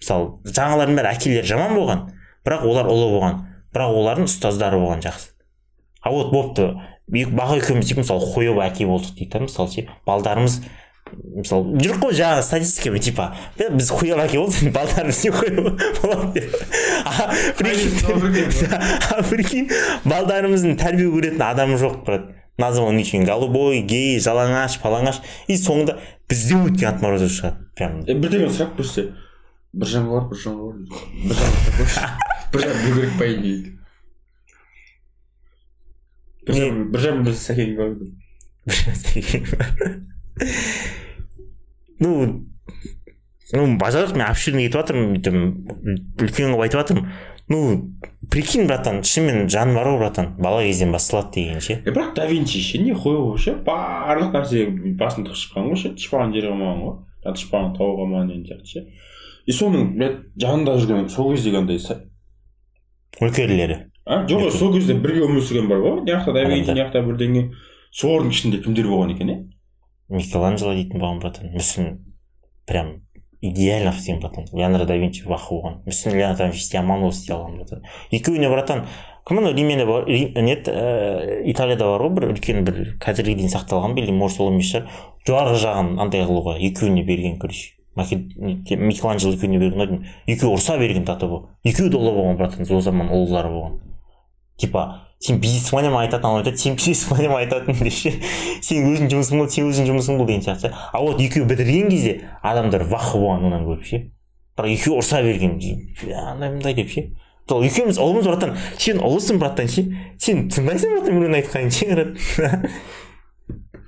Мысалы 0.00 0.56
жаңалардың 0.56 0.98
бәрі 0.98 1.12
әкелері 1.12 1.50
жаман 1.52 1.76
болған 1.76 2.02
бірақ 2.48 2.66
олар 2.70 2.90
ұлы 2.90 3.06
болған 3.12 3.38
бірақ 3.76 3.94
олардың 4.00 4.30
ұстаздары 4.30 4.80
болған 4.82 5.04
жақсы. 5.04 5.30
А 6.00 6.10
вот 6.10 6.32
болыпты 6.32 6.66
екі- 7.12 7.34
баға 7.36 7.60
екеуміз 7.60 7.92
мысалы 7.96 8.26
хуевый 8.32 8.66
әке 8.66 8.86
болдық 8.86 9.14
дейді 9.14 9.30
да 9.32 9.44
мысалы 9.46 9.70
ше. 9.70 9.86
Балдарымыз 10.06 10.60
мысалы 11.12 11.78
жүр 11.82 11.98
қой 12.02 12.16
жаңағы 12.18 12.42
статистикамен 12.46 13.02
типа. 13.04 13.28
«Бе, 13.58 13.68
біз 13.70 13.90
хуевый 13.90 14.24
әке 14.26 14.38
балдарымыз 14.72 15.24
не 15.24 15.30
болады 16.02 16.32
деп. 16.40 16.54
А 19.10 19.22
прикинь 19.28 19.70
балдарымыздың 20.04 20.76
тәрбие 20.80 21.10
көретін 21.12 21.42
адамы 21.46 21.78
жоқ 21.78 22.04
брат. 22.06 22.32
Назван 22.58 22.96
үшін? 22.96 23.26
Голубой 23.28 23.82
гей 23.84 24.18
жалаңаш 24.18 24.80
палаңаш. 24.80 25.20
И 25.46 25.58
соңында 25.60 25.98
бізден 26.28 26.66
өткен 26.70 26.88
отморозок 26.94 27.30
шығады 27.34 27.56
прям. 27.76 28.00
Бірдеңе 28.08 28.48
сұрап 28.48 28.78
көрсе 28.80 29.10
бір 29.76 29.86
жан 29.92 30.08
бар 30.08 30.24
бір 30.30 30.38
жан 30.40 30.56
бар 30.58 30.72
дейді. 30.72 30.96
бір 31.26 31.34
жан 31.36 31.52
сұрап 31.52 31.76
көрші 31.76 32.00
бір 32.52 32.60
жан 32.64 32.76
білу 32.82 33.00
керек 33.18 33.42
дейді 33.42 33.70
бір 36.46 37.00
жан 37.04 37.24
бір 37.26 37.34
сәкең 37.44 37.70
бар 37.76 37.90
ну 42.00 42.10
ну 43.52 43.78
базарлық 43.78 44.16
мен 44.16 44.26
обширный 44.26 44.66
кетіп 44.66 44.80
жатырмын 44.80 45.16
бүйтіп 45.16 46.22
үлкен 46.26 46.52
қылып 46.52 46.66
айтып 46.66 46.80
жатырмын 46.80 47.10
ну 47.48 47.58
прикинь 48.30 48.66
братан 48.66 49.02
шынымен 49.06 49.48
жан 49.48 49.74
бар 49.74 49.86
ғой 49.86 49.98
братан 49.98 50.34
бала 50.38 50.62
кезден 50.64 50.92
басталады 50.92 51.32
деген 51.34 51.60
ше 51.60 51.78
е 51.78 51.90
бірақ 51.90 52.14
да 52.16 52.26
винчи 52.26 52.60
ше 52.60 52.78
не 52.82 52.92
хуевый 52.92 53.38
ше 53.38 53.54
барлық 53.66 54.34
нәрсе 54.34 54.66
басын 54.98 55.28
тығып 55.28 55.38
шыққан 55.42 55.70
ғой 55.70 55.80
ше 55.82 55.92
тышпаған 55.94 56.34
жері 56.34 56.50
қалмаған 56.50 56.82
ғой. 56.82 56.96
Тышпаған 57.26 57.72
тауы 57.78 57.96
қалмаған 58.00 58.32
деген 58.32 58.44
сияқты 58.46 58.66
ше. 58.66 58.84
И 59.46 59.54
соның 59.54 59.94
блядь 59.96 60.18
жанында 60.42 60.76
жүрген 60.82 61.08
сол 61.08 61.32
кездегі 61.34 61.62
андай 61.62 61.78
өлкелері 63.22 63.78
а? 64.04 64.24
Жоқ 64.26 64.50
сол 64.52 64.74
кезде 64.74 64.94
бірге 64.94 65.24
өмір 65.26 65.42
сүрген 65.42 65.70
бар 65.70 65.82
ғой. 65.82 66.00
Мына 66.00 66.18
жақта 66.18 66.34
да 66.34 66.44
винчи 66.50 66.70
мына 66.70 66.82
жақта 66.82 67.02
бірдеңе. 67.06 67.44
Солардың 67.94 68.34
ішінде 68.34 68.62
кімдер 68.64 68.90
болған 68.90 69.14
екен 69.14 69.30
иә 69.30 69.38
микеланджело 70.08 70.74
дейтін 70.74 71.00
болған 71.00 71.20
братан 71.20 71.52
мүсін 71.54 71.98
прям 72.66 73.02
идеально 73.40 73.90
істеген 73.90 74.20
братан 74.20 74.46
леонардо 74.52 74.86
да 74.86 74.96
винчи 74.96 75.26
вах 75.26 75.50
болған 75.50 75.82
мүсін 75.86 76.16
леонардо 76.16 76.38
да 76.38 76.48
винчи 76.50 76.62
істей 76.62 76.80
алман 76.80 77.04
ол 77.04 77.10
істей 77.10 77.34
алған 77.34 77.56
братан 77.58 77.84
екеуіне 78.10 78.50
братан. 78.50 78.86
Кім 79.26 79.40
анау 79.40 79.56
римменде 79.56 79.84
бар 79.86 80.06
не 80.06 80.54
ә, 80.54 81.42
италияда 81.50 81.88
бар 81.90 82.04
ғой 82.04 82.12
бір 82.14 82.28
үлкен 82.30 82.62
бір 82.62 82.76
қазірге 83.02 83.34
дейін 83.34 83.50
сақталған 83.50 83.96
или 83.98 84.12
может 84.14 84.38
ол 84.40 84.52
емес 84.52 84.70
шығар 84.70 84.86
жоғарғы 85.26 85.56
жағын 85.64 85.88
андай 85.98 86.22
қылуға 86.22 86.54
екеуіне 86.62 87.02
берген 87.02 87.40
короче. 87.42 87.74
Микеланджело 87.96 89.34
екеуіне 89.34 89.58
берген 89.58 89.80
ғой 89.80 89.88
деймін. 89.90 90.06
екеуі 90.26 90.54
ұрса 90.54 90.78
берген 90.78 91.04
таты 91.04 91.26
бұл. 91.26 91.48
Екеуі 91.64 91.90
де 91.90 91.98
ұлы 91.98 92.14
болған 92.14 92.38
братан 92.38 92.70
сол 92.70 92.80
заман 92.80 93.10
ұлылары 93.10 93.50
болған. 93.50 93.80
Типа 94.58 95.05
сен 95.18 95.40
бизнесмен 95.40 95.90
ма 95.92 96.00
айтатын 96.04 96.28
анау 96.28 96.38
айтады 96.42 96.58
сен 96.60 96.74
бизнесмен 96.76 97.30
ма 97.30 97.38
айтатын 97.40 97.74
деп 97.80 97.92
ше 97.92 98.12
сен 98.62 98.86
өзің 98.90 99.08
жұмысың 99.12 99.38
бол 99.40 99.48
сен 99.50 99.64
өзің 99.70 99.84
жұмысың 99.90 100.14
бол 100.18 100.26
деген 100.28 100.42
сияқты. 100.44 100.68
А 100.92 101.00
вот 101.00 101.20
екеуі 101.20 101.46
бітірген 101.48 101.88
кезде 101.90 102.20
адамдар 102.42 102.82
вах 102.84 103.14
болған 103.16 103.44
онан 103.48 103.64
көріп 103.66 103.84
ше. 103.88 103.96
Бірақ 104.58 104.70
екеуі 104.76 104.96
ұрса 105.00 105.22
берген 105.24 105.52
андай 106.12 106.50
мындай 106.50 106.74
деп 106.76 106.88
ше. 106.92 107.00
Сол 107.48 107.64
екеуміз 107.64 107.98
ұлымыз 108.02 108.26
братан 108.28 108.50
сен 108.76 108.96
ұлысың 109.00 109.36
братан 109.40 109.68
ше. 109.72 109.82
Сен 110.20 110.36
тыңдайсың 110.52 110.88
братан 110.98 111.12
біреудің 111.16 111.38
айтқанын 111.40 111.72
ше 111.72 111.86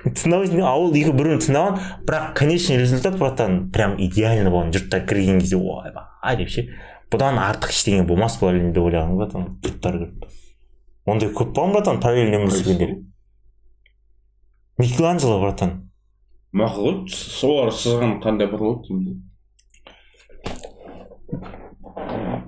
тыңдамайсың 0.08 0.62
а 0.64 0.66
ол 0.78 0.94
екеуі 0.94 1.16
бір 1.18 1.26
бірін 1.26 1.40
тыңдаған 1.42 1.74
бірақ 2.06 2.24
конечный 2.38 2.78
результат 2.80 3.14
братан 3.18 3.70
прям 3.74 3.98
идеально 4.00 4.50
болған. 4.54 4.70
Жұрттар 4.72 5.02
кірген 5.10 5.38
кезде 5.42 5.56
ойбай 5.58 6.34
деп 6.38 6.48
ше. 6.54 6.60
Бұдан 7.12 7.34
артық 7.42 7.70
ештеңе 7.74 8.02
болмас 8.08 8.34
бұл 8.40 8.48
әлемде 8.54 8.72
деп 8.78 8.86
ойлаған 8.88 9.14
братан 9.18 9.42
жұрттар 9.66 9.94
көріп 9.98 10.37
ондай 11.12 11.30
көп 11.38 11.52
болған 11.56 11.72
братан 11.76 12.00
параллельно 12.02 12.40
өмір 12.42 12.54
сүргендер 12.56 12.96
микеланджело 14.82 15.40
братан 15.42 15.72
мақұл 16.58 16.84
ғой 16.88 16.98
солар 17.14 17.72
сызған 17.76 18.18
қандай 18.24 18.48
болады 18.52 18.88
деймін 18.88 19.24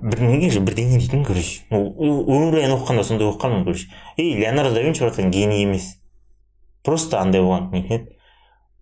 бірдеңе 0.01 0.49
бірдеңе 0.65 0.97
дейтін 0.99 1.23
короче 1.27 1.61
Ну, 1.71 1.79
ө- 1.85 2.23
өмірбаян 2.25 2.73
оқығанда 2.77 3.03
сондай 3.05 3.27
оқығанмын 3.29 3.65
короче 3.67 3.87
ей 4.17 4.33
леонардо 4.39 4.73
да 4.75 4.81
винчи 4.85 5.03
братан 5.03 5.29
гений 5.31 5.63
емес 5.65 5.91
просто 6.83 7.19
андай 7.21 7.41
болған 7.41 7.69
не 7.75 7.83
еді 7.85 8.07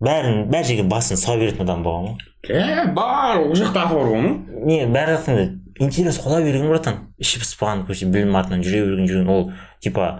бәрін 0.00 0.46
бәр 0.52 0.64
жерге 0.64 0.86
басын 0.88 1.16
сала 1.20 1.36
беретін 1.42 1.66
адам 1.66 1.82
болған 1.84 2.14
ғой 2.48 2.56
е 2.56 2.86
бар 2.96 3.42
ол 3.42 3.52
жақта 3.52 3.82
аты 3.84 3.94
бар 3.98 4.14
оның 4.16 4.64
не 4.70 4.78
бәрі 4.86 5.18
жақтан 5.18 5.42
интерес 5.80 6.20
қола 6.20 6.42
берген 6.44 6.68
братан 6.68 6.98
іші 7.18 7.40
пыспаған 7.40 7.86
короче 7.88 8.06
білім 8.06 8.36
артынан 8.36 8.60
жүре 8.66 8.82
берген 8.84 9.08
жүрген 9.08 9.30
ол 9.32 9.46
типа 9.80 10.10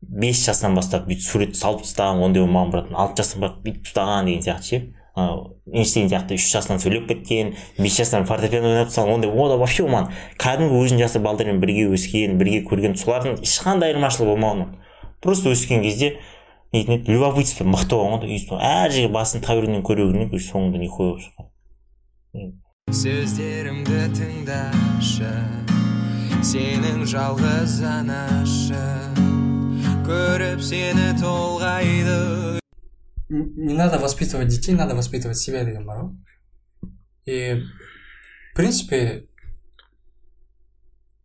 бес 0.00 0.40
жасынан 0.46 0.78
бастап 0.78 1.04
бүйтіп 1.08 1.26
сурет 1.26 1.58
салып 1.58 1.84
тастаған 1.84 2.22
ондай 2.24 2.42
болмаған 2.46 2.72
братан 2.72 2.96
алты 2.96 3.20
жастан 3.20 3.44
бастап 3.44 3.66
бүйтіп 3.66 3.90
ұстаған 3.90 4.30
деген 4.30 4.46
сияқты 4.46 4.70
ше. 4.70 4.80
Анау 5.14 5.58
эйнштейн 5.68 6.08
сияқты 6.08 6.38
үш 6.38 6.46
жасынан 6.54 6.80
сөйлеп 6.80 7.08
кеткен 7.10 7.52
бес 7.76 7.98
жасынан 8.00 8.24
фортепиано 8.30 8.70
ойнап 8.70 8.88
тастаған 8.88 9.18
ондай 9.18 9.30
ол 9.30 9.52
да 9.52 9.60
вообще 9.60 9.84
болмаған 9.84 10.08
кәдімгі 10.40 10.80
өзінің 10.80 11.04
жасы 11.04 11.20
балдармен 11.20 11.60
бірге 11.60 11.90
өскен 11.92 12.38
бірге 12.40 12.62
көрген 12.70 12.96
солардың 12.96 13.42
ешқандай 13.44 13.92
айырмашылығы 13.92 14.32
болмаған 14.38 14.72
просто 15.20 15.52
өскен 15.52 15.84
кезде 15.84 16.14
нетін 16.72 17.00
еді 17.00 17.12
любопытство 17.12 17.66
мықты 17.68 17.98
болған 17.98 18.24
ғой 18.24 18.62
әр 18.62 18.94
жерге 18.94 19.12
басын 19.18 19.44
бергеннен 19.44 19.82
көре 19.84 20.06
короче 20.30 20.46
соңында 20.46 20.78
нихуя 20.78 21.10
болып 21.10 21.26
шыққан 21.26 21.49
сөздерімді 22.95 23.99
тыңдашы 24.15 25.31
сенің 26.45 27.03
жалғыз 27.09 27.79
анашы 27.89 28.83
көріп 30.05 30.61
сені 30.61 31.07
толғайды 31.19 32.59
не 33.29 33.73
надо 33.73 33.97
воспитывать 33.99 34.49
детей, 34.49 34.75
надо 34.75 34.95
воспитывать 34.95 35.37
себя 35.37 35.63
деген 35.65 35.85
бар 35.85 36.03
ғой 36.03 36.15
и 37.25 37.63
в 38.51 38.55
принципе 38.55 39.27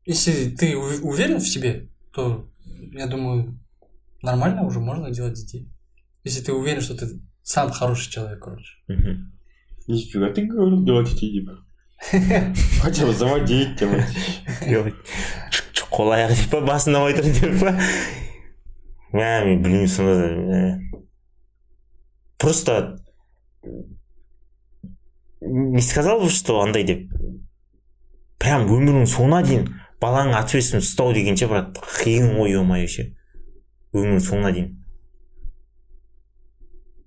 если 0.07 0.51
ты 0.57 0.77
у- 0.77 1.09
уверен 1.09 1.39
в 1.39 1.49
себе 1.49 1.89
то 2.13 2.49
я 2.93 3.07
думаю 3.07 3.59
нормально 4.23 4.63
уже 4.63 4.81
можно 4.81 5.11
делать 5.11 5.35
детей 5.35 5.69
если 6.25 6.43
ты 6.43 6.53
уверен 6.53 6.81
что 6.81 6.97
ты 6.97 7.21
сам 7.43 7.71
хороший 7.71 8.11
человек 8.11 8.43
короче 8.43 8.73
мхм 8.89 9.33
Нифига 9.88 10.32
ты 10.34 10.46
говорил 10.46 10.84
делать 10.84 11.10
детей 11.10 11.42
деп 11.42 11.50
хотел 12.82 13.14
заводить 13.14 13.76
делать 13.78 14.06
делать 14.68 14.96
қол 15.96 16.12
аяғы 16.12 16.36
деп 16.36 16.52
па 16.52 16.62
басында 16.66 17.06
отыр 17.08 17.30
деп 17.30 17.60
па 17.62 17.72
мә 19.16 19.30
мен 19.46 19.62
білмеймін 19.64 19.88
сонда 19.88 20.16
да 20.20 20.28
мә. 20.36 21.02
просто 22.38 23.00
не 25.42 25.82
сказал 25.82 26.22
бы 26.22 26.30
что 26.30 26.62
андай 26.62 26.84
деп 26.84 27.08
прям 28.42 28.68
өмірінің 28.68 29.08
соңына 29.08 29.44
дейін 29.46 29.70
балаңның 30.02 30.40
ответственность 30.42 30.92
ұстау 30.92 31.14
деген 31.16 31.38
ше 31.40 31.48
брат 31.48 31.80
қиын 32.02 32.36
ғой 32.36 32.58
е 32.58 32.66
мое 32.66 32.90
ше 32.92 33.08
өмірінің 33.94 34.26
соңына 34.26 34.52
дейін 34.58 34.74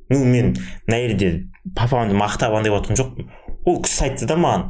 мен 0.09 0.55
мына 0.87 1.01
жерде 1.05 1.31
папамды 1.77 2.17
мақтап 2.17 2.57
андай 2.57 2.73
жатқан 2.73 2.99
жоқпын. 2.99 3.31
Ол 3.65 3.81
кісі 3.83 4.09
айтты 4.09 4.27
да 4.27 4.37
маған 4.41 4.69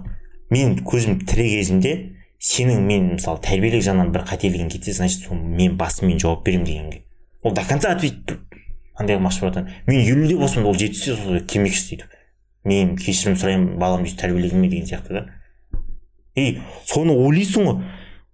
мен 0.51 0.79
көзім 0.83 1.21
тірі 1.29 1.49
кезімде 1.57 1.95
сенің 2.43 2.85
мен 2.87 3.13
мысалы 3.17 3.43
тәрбиелік 3.45 3.85
жағынан 3.85 4.13
бір 4.15 4.27
қателігің 4.29 4.71
кетсе 4.73 4.95
значит 4.97 5.27
соны 5.27 5.57
мен 5.59 5.77
басыммен 5.79 6.19
жауап 6.23 6.45
беремін 6.47 6.67
дегенге 6.67 7.03
ол 7.43 7.53
до 7.53 7.63
конца 7.69 7.93
ответить 7.93 8.39
андай 8.95 9.17
қылмақшы 9.17 9.41
братан 9.41 9.71
мен 9.87 10.01
елуде 10.01 10.37
болсам 10.37 10.67
ол 10.67 10.75
жетпісте 10.75 11.17
сол 11.17 11.41
келмекші 11.41 11.83
сөйтіп 11.83 12.19
мен 12.69 12.97
кешірім 12.99 13.37
сұраймын 13.39 13.79
баламды 13.81 14.09
өйстіп 14.09 14.23
тәрбиелегенме 14.23 14.69
деген 14.69 14.87
сияқты 14.87 15.15
да. 15.15 15.25
И 16.35 16.61
соны 16.87 17.15
ойлайсың 17.15 17.69
ғой. 17.69 17.79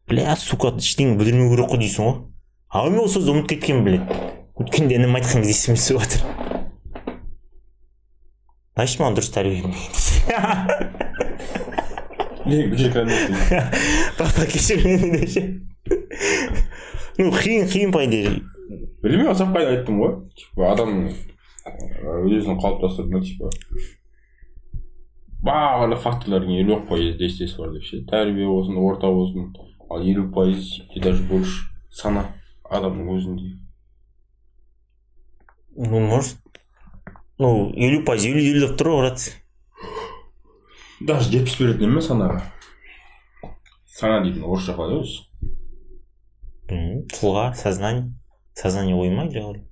Бля 0.08 0.36
сука 0.40 0.72
ештеңе 0.76 1.16
бүлдірмеу 1.18 1.52
керек 1.52 1.70
қой 1.72 1.82
дейсің 1.84 2.08
ғой. 2.08 2.16
А 2.68 2.84
мен 2.88 3.04
ол 3.04 3.08
сөзді 3.08 3.34
ұмытып 3.34 3.54
кеткенмін 3.54 3.84
блядь 3.86 4.14
өткенде 4.60 4.98
інім 4.98 5.16
айтқан 5.20 5.44
кезде 5.44 5.54
есіме 5.54 5.78
түсіп 5.78 6.00
жатыр. 6.02 6.53
Значит 8.74 9.00
маған 9.00 9.18
дұрыс 9.18 9.30
тәрбие 9.34 9.62
не 12.44 12.66
бір 12.68 12.78
жерге 12.78 13.04
кіреді 13.04 13.60
папа 14.18 14.46
кешір 14.50 14.82
мені 14.84 15.10
деп 15.14 15.30
ше 15.30 15.42
ну 17.18 17.30
қиын 17.30 17.68
қиын 17.70 17.94
по 17.94 18.02
идее 18.04 18.40
білмеймін 19.04 19.36
қайда 19.38 19.70
айттым 19.76 20.00
ғой 20.02 20.16
типа 20.40 20.72
адам 20.72 20.90
өзін 21.64 22.58
қалыптастыруда 22.60 23.20
типа. 23.24 23.50
Барлық 25.44 26.00
факторлардың 26.00 26.56
елу 26.62 26.80
пайыз 26.88 27.18
действиесі 27.20 27.60
бар 27.60 27.74
деп 27.76 27.84
ше 27.84 28.00
тәрбие 28.08 28.48
болсын 28.48 28.78
орта 28.80 29.10
болсын 29.12 29.52
ал 29.90 30.02
елу 30.02 30.30
пайыз 30.32 30.80
и 30.94 31.00
даже 31.04 31.22
больше 31.28 31.68
сана 31.92 32.26
адамның 32.70 33.10
өзінде 33.16 33.50
ну 35.76 36.00
может 36.00 36.40
ну 37.38 37.72
елу 37.74 38.04
пайыз 38.06 38.26
елу 38.30 38.40
елу 38.42 38.66
болып 38.66 38.78
тұр 38.80 38.90
ғой 38.92 39.00
брат. 39.04 39.28
Даже 41.00 41.30
жетпіс 41.32 41.58
беретін 41.60 41.90
емес 41.90 42.08
санаға 42.10 42.42
сана. 43.94 44.22
Дейтін 44.24 44.44
орысша 44.46 44.74
қалай 44.78 45.02
өзі 45.02 45.22
білмеймін 46.68 47.06
тұлға 47.12 47.52
сознание. 47.58 48.12
Сознание 48.54 48.96
ой 48.96 49.10
ма 49.10 49.26
или 49.26 49.40
қалай 49.42 49.64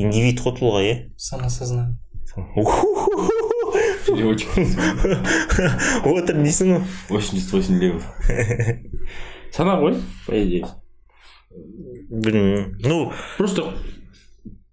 индивид 0.00 0.40
қой 0.40 0.56
тұлға 0.58 0.80
иә 0.86 0.96
сана 1.16 1.50
сознание. 1.52 1.98
Переводчик 4.06 4.48
отыр 6.04 6.38
дейсің 6.40 6.72
ғой 6.72 6.82
восемьдесят 7.10 7.52
восемь 7.52 7.78
лев 7.80 8.06
сана 9.52 9.76
ғой 9.80 9.98
по 10.26 10.32
идее 10.36 10.66
білмеймін 11.52 12.78
ну 12.84 13.12
просто 13.36 13.74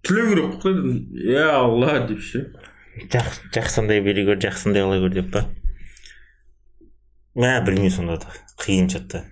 тілеу 0.06 0.30
керек 0.30 0.60
қой 0.62 0.76
я 1.30 1.50
алла 1.60 1.98
деп 2.06 2.20
ше. 2.20 2.46
Жақсы 3.10 3.50
жақсындай 3.54 4.00
бере 4.04 4.24
гөр 4.28 4.40
жақсындай 4.42 4.84
қыла 4.84 5.00
гөр 5.02 5.14
деп 5.18 5.32
па? 5.34 5.44
Мә 7.34 7.60
білмеймін 7.66 7.94
сонда 7.94 8.18
да. 8.24 8.32
Қиын 8.60 8.88
че 8.90 9.00
то 9.00 9.24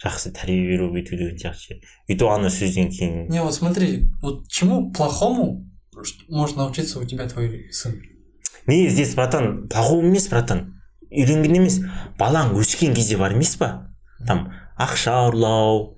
жақсы 0.00 0.32
тәрбие 0.32 0.68
беру 0.70 0.88
бүйту 0.94 1.16
деген 1.18 1.36
сияқты 1.36 1.60
ше 1.60 1.80
өйтіп 2.08 2.28
ана 2.30 2.50
сөзден 2.52 2.88
кейін. 2.92 3.28
Не, 3.28 3.42
вот 3.42 3.54
смотри, 3.54 4.08
вот 4.22 4.48
чему 4.48 4.92
плохому 4.92 5.66
может 6.28 6.56
научиться 6.56 6.98
у 6.98 7.04
тебя 7.04 7.28
твой 7.28 7.68
сын? 7.70 8.00
не 8.66 8.88
здесь 8.88 9.14
братан 9.14 9.68
плохого 9.68 10.02
емес 10.02 10.28
братан. 10.28 10.80
Үйренген 11.10 11.56
емес. 11.56 11.80
Балаң 12.18 12.54
өскен 12.54 12.94
кезде 12.94 13.16
бар 13.18 13.34
емес 13.34 13.56
па? 13.58 13.90
Там 14.26 14.52
ақша 14.78 15.16
ұрлау 15.28 15.96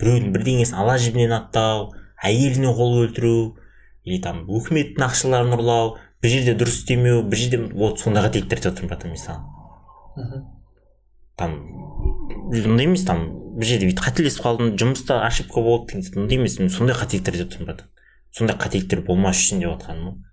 біреудің 0.00 0.32
бірдеңесін 0.34 0.80
ала 0.82 0.96
жібінен 0.98 1.36
аттау 1.36 1.92
әйеліне 2.24 2.72
қол 2.74 2.98
өлтіру 3.04 3.34
или 4.04 4.20
там 4.24 4.44
өкіметтің 4.48 5.04
ақшаларын 5.06 5.56
ұрлау 5.58 5.96
бір 6.22 6.32
жерде 6.34 6.54
дұрыс 6.58 6.80
істемеу 6.82 7.22
бір 7.28 7.42
жерде 7.42 7.60
вот 7.74 8.00
сондай 8.02 8.26
қателіктер 8.26 8.62
деп 8.62 8.72
отырмын 8.72 8.92
братан 8.94 9.12
мен 9.14 9.22
саған 9.22 10.46
там 11.38 11.58
ондай 12.50 12.88
емес 12.88 13.04
там 13.06 13.26
бір 13.58 13.70
жерде 13.72 13.90
бүйтіп 13.90 14.04
қателесіп 14.06 14.46
қалдым 14.46 14.72
жұмыста 14.80 15.20
ошибка 15.26 15.62
болды 15.62 15.92
деген 15.92 16.06
сияқты 16.06 16.22
ондай 16.24 16.40
емес 16.40 16.58
мен 16.58 16.70
сондай 16.70 16.96
қателіктер 16.98 17.38
деп 17.38 17.52
тұрмын 17.54 17.70
братан. 17.70 17.92
Сондай 18.34 18.56
қателіктер 18.58 19.04
болмас 19.06 19.38
үшін 19.38 19.62
деп 19.62 19.76
жатқаным 19.76 20.10
ғой 20.10 20.28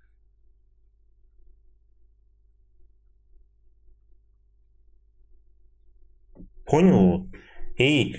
понял? 6.66 7.30
Ей 7.78 8.16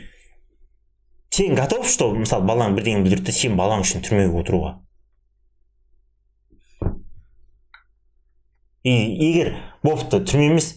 сен 1.38 1.54
готов 1.54 1.86
что 1.86 2.10
мысалы 2.18 2.48
балаң 2.50 2.74
бірдеңе 2.74 3.04
бүлдірді 3.06 3.34
сен 3.36 3.58
балаң 3.60 3.84
үшін 3.86 4.02
түрмеге 4.06 4.34
отыруға? 4.42 4.72
И 8.82 8.94
егер 8.94 9.54
бопты 9.86 10.24
түрме 10.24 10.48
емес 10.50 10.72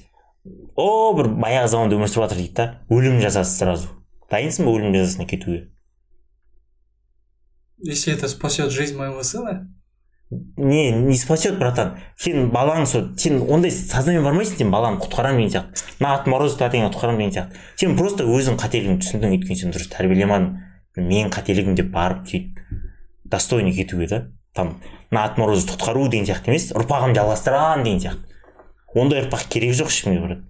о 0.76 1.14
бір 1.16 1.30
баяғы 1.40 1.70
заманда 1.72 1.96
өмір 1.96 2.11
сүріп 2.12 2.26
жатыр 2.26 2.42
дейді 2.42 2.56
да 2.58 2.66
өлім 2.92 3.20
жазасы 3.24 3.56
сразу. 3.56 3.88
Дайынсың 4.32 4.68
ба 4.68 4.74
өлім 4.76 4.92
жазасына 4.98 5.26
кетуге? 5.30 5.70
Если 7.78 8.12
это 8.12 8.28
спасет 8.28 8.70
жизнь 8.70 8.96
моего 8.96 9.22
сына, 9.22 9.72
не 10.31 10.91
не 10.91 11.16
спасет 11.16 11.59
братан. 11.59 11.97
Сен 12.16 12.51
балаң 12.55 12.87
сол 12.87 13.09
сен 13.18 13.41
ондай 13.43 13.72
сознаниемен 13.74 14.28
бармайсың 14.28 14.61
сен 14.61 14.70
баланы 14.70 15.01
құтқарамын 15.03 15.43
деген 15.43 15.51
сияқты. 15.51 15.87
Мына 15.99 16.12
отморозовты 16.20 16.66
әтең 16.68 16.87
құтқарамын 16.87 17.18
деген 17.18 17.35
сияқты. 17.35 17.64
Сен 17.76 17.97
просто 17.99 18.26
өзің 18.26 18.59
қателігіңді 18.61 19.07
түсіндің 19.07 19.35
өйткені 19.37 19.59
сен 19.59 19.74
дұрыс 19.74 19.91
тәрбиелемедің. 19.91 20.53
Менің 21.01 21.33
қателігім 21.35 21.74
деп 21.78 21.91
барып 21.95 22.28
сөйтіп 22.31 22.61
достойный 23.24 23.74
кетуге 23.74 24.07
да. 24.07 24.20
Там 24.55 24.76
мына 25.11 25.24
отморозовты 25.24 25.74
құтқару 25.74 26.07
деген 26.09 26.31
сияқты 26.31 26.55
емес 26.55 26.70
ұрпағымды 26.74 27.18
жалғастырамын 27.18 27.85
деген 27.85 28.01
сияқты. 28.07 28.39
Ондай 28.95 29.24
ұрпақ 29.24 29.49
керек 29.51 29.74
жоқ 29.78 29.91
ешкімге 29.91 30.22
брат 30.26 30.47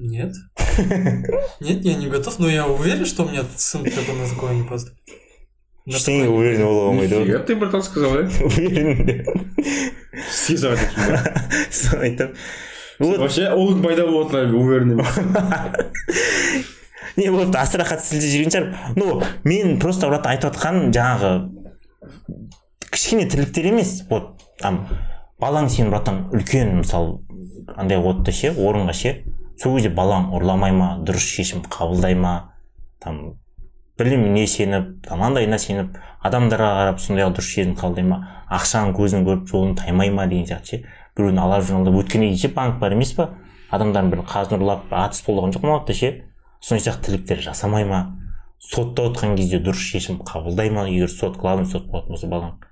нет. 0.00 0.34
Нет, 1.60 1.84
я 1.84 1.94
не 1.94 2.08
готов, 2.08 2.38
но 2.38 2.48
я 2.48 2.66
уверен, 2.66 3.04
что 3.04 3.24
у 3.24 3.28
меня 3.28 3.44
сын 3.56 3.84
такой 3.84 4.14
на 4.14 4.26
такое 4.28 4.54
не 4.54 4.62
поступит. 4.64 4.98
Ештеңеге 5.86 6.24
такое- 6.24 6.38
уверен 6.38 6.62
бола 6.64 6.88
алмайды 6.88 7.14
ғой 7.16 7.22
нифига 7.24 7.38
ты 7.40 7.56
братан 7.56 7.82
сказал 7.82 8.10
иә 8.20 8.28
уверен 8.48 9.26
соны 11.70 12.02
айтамын 12.04 12.34
вот. 13.00 13.18
Вообще 13.18 13.48
ұлың 13.48 13.80
пайда 13.82 14.04
болатынына 14.06 14.56
уверен 14.60 14.92
емес 14.92 15.08
не 17.16 17.30
вот 17.32 17.56
астрахат 17.56 18.04
сілде 18.04 18.28
жүрген 18.28 18.52
шығар 18.54 18.94
ну 19.00 19.22
мен 19.44 19.80
просто 19.80 20.08
брат 20.12 20.28
айтып 20.30 20.52
отқан 20.52 20.92
жаңағы 20.94 21.32
кішкене 22.92 23.26
тірліктер 23.32 23.72
емес 23.72 24.02
вот 24.10 24.44
там 24.60 24.84
балаң 25.40 25.72
сен 25.72 25.90
братан 25.90 26.28
үлкен 26.30 26.76
мысалы 26.84 27.18
андай 27.74 27.98
отты 27.98 28.32
ше 28.36 28.52
орынға 28.52 28.92
ше. 28.94 29.16
Сол 29.60 29.76
кезде 29.76 29.90
балаң 29.92 30.30
ұрламай 30.36 30.72
ма 30.72 30.86
дұрыс 31.04 31.26
шешім 31.34 31.60
қабылдай 31.68 32.14
ма? 32.16 32.54
Там 33.02 33.18
біліміне 34.00 34.46
сеніп 34.48 34.86
там 35.04 35.20
андайына 35.26 35.58
сеніп 35.60 35.98
адамдарға 36.24 36.70
қарап 36.78 37.02
сондай 37.04 37.28
дұрыс 37.28 37.50
шешім 37.52 37.74
қабылдай 37.76 38.06
ма? 38.08 38.20
Ақшаның 38.48 38.94
көзін 38.96 39.26
көріп 39.28 39.44
жолын 39.50 39.76
таймай 39.76 40.08
ма 40.14 40.24
деген 40.30 40.48
сияқты 40.48 40.78
ше? 40.78 40.80
Біреуін 41.16 41.42
алап 41.44 41.66
жүр 41.68 41.82
алдап 41.82 42.00
өткеннен 42.00 42.32
кейін 42.32 42.40
ше 42.40 42.52
банк 42.56 42.80
бар 42.80 42.96
емес 42.96 43.12
па 43.18 43.28
адамдардың 43.70 44.10
бір 44.14 44.24
қазын 44.32 44.56
ұрлап 44.56 44.88
атыс 45.02 45.26
болған 45.28 45.52
жоқ 45.52 45.68
ма 45.68 45.78
ше? 45.92 46.10
Сондай 46.60 46.86
сияқты 46.86 47.10
тірліктер 47.10 47.44
жасамай 47.44 47.84
ма? 47.84 48.00
Сотта 48.60 49.10
отқан 49.10 49.36
кезде 49.36 49.60
дұрыс 49.60 49.84
шешім 49.92 50.22
қабылдай 50.24 50.72
ма? 50.72 50.88
Егер 50.88 51.12
сот 51.12 51.36
главный 51.36 51.68
сот 51.68 51.90
болатын 51.92 52.16
болса 52.16 52.32
балаң 52.32 52.69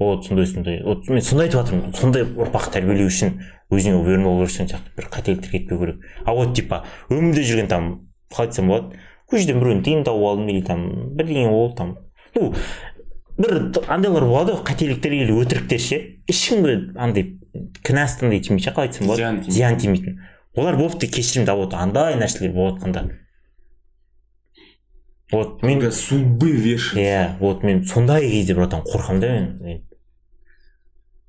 вот 0.00 0.24
сондай 0.24 0.46
сондай 0.46 0.82
вот 0.82 1.08
мен 1.08 1.22
сондай 1.22 1.48
айтып 1.48 1.60
жатырмын 1.60 1.94
сондай 1.94 2.24
ұрпақ 2.24 2.70
тәрбиелеу 2.72 3.10
үшін 3.10 3.34
өзіңе 3.70 3.98
уверен 4.00 4.24
болу 4.24 4.46
керексің 4.46 4.70
сияқты 4.72 4.94
бір 4.96 5.08
қателіктер 5.12 5.52
кетпеу 5.52 5.78
керек 5.78 6.06
а 6.24 6.34
вот 6.34 6.54
типа 6.56 6.84
өмірде 7.10 7.44
жүрген 7.44 7.68
там 7.68 7.90
қалай 8.32 8.48
айтсам 8.48 8.72
болады 8.72 8.96
көшеден 9.30 9.60
біреуден 9.60 9.84
тиын 9.84 10.04
тауып 10.08 10.26
алдым 10.32 10.48
или 10.48 10.62
там 10.64 10.86
бірдеңе 11.16 11.50
болды 11.50 11.76
там. 11.76 11.92
Ну 12.34 12.54
бір 13.38 13.60
андайлар 13.88 14.24
болады 14.24 14.56
ғой 14.56 14.64
қателіктер 14.72 15.14
или 15.14 15.36
өтіріктер 15.36 15.80
ше 15.84 16.00
ешкімге 16.30 16.94
андай 16.96 17.36
кінәсі 17.84 18.26
андай 18.26 18.40
тимейді 18.40 18.66
ше 18.66 18.74
қалай 18.74 18.90
айтсам 18.90 19.10
болады 19.10 19.52
Зиян 19.52 19.78
тимейтін 19.80 20.20
олар 20.56 20.76
болыпты 20.80 21.10
кешірімді 21.12 21.56
вот 21.60 21.74
андай 21.74 22.16
нәрселер 22.20 22.52
болып 22.56 22.80
жатқанда 22.80 23.20
вот 25.32 25.62
мен 25.62 25.92
судьбы 25.92 26.50
вешают 26.50 26.98
иә 26.98 27.38
вот 27.38 27.62
мен 27.62 27.84
сондай 27.84 28.28
кезде 28.28 28.54
братан 28.54 28.82
қорқамын 28.82 29.20
да 29.20 29.30
мен 29.64 29.86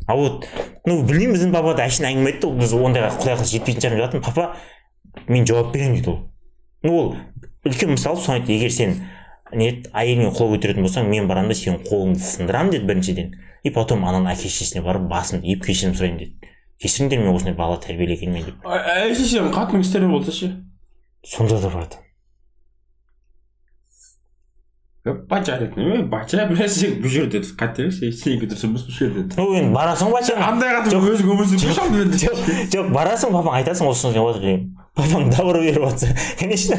а 0.08 0.16
вот 0.16 0.48
ну 0.86 1.02
білмеймін 1.04 1.36
біздің 1.36 1.54
папа 1.54 1.74
да 1.78 1.86
әшейін 1.88 2.10
әңгіме 2.12 2.34
айтты. 2.34 2.52
Біз 2.58 2.74
ондайға 2.74 3.14
құдай 3.16 3.36
қаласа 3.36 3.52
жетпейтін 3.52 3.82
шығармыз. 3.86 4.12
Деп 4.16 4.26
папа 4.26 4.56
мен 5.28 5.48
жауап 5.48 5.74
беремін 5.74 5.98
дейді 6.00 6.10
ол. 6.12 6.20
Ну 6.84 6.98
ол 6.98 7.16
үлкен 7.66 7.94
мысал 7.96 8.18
соны 8.18 8.42
айтты 8.42 8.56
егер 8.58 8.72
сен 8.74 8.98
не 9.54 9.68
еді, 9.70 9.90
әйеліңе 9.94 10.32
қол 10.36 10.54
көтеретін 10.56 10.88
болсаң 10.88 11.10
мен 11.12 11.28
барамын 11.28 11.52
да 11.52 11.58
сенің 11.60 11.84
қолыңды 11.88 12.24
сындырамын 12.24 12.72
деді 12.72 12.88
біріншіден. 12.90 13.34
И 13.64 13.70
потом 13.70 14.06
ананың 14.10 14.32
әке 14.34 14.50
шешесіне 14.50 14.82
барып 14.82 15.10
басымды 15.12 15.46
иіп 15.52 15.68
кешірім 15.68 15.94
сұраймын 15.94 16.24
деді 16.24 16.52
кешіріңдер 16.82 17.20
мен 17.22 17.36
осындай 17.36 17.54
бала 17.54 17.78
тәрбиелегенмен 17.78 18.48
деп. 18.48 18.64
Әй 18.66 19.14
шешем 19.14 19.52
қатының 19.54 19.86
істері 19.86 20.08
болса 20.10 20.34
ше? 20.34 20.50
Сонда 21.22 21.60
да 21.62 21.70
братан 21.70 22.02
бача 25.06 25.56
ей 25.78 26.02
бача 26.06 26.46
бля 26.52 26.68
сен 26.70 27.00
бұл 27.02 27.10
жерде 27.10 27.40
қателік 27.42 27.92
сенікі 27.96 28.46
дұрыс 28.52 28.66
емес 28.68 28.84
бұл 28.86 28.94
жерде 29.00 29.24
ну 29.38 29.48
енді 29.58 29.74
барасың 29.74 30.12
ба 30.14 30.22
сен 30.24 30.38
андай 30.46 30.70
қатып 30.76 31.08
өзің 31.10 31.32
өмір 31.34 31.46
сүріп 31.50 31.72
жоқ 32.22 32.38
жоқ 32.76 32.92
барасың 32.94 33.34
папаң 33.34 33.58
айтасың 33.62 33.90
осыны 33.90 34.14
деп 34.14 34.28
отыр 34.30 34.42
деген 34.46 34.62
папаң 34.96 35.30
добро 35.34 35.60
беріп 35.64 35.84
жатса 35.88 36.08
конечно 36.40 36.78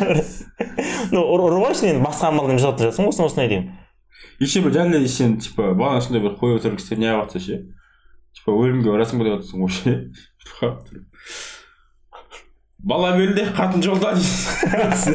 ну 1.11 1.25
ұр- 1.35 1.47
ұрмайсың 1.49 1.91
енді 1.97 2.05
басқа 2.07 2.31
амалмен 2.31 2.63
жасап 2.63 2.79
тұрасың 2.79 3.11
осыны 3.11 3.27
осындай 3.27 3.49
деймін 3.51 3.73
еще 4.39 4.63
бір 4.63 4.73
реально 4.79 5.03
сен 5.09 5.39
типа 5.43 5.73
баланы 5.75 6.01
сондай 6.07 6.23
бір 6.23 6.39
қойып 6.39 6.61
отырған 6.63 6.79
істер 6.79 7.03
неғып 7.03 7.27
жатса 7.27 7.43
ше 7.43 7.59
типа 8.39 8.55
өлімге 8.55 8.95
барасың 8.95 9.19
ба 9.19 9.27
деп 9.27 9.35
жатрсың 9.41 9.67
ғой 9.67 9.73
ше 9.81 9.99
тұрып 10.47 10.77
бала 12.93 13.17
белде 13.19 13.49
қатын 13.57 13.83
жолда 13.83 14.15
дейсің 14.15 15.15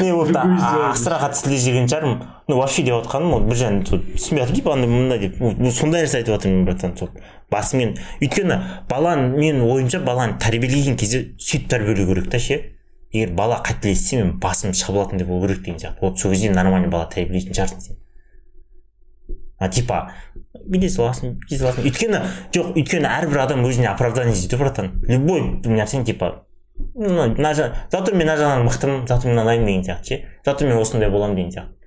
не 0.00 0.12
болды 0.12 0.38
астрахат 0.38 1.36
сілде 1.36 1.58
жүрген 1.62 1.88
шығармын. 1.90 2.22
Ну 2.48 2.56
вообще 2.56 2.82
деп 2.82 2.94
жатқаным 2.96 3.34
ол 3.36 3.44
бір 3.48 3.58
жағынан 3.60 3.86
сол 3.88 4.00
түсінбей 4.14 4.44
жатыр 4.44 4.56
типа 4.56 4.72
андай 4.74 4.90
мындай 4.90 5.18
деп. 5.18 5.38
Сондай 5.74 6.04
нәрсе 6.04 6.20
айтып 6.20 6.34
жатырмын 6.34 6.64
братан 6.64 6.96
сол 6.96 7.10
басымен. 7.50 7.96
Өйткені 8.22 8.58
баланы 8.88 9.30
менің 9.36 9.64
ойымша 9.68 10.00
баланы 10.04 10.38
тәрбиелеген 10.42 10.96
кезде 10.96 11.24
сөйтіп 11.36 11.68
тәрбиелеу 11.74 12.08
керек 12.12 12.30
та 12.32 12.38
ше. 12.38 12.60
Егер 13.12 13.34
бала 13.36 13.62
қателессе 13.64 14.22
мен 14.22 14.38
басым 14.40 14.74
шабылатындай 14.74 15.26
болу 15.26 15.46
керек 15.46 15.62
деген 15.64 15.78
сияқты. 15.78 15.98
Вот 16.00 16.18
сол 16.18 16.32
кезде 16.32 16.50
нормальный 16.50 16.88
бала 16.88 17.08
тәрбиелейтін 17.12 17.56
шығарсың 17.56 17.80
сен. 17.80 17.96
А 19.58 19.68
типа 19.68 20.12
бүйте 20.68 20.88
саласың 20.92 21.38
бүйте 21.40 21.58
саласың 21.58 21.88
өйткені 21.88 22.20
жоқ 22.54 22.76
өйткені 22.76 23.08
әрбір 23.10 23.40
адам 23.42 23.64
өзіне 23.66 23.88
оправдание 23.90 24.36
іздейді 24.36 24.60
братан. 24.60 24.92
Любой 25.08 25.40
нәрсең 25.64 26.04
типа 26.06 26.44
ну 26.94 27.28
мына 27.34 27.54
зато 27.54 28.12
мен 28.12 28.26
мына 28.26 28.36
жағынан 28.38 28.66
мықтымын 28.68 29.06
зато 29.08 29.28
мен 29.28 29.36
мынандаймын 29.36 29.66
деген 29.66 29.84
сияқты 29.84 30.04
ше 30.04 30.24
зато 30.44 30.66
мен 30.66 30.78
осындай 30.78 31.10
боламын 31.10 31.36
деген 31.36 31.52
сияқты 31.52 31.78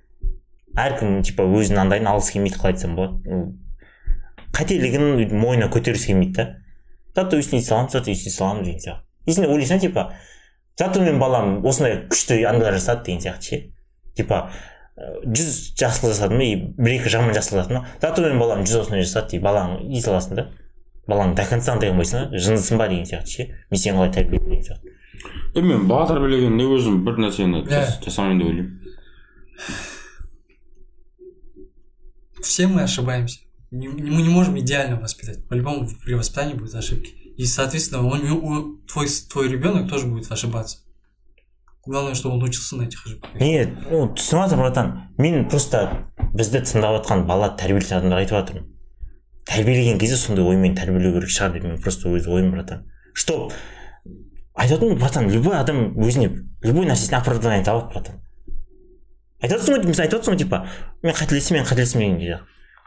әркім 0.85 1.21
типа 1.27 1.43
өзінің 1.43 1.83
андайын 1.85 2.09
алғысы 2.11 2.37
келмейді 2.37 2.59
қалай 2.59 2.75
айтсам 2.75 2.95
болады 2.95 3.41
қателігін 4.55 5.35
мойнына 5.35 5.69
көтергісі 5.71 6.11
келмейді 6.11 6.35
да? 6.37 6.47
Зато 7.15 7.39
өйстіне 7.39 7.63
саламын 7.63 7.91
зато 7.91 8.11
өйстіне 8.11 8.35
саламын 8.35 8.63
деген 8.63 8.79
сияқты 8.79 9.03
и 9.25 9.35
сен 9.35 9.47
ойлайсың 9.51 9.81
типа 9.83 10.11
зато 10.79 11.01
менің 11.03 11.19
балам 11.19 11.65
осындай 11.67 11.99
күшті 12.11 12.39
андайлар 12.47 12.79
жасады 12.79 13.05
деген 13.09 13.23
сияқты 13.25 13.49
ше 13.49 13.61
типа 14.15 14.45
жүз 15.25 15.73
жақсылық 15.79 16.13
жасадым 16.13 16.41
и 16.45 16.49
бір 16.77 16.97
екі 16.99 17.11
жаман 17.11 17.35
жақсылық 17.35 17.63
жасадым 17.63 17.85
зато 18.01 18.23
менің 18.23 18.39
балам 18.41 18.63
жүз 18.65 18.85
осындай 18.85 19.05
жасады 19.05 19.35
деп 19.35 19.45
балаң 19.45 19.77
үй 19.83 20.03
саласың 20.03 20.39
да? 20.39 20.47
Балаң 21.11 21.35
до 21.35 21.45
конца 21.49 21.73
андай 21.75 21.91
қылмайсың 21.91 22.31
да 22.31 22.37
жындысың 22.47 22.77
ба 22.81 22.87
деген 22.89 23.05
сияқты 23.05 23.27
ше 23.35 23.47
мен 23.71 23.79
сені 23.83 23.97
қалай 23.97 24.13
тәрбиелеймін 24.17 24.49
деген 24.49 24.65
сияқты 24.67 24.87
е 25.55 25.61
мен 25.61 25.87
бала 25.87 26.07
тәрбиелегенде 26.11 26.63
өзім 26.77 27.01
бір 27.05 27.19
нәрсені 27.25 27.63
Иә. 27.63 27.69
жас- 27.69 27.99
жасамайын 28.05 28.39
деп 28.39 28.47
ойлаймын 28.47 28.77
Все 32.41 32.67
мы 32.67 32.81
ошибаемся. 32.81 33.39
Не- 33.71 33.87
Мы 33.87 34.21
не 34.23 34.29
можем 34.29 34.57
идеально 34.59 34.99
воспитать. 34.99 35.47
По-любому 35.47 35.87
при 36.03 36.13
воспитании 36.15 36.55
будут 36.55 36.73
ошибки. 36.75 37.11
И, 37.37 37.45
соответственно, 37.45 38.05
он, 38.07 38.21
он- 38.43 38.81
твой, 38.91 39.07
твой 39.31 39.47
ребенок 39.47 39.89
тоже 39.89 40.07
будет 40.07 40.31
ошибаться. 40.31 40.79
Главное, 41.85 42.13
чтобы 42.15 42.35
он 42.35 42.43
учился 42.43 42.75
на 42.77 42.83
этих 42.83 43.05
ошибках. 43.05 43.31
не 43.39 43.65
ну 43.91 44.13
түсініп 44.15 44.41
жатырмын 44.43 44.57
братан 44.61 45.09
мен 45.17 45.47
просто 45.49 46.05
бізді 46.33 46.59
тыңдап 46.61 46.97
жатқан 47.01 47.25
бала 47.25 47.55
тәрбиелейтін 47.57 47.97
адамдарға 47.97 48.21
айтып 48.21 48.37
жатырмын 48.37 48.65
тәрбиелеген 49.49 49.99
кезде 49.99 50.17
сондай 50.17 50.45
оймен 50.45 50.75
тәрбиелеу 50.75 51.13
керек 51.17 51.29
шығар 51.29 51.53
деп 51.55 51.63
мен 51.63 51.81
просто 51.81 52.09
өз 52.09 52.27
ойым 52.27 52.51
братан 52.51 52.85
что 53.13 53.49
ғой 54.55 54.95
братан 54.95 55.29
любой 55.29 55.57
адам 55.57 55.97
өзіне 55.97 56.29
любой 56.63 56.85
нәрсесіне 56.85 57.17
оправдание 57.19 57.63
табады 57.65 57.93
братан 57.93 58.21
айтып 59.41 59.57
отырсың 59.57 59.75
ғой 59.75 59.87
мысалы 59.89 60.05
айтып 60.07 60.19
отырсың 60.19 60.33
ғой 60.35 60.41
типа 60.43 60.65
мен 61.03 61.15
қателестім 61.15 61.57
мен 61.57 61.65
қателестім 61.65 61.99
деген 61.99 62.19
кезде 62.19 62.39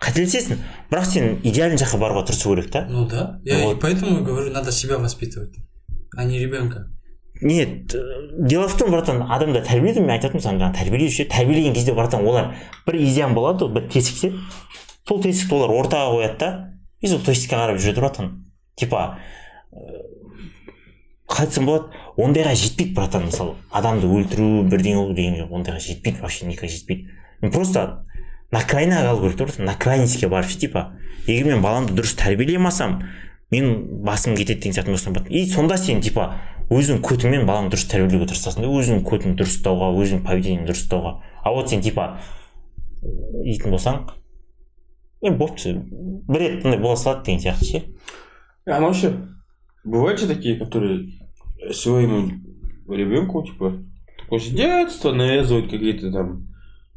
қателесесің 0.05 0.59
бірақ 0.91 1.07
сен 1.11 1.39
идеальный 1.43 1.79
жаққа 1.81 1.99
баруға 2.03 2.27
тырысу 2.29 2.55
керек 2.55 2.71
та 2.71 2.87
Ну 2.89 3.07
да. 3.07 3.41
Я 3.45 3.61
и 3.61 3.65
Вот. 3.65 3.81
поэтому 3.81 4.23
говорю, 4.25 4.51
надо 4.51 4.71
себя 4.73 4.99
воспитывать, 4.99 5.55
а 6.17 6.25
не 6.25 6.39
ребенка. 6.39 6.89
нет 7.41 7.95
дело 8.39 8.69
в 8.69 8.77
том 8.77 8.91
братан 8.91 9.23
адамды 9.23 9.61
тәрбиелейді 9.63 10.01
мен 10.01 10.11
айтатынмын 10.11 10.43
саған 10.45 10.61
жаңағы 10.61 10.79
тәрбиелеуші 10.79 11.25
тәрбиелеген 11.31 11.75
кезде 11.75 11.93
братан 11.95 12.27
олар 12.27 12.55
бір 12.87 12.95
изян 13.03 13.35
болады 13.35 13.65
ғой 13.65 13.73
бір 13.75 13.89
тесік 13.91 14.17
ше 14.21 14.33
сол 15.09 15.21
тесікті 15.23 15.55
олар 15.59 15.75
ортаға 15.75 16.13
қояды 16.15 16.39
да. 16.39 16.51
И 17.01 17.09
сол 17.09 17.21
тесікке 17.25 17.57
қарап 17.57 17.81
жүреді 17.81 18.01
братан. 18.01 18.31
Типа 18.77 19.19
э, 19.73 20.01
қалай 21.29 21.49
айтсам 21.49 21.67
болады 21.69 22.05
ондайға 22.17 22.55
жетпейді 22.57 22.95
братан 22.97 23.29
мысалы. 23.29 23.59
Адамды 23.71 24.09
өлтіру 24.09 24.65
бірдеңе 24.71 25.03
қылу 25.03 25.17
деген 25.17 25.37
жоқ 25.43 25.53
ондайға 25.61 25.83
жетпейді 25.85 26.23
вообще 26.23 26.47
никак 26.47 26.71
жетпейді. 26.71 27.11
Просто 27.53 28.05
на 28.53 28.63
крайняға 28.63 29.13
қалу 29.19 29.33
керек 29.35 29.57
та 29.57 29.63
на 29.63 29.75
крайностьке 29.75 30.29
барып 30.29 30.51
ше 30.51 30.59
типа. 30.59 30.93
Егер 31.27 31.53
мен 31.53 31.63
баламды 31.63 31.93
дұрыс 31.97 32.17
тәрбиелей 32.17 32.57
алмасам 32.57 33.03
мен 33.51 34.03
басым 34.05 34.37
кетеді 34.37 34.61
деген 34.61 34.73
сияқты 34.73 35.11
болады. 35.11 35.31
и 35.31 35.47
сонда 35.47 35.77
сен 35.77 36.01
типа 36.01 36.35
өзің 36.71 37.01
көтіңмен 37.05 37.47
балаңды 37.47 37.75
дұрыс 37.77 37.89
тәрбиелеуге 37.91 38.33
тырысасың 38.33 38.65
да 38.65 38.69
өзің 38.69 39.03
көтіңді 39.05 39.43
дұрыс 39.43 39.59
ұстауға 39.59 39.91
өзің 40.01 40.23
поведениеңді 40.25 40.73
дұрыс 40.73 40.85
ұстауға. 40.85 41.21
А 41.45 41.53
вот 41.53 41.71
сен 41.71 41.83
типа 41.83 42.21
дейтін 43.45 43.71
болсаң 43.71 44.07
е 45.25 45.33
бопты 45.33 45.75
бір 46.29 46.41
рет 46.41 46.65
мындай 46.65 46.81
бола 46.81 46.97
салады 47.01 47.25
деген 47.27 47.41
сияқты 47.41 47.65
ше 47.65 47.83
А 48.67 48.81
ну 48.81 48.87
вообще, 48.87 49.13
бывают 49.85 50.21
же 50.21 50.27
такие, 50.27 50.59
которые 50.59 51.11
своему 51.73 52.31
ребенку, 52.89 53.43
типа, 53.43 53.75
такое 54.19 54.41
с 54.41 54.49
детства 54.49 55.13
навязывают 55.13 55.71
какие-то 55.71 56.11
там 56.13 56.49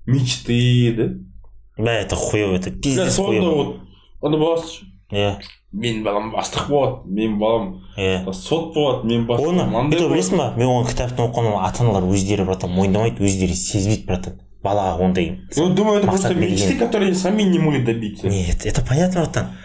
мечты, 0.06 0.94
да? 0.94 1.84
бә 1.84 1.92
это 2.02 2.16
хуево 2.16 2.56
это 2.56 2.72
Да, 2.72 2.80
пиздец 2.82 3.14
сонда 3.14 3.50
вот, 3.50 3.80
ана 4.22 4.38
баласы 4.38 4.86
иә 5.12 5.38
менің 5.72 6.04
балам 6.04 6.32
бастық 6.34 6.70
болады 6.72 7.12
менің 7.12 7.38
балам 7.40 7.68
иә 7.98 8.34
сот 8.34 8.74
болады 8.74 9.20
бастығым 9.28 9.76
оны 9.78 9.94
білесің 9.94 10.42
ба 10.42 10.48
мен 10.58 10.72
оны 10.72 10.90
кітаптан 10.90 11.28
оқығанмын 11.28 11.68
ата 11.68 11.84
аналар 11.86 12.08
өздері 12.10 12.48
братан 12.48 12.74
мойындамайды 12.74 13.24
өздері 13.24 13.56
сезбейді 13.56 14.08
братан 14.08 14.40
балаға 14.64 15.06
ондай 15.06 15.42
Ну, 15.56 15.70
думаю, 15.74 16.00
это 16.00 16.08
просто 16.08 16.34
мечты, 16.34 16.78
которые 16.78 17.14
сами 17.16 17.44
не 17.44 17.60
могут 17.60 17.86
добиться. 17.86 18.28
Нет, 18.28 18.66
это 18.66 18.82
понятно 18.82 19.22
братан. 19.22 19.58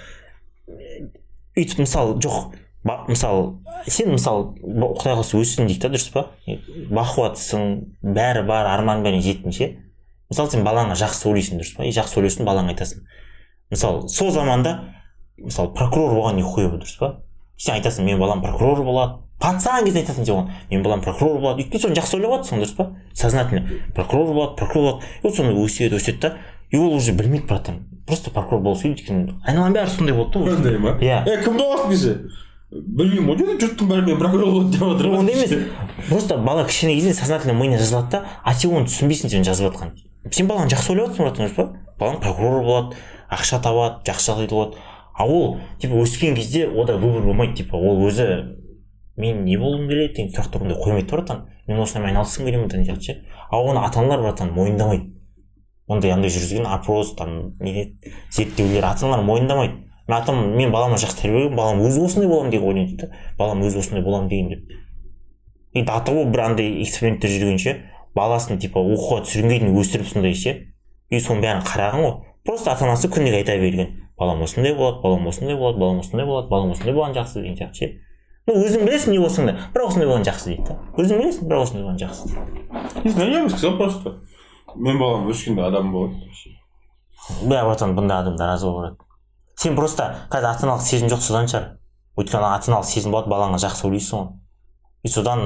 Өйтіп 1.57 1.78
мысалы 1.84 2.18
жоқ 2.18 2.55
мысалы 2.82 3.59
сен 3.86 4.11
мысалы 4.11 4.55
құдай 4.59 5.14
қаласа 5.14 5.38
өссің 5.38 5.68
дейді 5.68 5.84
да 5.84 5.90
дұрыс 5.93 6.09
па? 6.12 6.24
Бақуатсың 6.90 7.66
бәрі 8.03 8.43
бар 8.49 8.66
арман 8.72 9.05
бәріне 9.05 9.22
жеттің 9.22 9.55
ше? 9.55 9.68
Мысалы 10.32 10.51
сен 10.51 10.64
балаңа 10.66 10.97
жақсы 10.99 11.28
ойлайсың 11.28 11.61
дұрыс 11.61 11.76
па? 11.76 11.84
И 11.86 11.93
жақсы 11.95 12.18
ойлайсың 12.18 12.49
балаңа 12.49 12.72
айтасың. 12.74 13.05
Мысалы 13.70 14.09
сол 14.09 14.32
заманда 14.32 14.95
мысалы 15.38 15.74
прокурор 15.76 16.16
болған 16.16 16.40
не 16.40 16.43
хуево 16.43 16.80
дұрыс 16.80 16.97
па? 16.99 17.12
Сен 17.57 17.76
айтасың 17.76 18.09
менің 18.09 18.18
балам 18.18 18.43
прокурор 18.43 18.82
болады. 18.82 19.20
Пацан 19.43 19.84
кезде 19.84 20.05
айтасың 20.05 20.26
сен 20.26 20.51
менің 20.70 20.84
балам 20.86 21.03
прокурор 21.03 21.40
болады. 21.40 21.64
Өйткені 21.64 21.82
соны 21.82 21.99
жақсы 21.99 22.16
ойлап 22.18 22.36
жатрсың 22.38 22.62
дұрыс 22.62 22.76
па? 22.76 22.86
Сознательно. 23.12 23.66
Прокурор 23.97 24.30
болады 24.32 24.57
прокурор 24.61 24.84
болады. 24.93 25.07
И 25.18 25.26
вот 25.26 25.36
соны 25.36 25.57
өседі 25.59 25.99
өседі 25.99 26.20
да. 26.20 26.36
И 26.70 26.78
ол 26.78 26.95
уже 26.95 27.12
білмейді 27.12 27.49
братан. 27.49 27.82
Просто 28.07 28.30
прокурор 28.30 28.62
болғысы 28.62 28.95
келеді 28.95 29.03
өйткені 29.03 29.34
айналаның 29.47 29.76
бәрі 29.76 29.90
сондай 29.90 30.16
болды 30.16 30.38
да 30.38 30.55
Ондай 30.57 30.78
ма? 30.78 30.95
Иә. 31.03 31.22
Е 31.26 31.43
кім 31.43 31.59
боласың 31.59 31.90
десе 31.90 32.14
білмеймін 32.72 33.28
ғой 33.28 33.36
деді 33.43 33.66
жұрттың 33.66 33.90
бәрі 33.90 34.07
мен 34.07 34.18
прокурор 34.22 34.55
болады 34.55 34.72
деп 34.72 34.86
жатыр 34.86 35.11
ондай 35.18 35.34
емес. 35.36 35.53
Просто 36.09 36.38
бала 36.38 36.64
кішкене 36.64 36.95
кезде 36.97 37.12
сознательно 37.14 37.53
миына 37.59 37.78
жазылады 37.78 38.11
да 38.11 38.24
а 38.43 38.55
сен 38.55 38.72
оны 38.72 38.88
түсінбейсің 38.88 39.34
сен 39.34 39.45
жазып 39.45 39.68
жатқанын 39.68 40.32
сен 40.32 40.49
баланы 40.49 40.72
жақсы 40.72 40.95
ойлап 40.95 41.12
жатрсың 41.12 41.28
братан 41.28 41.45
дұрыс 41.45 41.57
па? 41.59 41.68
Балаң 42.01 42.20
прокурор 42.22 42.64
болады 42.64 42.97
ақша 43.28 43.61
табады 43.62 44.03
жақсы 44.09 44.32
жағдайда 44.32 44.57
болады. 44.57 44.76
А 45.12 45.26
ол 45.26 45.59
типа 45.78 46.01
өскен 46.01 46.34
кезде 46.34 46.66
ода 46.68 46.97
выбор 46.97 47.22
болмайды 47.22 47.62
типа. 47.62 47.76
Ол 47.76 48.07
өзі 48.09 48.57
мен 49.16 49.44
не 49.44 49.56
болғым 49.60 49.88
келеді 49.88 50.14
деген 50.16 50.32
сұрақтар 50.32 50.62
ондай 50.64 50.78
қоймайды 50.78 51.08
да 51.08 51.16
братан 51.16 51.46
мен 51.68 51.80
осынымен 51.82 52.10
айналысқым 52.12 52.46
келемін 52.46 52.68
деген 52.68 52.86
сияқты 52.86 53.02
ше. 53.02 53.24
А 53.50 53.60
оны 53.60 53.84
ата 53.84 54.00
аналар 54.00 54.22
братан 54.22 54.52
мойындамайды. 54.52 55.12
Ондай 55.86 56.12
андай 56.12 56.30
жүргізген 56.30 56.66
опрос 56.66 57.14
там 57.16 57.54
не 57.60 57.94
зерттеулер 58.30 58.84
ата 58.84 59.06
аналар 59.06 59.24
мойындамайды. 59.24 59.74
Мен 60.08 60.16
атам 60.16 60.56
мен 60.56 60.72
балама 60.72 60.96
жақсы 60.96 61.22
тәрбиелегенмін 61.22 61.56
балам 61.56 61.82
өзі 61.86 62.02
осындай 62.04 62.28
боламын 62.28 62.50
деп 62.50 62.64
ойлайды 62.64 62.96
да. 62.96 63.10
Балам 63.38 63.62
өзі 63.62 63.78
осындай 63.78 64.02
боламын 64.02 64.28
деген 64.28 64.48
деп. 64.48 64.78
И 65.72 65.82
до 65.82 66.00
того 66.04 66.24
бір 66.24 66.46
андай 66.48 66.82
эксперименттер 66.82 67.30
жүргенше 67.30 67.76
баласын 68.16 68.58
типа 68.58 68.80
оқуға 68.80 69.22
түсіргенге 69.26 69.60
дейін 69.62 69.78
өсіріп 69.80 70.08
сондай 70.08 70.34
ше. 70.34 70.56
И 71.08 71.20
соның 71.20 71.44
бәрін 71.44 71.62
қараған 71.64 72.02
ғой. 72.04 72.14
Просто 72.44 72.72
ата 72.72 72.84
анасы 72.84 73.08
күніге 73.12 73.40
айта 73.40 73.56
берген. 73.60 73.94
Балам 74.18 74.42
осындай 74.42 74.74
болады 74.74 75.00
балам 75.02 75.28
осындай 75.28 75.56
болады 75.56 75.78
балам 75.78 76.00
осындай 76.00 76.26
болады 76.26 76.48
балам 76.48 76.72
осындай 76.74 76.94
болған 76.94 77.16
жақсы 77.16 77.40
деген 77.40 77.56
сияқты 77.56 77.78
ше. 77.78 77.90
Өзің 78.51 78.86
білесің 78.86 79.14
не 79.14 79.20
болсаң 79.22 79.49
да. 79.51 79.55
Бірақ 79.74 79.93
осындай 79.93 80.09
болған 80.09 80.26
жақсы 80.26 80.51
дейді 80.51 80.64
да. 80.68 80.78
Өзің 80.99 81.22
білесің 81.22 81.49
бірақ 81.51 81.66
осындай 81.66 81.84
болған 81.84 82.01
жақсы 82.03 83.05
не 83.05 83.11
знаю 83.11 83.32
я 83.32 83.43
бы 83.45 83.51
сказал 83.51 83.76
просто. 83.78 84.16
Менің 84.74 84.99
балам 84.99 85.30
өскенде 85.30 85.62
адам 85.62 85.93
болады 85.93 86.16
бә 87.47 87.62
братан 87.64 87.95
бұндай 87.95 88.22
адамдар 88.22 88.55
аз 88.57 88.64
болып 88.64 88.80
барады. 88.80 88.97
Сен 89.57 89.76
просто 89.76 90.09
қазір 90.32 90.51
ата 90.51 90.66
аналық 90.66 90.82
сезім 90.82 91.11
жоқ 91.12 91.22
содан 91.22 91.47
шығар. 91.47 91.68
Өйткені 92.18 92.49
ата 92.51 92.72
аналық 92.72 92.88
сезім 92.90 93.14
болады 93.14 93.30
балаңа 93.30 93.61
жақсы 93.62 93.86
ойлайсың 93.86 94.18
ғой. 94.18 94.28
И 95.03 95.09
содан 95.09 95.45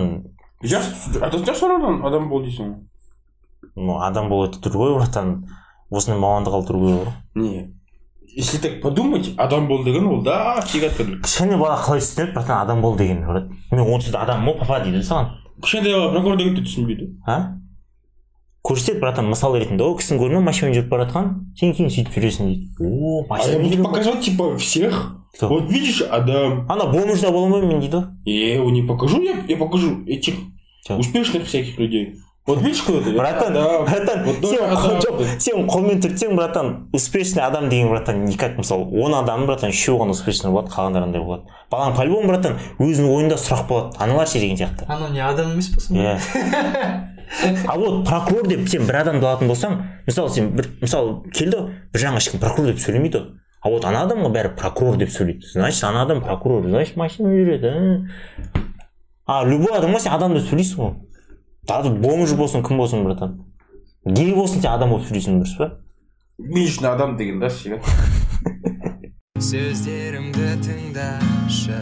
жақсы 0.65 1.21
жақсы 1.21 1.69
адам 2.07 2.31
бол 2.31 2.45
дейсің? 2.45 2.73
Ғой 2.73 2.87
ну 3.77 4.01
адам 4.01 4.29
болу 4.29 4.49
это 4.49 4.61
другой 4.61 4.95
братан 4.95 5.47
осындай 5.91 6.21
мамандық 6.21 6.55
алу 6.55 6.67
другой 6.67 6.93
ғой 6.95 7.13
не. 7.35 7.73
Если 8.37 8.59
так 8.59 8.83
подумать 8.83 9.31
адам 9.39 9.67
бол 9.67 9.83
деген 9.83 10.07
ол 10.07 10.23
да 10.23 10.61
фига 10.61 10.91
түрлі 10.93 11.23
кішкене 11.25 11.57
бала 11.57 11.79
қалай 11.81 12.03
түсінеді 12.05 12.35
братан 12.35 12.59
адам 12.61 12.83
бол 12.83 12.95
брат 12.95 13.49
мен 13.73 13.81
онсыз 13.81 14.13
да 14.13 14.25
адаммын 14.27 14.53
ғой 14.53 14.59
папа 14.61 14.81
дейді 14.85 15.01
саған. 15.01 15.31
Кішкентай 15.63 15.95
бала 15.95 16.11
прокурор 16.13 16.37
дегенді 16.37 16.67
түсінбейді. 16.67 17.09
А? 17.27 17.57
Көрсетеді 18.63 19.01
братан 19.01 19.31
мысал 19.33 19.57
ретінде. 19.57 19.85
О 19.85 19.97
кісіні 19.97 20.21
көрдің 20.21 20.43
ба 20.43 20.51
машинамен 20.51 20.77
жүріп 20.77 20.91
бара 20.93 21.07
жатқан 21.07 21.31
сен 21.57 21.73
кейін 21.73 21.89
сөйтіп 21.95 22.19
жүресің 22.19 22.51
дейді. 22.51 22.69
О 22.85 23.25
а 23.31 23.39
я 23.41 23.57
машинамен 23.57 23.65
буду 23.65 23.77
жүріп 23.77 23.89
показывать 23.89 24.25
типа 24.27 24.57
всех. 24.59 25.17
Кто? 25.37 25.49
вот 25.49 25.71
видишь 25.71 26.03
адам. 26.03 26.67
Ана 26.69 26.91
бомжда 26.93 27.31
бола 27.31 27.47
алмаймын 27.47 27.73
мен 27.73 27.81
дейді 27.81 27.97
ғой. 27.97 28.07
Я 28.27 28.55
его 28.57 28.71
не 28.71 28.83
покажу 28.83 29.23
я, 29.23 29.37
я 29.49 29.57
покажу 29.57 30.05
этих 30.07 30.35
успешных 30.91 31.47
всяких 31.47 31.79
людей. 31.79 32.17
Вот 32.47 32.63
видишь 32.63 32.83
кто 32.83 33.01
это 33.01 33.11
братан 33.11 33.57
адам. 33.57 33.85
братан 33.85 34.25
Вот 34.25 34.37
сен 34.37 34.61
жоқ 35.03 35.39
сен 35.39 35.67
қолмен 35.67 36.01
түртсең 36.01 36.37
братан 36.37 36.89
успешный 36.93 37.43
адам 37.43 37.69
деген 37.69 37.89
братан 37.89 38.25
не 38.25 38.37
как 38.37 38.57
мысалы 38.57 38.87
он 39.03 39.15
адам 39.15 39.47
братан 39.47 39.71
үшеуі 39.71 40.01
ғана 40.05 40.15
успешный 40.15 40.51
болады 40.51 40.71
қалғандары 40.71 41.09
андай 41.09 41.23
болады 41.23 41.43
балаң 41.71 41.97
по 41.97 42.05
любому 42.07 42.29
братан 42.29 42.59
өзінің 42.79 43.11
ойында 43.11 43.37
сұрақ 43.41 43.67
болады 43.69 43.97
аналар 43.99 44.29
ше 44.29 44.39
деген 44.39 44.57
сияқты. 44.57 44.87
Анау 44.89 45.11
не 45.13 45.21
адам 45.21 45.53
емес 45.53 45.69
па 45.75 45.81
сонда? 45.81 46.03
иә 46.03 47.67
а 47.67 47.77
вот 47.77 48.07
прокурор 48.07 48.47
деп 48.47 48.69
сен 48.69 48.87
бір 48.87 49.01
адамды 49.03 49.27
алатын 49.27 49.49
болсаң 49.51 49.81
мысалы 50.07 50.31
сен 50.31 50.53
бір 50.55 50.71
мысалы 50.81 51.25
келді 51.35 51.57
ғой 51.57 51.75
бір 51.93 52.05
жағынан 52.05 52.23
ешкім 52.23 52.41
прокурор 52.41 52.71
деп 52.71 52.79
сөйлемейді. 52.85 53.19
Ғой 53.19 53.43
а 53.67 53.71
вот 53.73 53.85
ана 53.89 54.05
адамға 54.07 54.31
бәрі 54.31 54.53
прокурор 54.55 54.97
деп 55.01 55.11
сөйлейді. 55.11 55.51
Значит 55.53 55.83
ана 55.85 56.05
адам 56.07 56.23
прокурор 56.23 56.69
значит 56.69 56.97
машинамен 56.97 57.43
жүреді 57.43 57.73
а? 59.27 59.43
Любой 59.45 59.75
адамға 59.75 59.99
сен 60.05 60.15
адам 60.15 60.37
деп 60.39 60.47
сөйлейсің 60.47 60.83
ғой. 60.85 60.95
Бомж 61.67 62.35
болсын 62.39 62.63
кім 62.63 62.79
болсын 62.79 63.05
братан? 63.05 63.45
Гей 64.05 64.35
болсын 64.35 64.63
сен 64.63 64.71
адам 64.71 64.91
болып 64.91 65.09
сөйлейсің 65.09 65.41
дұрыс 65.41 65.57
па? 65.59 65.71
Мен 66.39 66.69
үшін 66.69 66.87
адам 66.93 67.17
деген 67.19 67.41
да 67.41 67.51
ше 67.51 67.81
сөздерімді 69.51 70.53
тыңдашы 70.63 71.81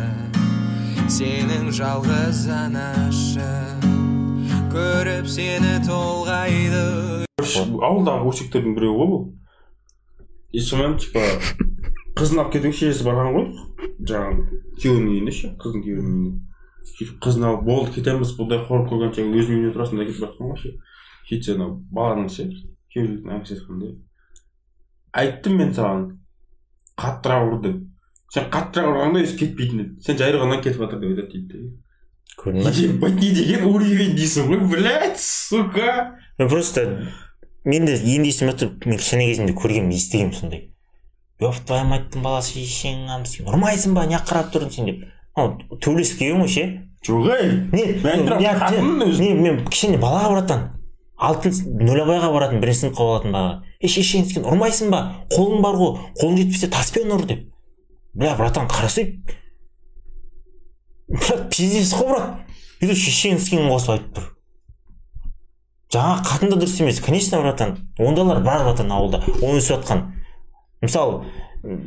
сенің 1.12 1.68
жалғыз 1.74 2.46
анашы. 2.48 3.50
Көріп 4.72 5.28
сені 5.30 5.76
толғайды. 5.84 7.26
Ауылдағы 7.44 8.32
өсектердің 8.32 8.74
біреуі 8.78 8.96
ғой 8.98 9.10
бұл. 9.12 9.22
И 10.54 10.64
сонымен 10.64 10.96
типа 11.02 11.22
қызын 12.18 12.40
алып 12.40 12.56
кетуге 12.56 12.72
шешесі 12.80 13.04
барған 13.06 13.36
ғой. 13.36 13.46
Жаңағы 14.00 14.62
күйеуінің 14.80 15.12
үйіне 15.12 15.36
ше 15.36 15.52
қыздың 15.60 15.84
күйеуінің 15.84 16.18
үйіне 16.24 16.53
сөйтіп 16.84 17.20
қызын 17.24 17.48
алып 17.48 17.64
болды 17.68 17.94
кетеміз 17.98 18.34
бұндай 18.38 18.64
қорлық 18.68 18.90
көргенше 18.92 19.24
өзің 19.24 19.54
үйіңде 19.54 19.74
тұрасың 19.76 20.00
да 20.00 20.08
кетіп 20.08 20.24
жатқан 20.24 20.50
ғой 20.50 20.60
ше 20.62 20.74
сөйтсе 21.28 21.54
анау 21.56 21.78
баланың 21.94 22.28
ше 22.32 22.48
күйеу 22.92 23.06
жігіттің 23.08 23.36
әкесі 23.38 23.56
айтқандай 23.58 23.94
айттым 25.14 25.58
мен 25.60 25.72
саған 25.74 26.04
қаттырақ 26.98 27.48
ұр 27.48 27.60
деп. 27.62 27.80
Сен 28.34 28.48
қаттырақ 28.50 28.90
ұрғанда 28.90 29.22
өзі 29.22 29.38
кетпейтін 29.38 29.82
еді 29.84 30.04
сен 30.04 30.18
жай 30.18 30.34
ұрғаннан 30.34 30.62
кетіп 30.64 30.82
жатыр 30.82 31.00
деп 31.02 31.12
айтады 31.14 31.30
дейді 31.32 31.72
көрдің 32.40 32.78
ебать 32.88 33.20
не 33.20 33.30
деген 33.34 33.66
уровень 33.68 34.16
дейсің 34.18 34.48
ғой 34.50 34.62
блять 34.72 35.20
сука. 35.20 36.18
Мен 36.38 36.48
просто 36.48 36.86
мен 37.64 37.86
де 37.86 37.94
енді 37.94 38.32
есіме 38.32 38.56
түсіп 38.58 38.88
мен 38.90 38.98
кішкене 38.98 39.28
кезімде 39.30 39.54
көргенмін 39.54 39.94
естігенмін 39.94 40.34
сондай. 40.34 40.64
Еб 41.38 41.60
твою 41.66 41.86
мадьтың 41.90 42.26
баласы 42.26 42.58
шешең 42.58 43.06
сен 43.30 43.50
ұрмайсың 43.50 43.94
ба 43.94 44.06
неғып 44.10 44.30
қарап 44.32 44.50
тұрдың 44.54 44.74
сен? 44.74 44.90
деп. 44.90 45.13
Төбелесіп 45.34 46.18
келген 46.20 46.42
ғой 46.44 46.52
ше 46.52 46.64
жоқ 47.04 47.26
ей 47.34 47.50
не 49.18 49.34
мен 49.34 49.64
кішкене 49.66 49.98
бала 49.98 50.30
братан. 50.30 50.70
Алтын 51.14 51.52
нөлабайға 51.78 52.30
баратын 52.32 52.60
бірінші 52.62 52.86
сыныпқа 52.86 53.06
баратын 53.08 53.32
бала. 53.34 53.52
Ей 53.80 53.90
шешең 53.92 54.24
сен 54.26 54.46
ұрмайсың 54.48 54.90
ба? 54.90 55.00
Қолың 55.32 55.62
бар 55.62 55.76
ғой 55.78 55.92
қолың 56.20 56.40
жетпесе 56.40 56.70
таспен 56.72 57.12
ұр 57.14 57.26
деп. 57.28 57.44
Бля 58.14 58.34
братан 58.38 58.66
қарасай. 58.70 59.20
Брат 61.08 61.48
пиздец 61.54 61.92
қой 61.94 62.10
брат. 62.14 62.40
Бүйтіп 62.80 62.98
шешең 62.98 63.38
скин 63.42 63.68
қосып 63.70 63.94
айтып 63.94 64.18
тұр. 64.18 64.30
Жаңа 65.94 66.18
қатын 66.26 66.50
да 66.50 66.58
дұрыс 66.58 66.80
емес. 66.82 67.00
Конечно 67.04 67.40
братан 67.42 67.76
ондайлар 67.98 68.42
бар 68.42 68.64
братан 68.66 68.90
ауылда 68.90 69.22
оны 69.40 69.60
өсіп 69.60 69.76
жатқан. 69.76 70.06
Мысалы 70.82 71.22
м, 71.62 71.80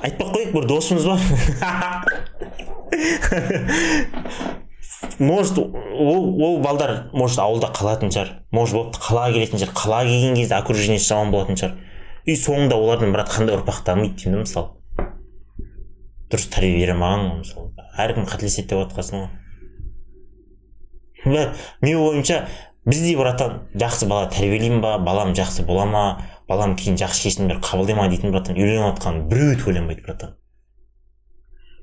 айтпай 0.00 0.26
ақ 0.26 0.34
қояйық 0.34 0.52
бір 0.58 0.70
досымыз 0.74 1.06
бар. 1.06 2.68
может 5.18 5.58
ол 5.58 6.42
ол 6.42 6.60
балдар 6.62 7.10
может 7.12 7.38
ауылда 7.38 7.66
қалатын 7.72 8.10
шығар. 8.12 8.28
Может 8.52 8.74
болып 8.76 8.96
қалаға 8.96 9.32
келетін 9.36 9.58
шығар. 9.62 9.74
Қалаға 9.76 10.04
келген 10.10 10.34
кезде 10.36 10.54
окружениесі 10.58 11.08
жаман 11.08 11.30
болатын 11.32 11.56
шығар. 11.60 11.72
И 12.24 12.36
соңында 12.38 12.74
олардан 12.78 13.12
брат 13.14 13.28
қандай 13.32 13.54
ұрпақ 13.58 13.78
дамиды 13.86 14.14
деймін 14.22 14.36
да 14.36 14.40
мысалы 14.46 14.68
дұрыс 16.32 16.46
тәрбие 16.52 16.76
бере 16.80 16.92
алмаған 16.94 17.22
ғой 17.28 17.38
мысалы 17.42 17.66
әркім 18.04 18.24
қателеседі 18.30 18.66
деп 18.72 18.78
жатқансың 18.86 19.18
ғой. 21.24 21.46
Менің 21.82 21.98
ойымша 22.02 22.36
біздей 22.86 23.16
братан 23.16 23.60
жақсы 23.78 24.08
бала 24.10 24.28
тәрбиелеймін 24.32 24.80
ба 24.82 24.96
балам 24.98 25.34
жақсы 25.38 25.64
бола 25.66 25.84
ма 25.86 26.04
балам 26.48 26.74
кейін 26.76 26.96
жақсы 26.98 27.28
шешімдер 27.28 27.60
қабылдай 27.62 27.94
ма 27.98 28.08
дейтін 28.10 28.34
братан 28.34 28.58
үйленіп 28.58 28.88
жатқан 28.88 29.14
біреуі 29.30 29.56
де 29.60 29.64
ойланбайды 29.70 30.02
братан 30.06 30.34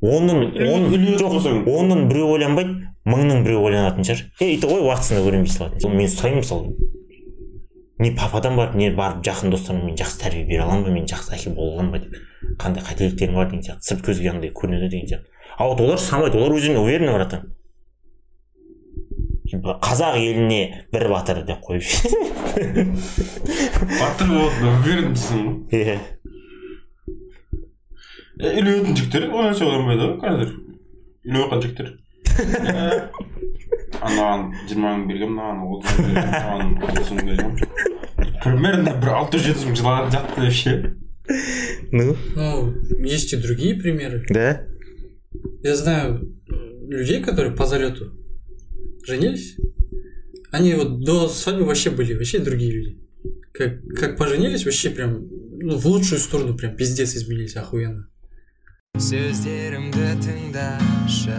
оның 0.02 0.38
он 0.64 0.86
жоқ 1.20 1.34
онның 1.68 2.08
біреуі 2.10 2.38
ойланбайды 2.38 2.72
мыңның 3.10 3.44
біреуі 3.44 3.70
ойланатын 3.70 4.08
шығар. 4.08 4.24
Ей 4.40 4.56
это 4.58 4.70
ғой 4.72 4.86
уақытысында 4.88 5.26
көрінбей 5.26 5.52
салатын. 5.52 5.96
Мен 5.98 6.08
сұраймын 6.08 6.44
мысалы 6.44 6.74
не 8.00 8.12
пападан 8.16 8.56
барып 8.56 8.76
не 8.80 8.92
барып 8.96 9.24
жақын 9.28 9.52
достарымнан 9.52 9.90
мен 9.90 9.98
жақсы 10.00 10.22
тәрбие 10.22 10.46
бере 10.48 10.62
аламын 10.64 10.86
ба 10.86 10.94
мен 10.96 11.08
жақсы 11.10 11.36
әке 11.36 11.52
бола 11.56 11.74
аламын 11.76 11.92
ба 11.92 12.00
деп. 12.06 12.14
Қандай 12.60 12.84
қателіктерім 12.88 13.36
бар 13.36 13.50
деген 13.52 13.66
сияқты. 13.66 13.84
Сырт 13.90 14.06
көзге 14.08 14.32
андай 14.32 14.54
көрінеді 14.56 14.88
деген 14.88 15.08
сияқты. 15.10 15.28
А 15.58 15.68
вот 15.68 15.82
олар 15.84 16.00
сұрамайды 16.00 16.40
олар 16.40 16.56
өздеріне 16.56 16.80
уверенно 16.80 17.18
братан 17.18 17.52
қазақ 19.50 20.16
еліне 20.22 20.86
бір 20.94 21.10
батыр 21.10 21.42
деп 21.44 21.60
қойып. 21.66 21.84
Батыр 24.00 24.28
болады 24.30 24.70
уверен 24.70 25.14
дейсің 25.16 25.44
ғой. 25.44 25.54
Иә 25.74 25.98
Е, 28.41 28.51
үйленетін 28.59 28.97
жігіттер 28.99 29.29
ол 29.31 29.45
нәрсе 29.49 29.65
ойланбайды 29.69 30.07
ғой 30.07 30.17
қазір 30.25 30.51
үйленіп 31.25 31.45
жатқан 31.45 31.63
жігіттер 31.65 31.89
Е, 32.35 33.11
анаған 34.03 34.41
жиырма 34.67 34.91
мың 34.97 35.05
бергенмін 35.07 35.37
мынаған 35.39 35.59
отыз 35.77 35.93
мың 35.95 36.09
бергенмін 36.09 36.33
мынаған 36.35 36.63
отыз 36.89 37.13
мың 37.15 37.25
бергенмін 37.29 37.57
примерно 38.43 38.95
бір 39.05 39.11
алты 39.15 39.39
жүз 39.39 39.47
жеті 39.47 39.61
жүз 39.61 39.69
мың 39.69 39.79
жылаған 39.81 40.11
жатты 40.15 40.47
деп 40.47 40.57
ше 40.59 40.75
ну 41.93 42.17
Ну, 42.35 42.75
есть 43.07 43.33
и 43.33 43.37
другие 43.37 43.75
примеры. 43.81 44.25
да 44.29 44.67
Я 45.63 45.77
знаю 45.77 46.35
э, 46.51 46.55
людей, 46.91 47.23
которые 47.23 47.55
по 47.55 47.67
залету 47.67 48.13
женились. 49.07 49.57
Они 50.51 50.75
вот 50.75 51.01
до 51.05 51.29
свадьбы 51.29 51.65
вообще 51.65 51.91
были, 51.91 52.15
вообще 52.15 52.39
другие 52.41 52.73
люди. 52.73 52.99
Как, 53.53 53.81
как 53.99 54.19
поженились, 54.19 54.65
вообще 54.65 54.91
прям 54.91 55.29
ну, 55.61 55.77
в 55.77 55.87
лучшую 55.87 56.19
сторону 56.21 56.57
прям 56.57 56.77
пиздец 56.77 57.15
изменились 57.17 57.57
охуенно. 57.57 58.09
Сөздерімді 58.98 60.08
тыңдашы 60.24 61.38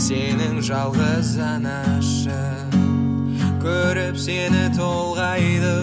сенің 0.00 0.62
жалғыз 0.64 1.34
анашы 1.44 2.38
көріп 3.60 4.16
сені 4.22 4.62
толғайды 4.76 5.74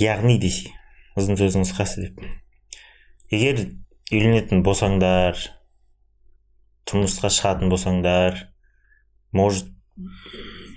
яғни 0.00 0.36
десе 0.42 0.70
ұзын 1.18 1.40
сөздің 1.40 1.66
қысқасы 1.66 2.04
деп. 2.04 2.22
Егер 3.34 3.64
үйленетін 4.12 4.62
болсаңдар 4.66 5.36
тұрмысқа 6.86 7.32
шығатын 7.34 7.74
болсаңдар 7.74 8.38
может 9.36 9.68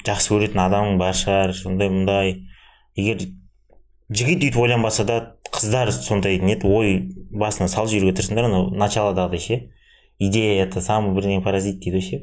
жақсы 0.08 0.34
көретін 0.34 0.66
адамың 0.66 1.00
бар 1.02 1.16
шығар 1.22 1.54
сондай 1.58 1.94
мындай 1.94 2.36
егер 2.98 3.24
жігіт 4.14 4.44
өйтіп 4.46 4.60
ойланбаса 4.62 5.04
да 5.04 5.20
қыздар 5.54 5.92
сондай 5.92 6.38
не 6.40 6.58
ой 6.64 7.10
басына 7.32 7.68
салып 7.68 7.90
жіберуге 7.90 8.18
тырысыңдар 8.20 8.48
анау 8.50 8.70
началодағыдай 8.78 9.42
ше 9.42 9.58
идея 10.20 10.66
это 10.66 10.82
самый 10.82 11.16
бірдеңе 11.16 11.42
паразит 11.44 11.80
дейді 11.80 12.02
ше 12.02 12.20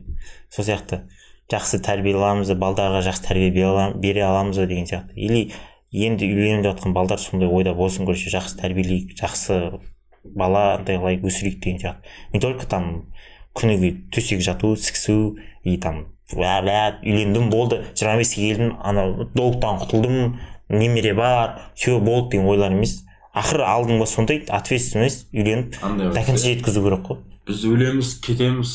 сол 0.50 0.64
сияқты. 0.64 1.02
Жақсы 1.50 1.80
тәрбие 1.82 2.14
аламыз 2.14 2.52
ба 2.54 2.68
балдарға 2.68 3.02
жақсы 3.02 3.26
тәрбие 3.26 3.50
бере 3.50 3.66
алам- 3.66 3.98
бере 4.00 4.22
аламыз 4.22 4.58
ба 4.58 4.66
деген 4.66 4.86
сияқты. 4.86 5.16
Или 5.16 5.52
енді 5.90 6.28
үйленіп 6.30 6.64
жатқан 6.68 6.94
балдар 6.94 7.18
сондай 7.18 7.48
ойда 7.48 7.74
болсын 7.74 8.06
короче 8.06 8.30
жақсы 8.30 8.60
тәрбиелейік 8.60 9.16
жақсы 9.18 9.80
бала 10.24 10.76
андай 10.76 10.96
қылайық 10.96 11.26
өсірейік 11.26 11.58
деген 11.60 11.80
сияқты. 11.80 12.06
Не 12.32 12.40
только 12.40 12.66
там 12.66 13.10
күніге 13.54 14.10
төсек 14.14 14.40
жату 14.40 14.76
сікісу 14.76 15.36
и 15.64 15.76
там 15.76 16.06
үйлендім 16.30 17.50
болды 17.50 17.82
жиырма 17.96 18.18
беске 18.22 18.46
келдім 18.46 18.76
анау 18.78 19.26
долгтан 19.34 19.80
құтылдым 19.82 20.38
немере 20.70 21.14
бар 21.14 21.60
все 21.74 21.98
болды 21.98 22.36
деген 22.36 22.48
ойлар 22.48 22.72
емес. 22.72 23.02
Ақыры 23.34 23.66
алдың 23.66 24.00
ба 24.00 24.06
сондай 24.10 24.44
ответственность 24.48 25.28
үйленіп 25.34 25.76
до 26.14 26.22
конца 26.26 26.48
жеткізу 26.48 26.82
керек 26.82 27.04
қой. 27.06 27.20
Біз 27.46 27.62
өлеміз 27.68 28.16
кетеміз 28.24 28.72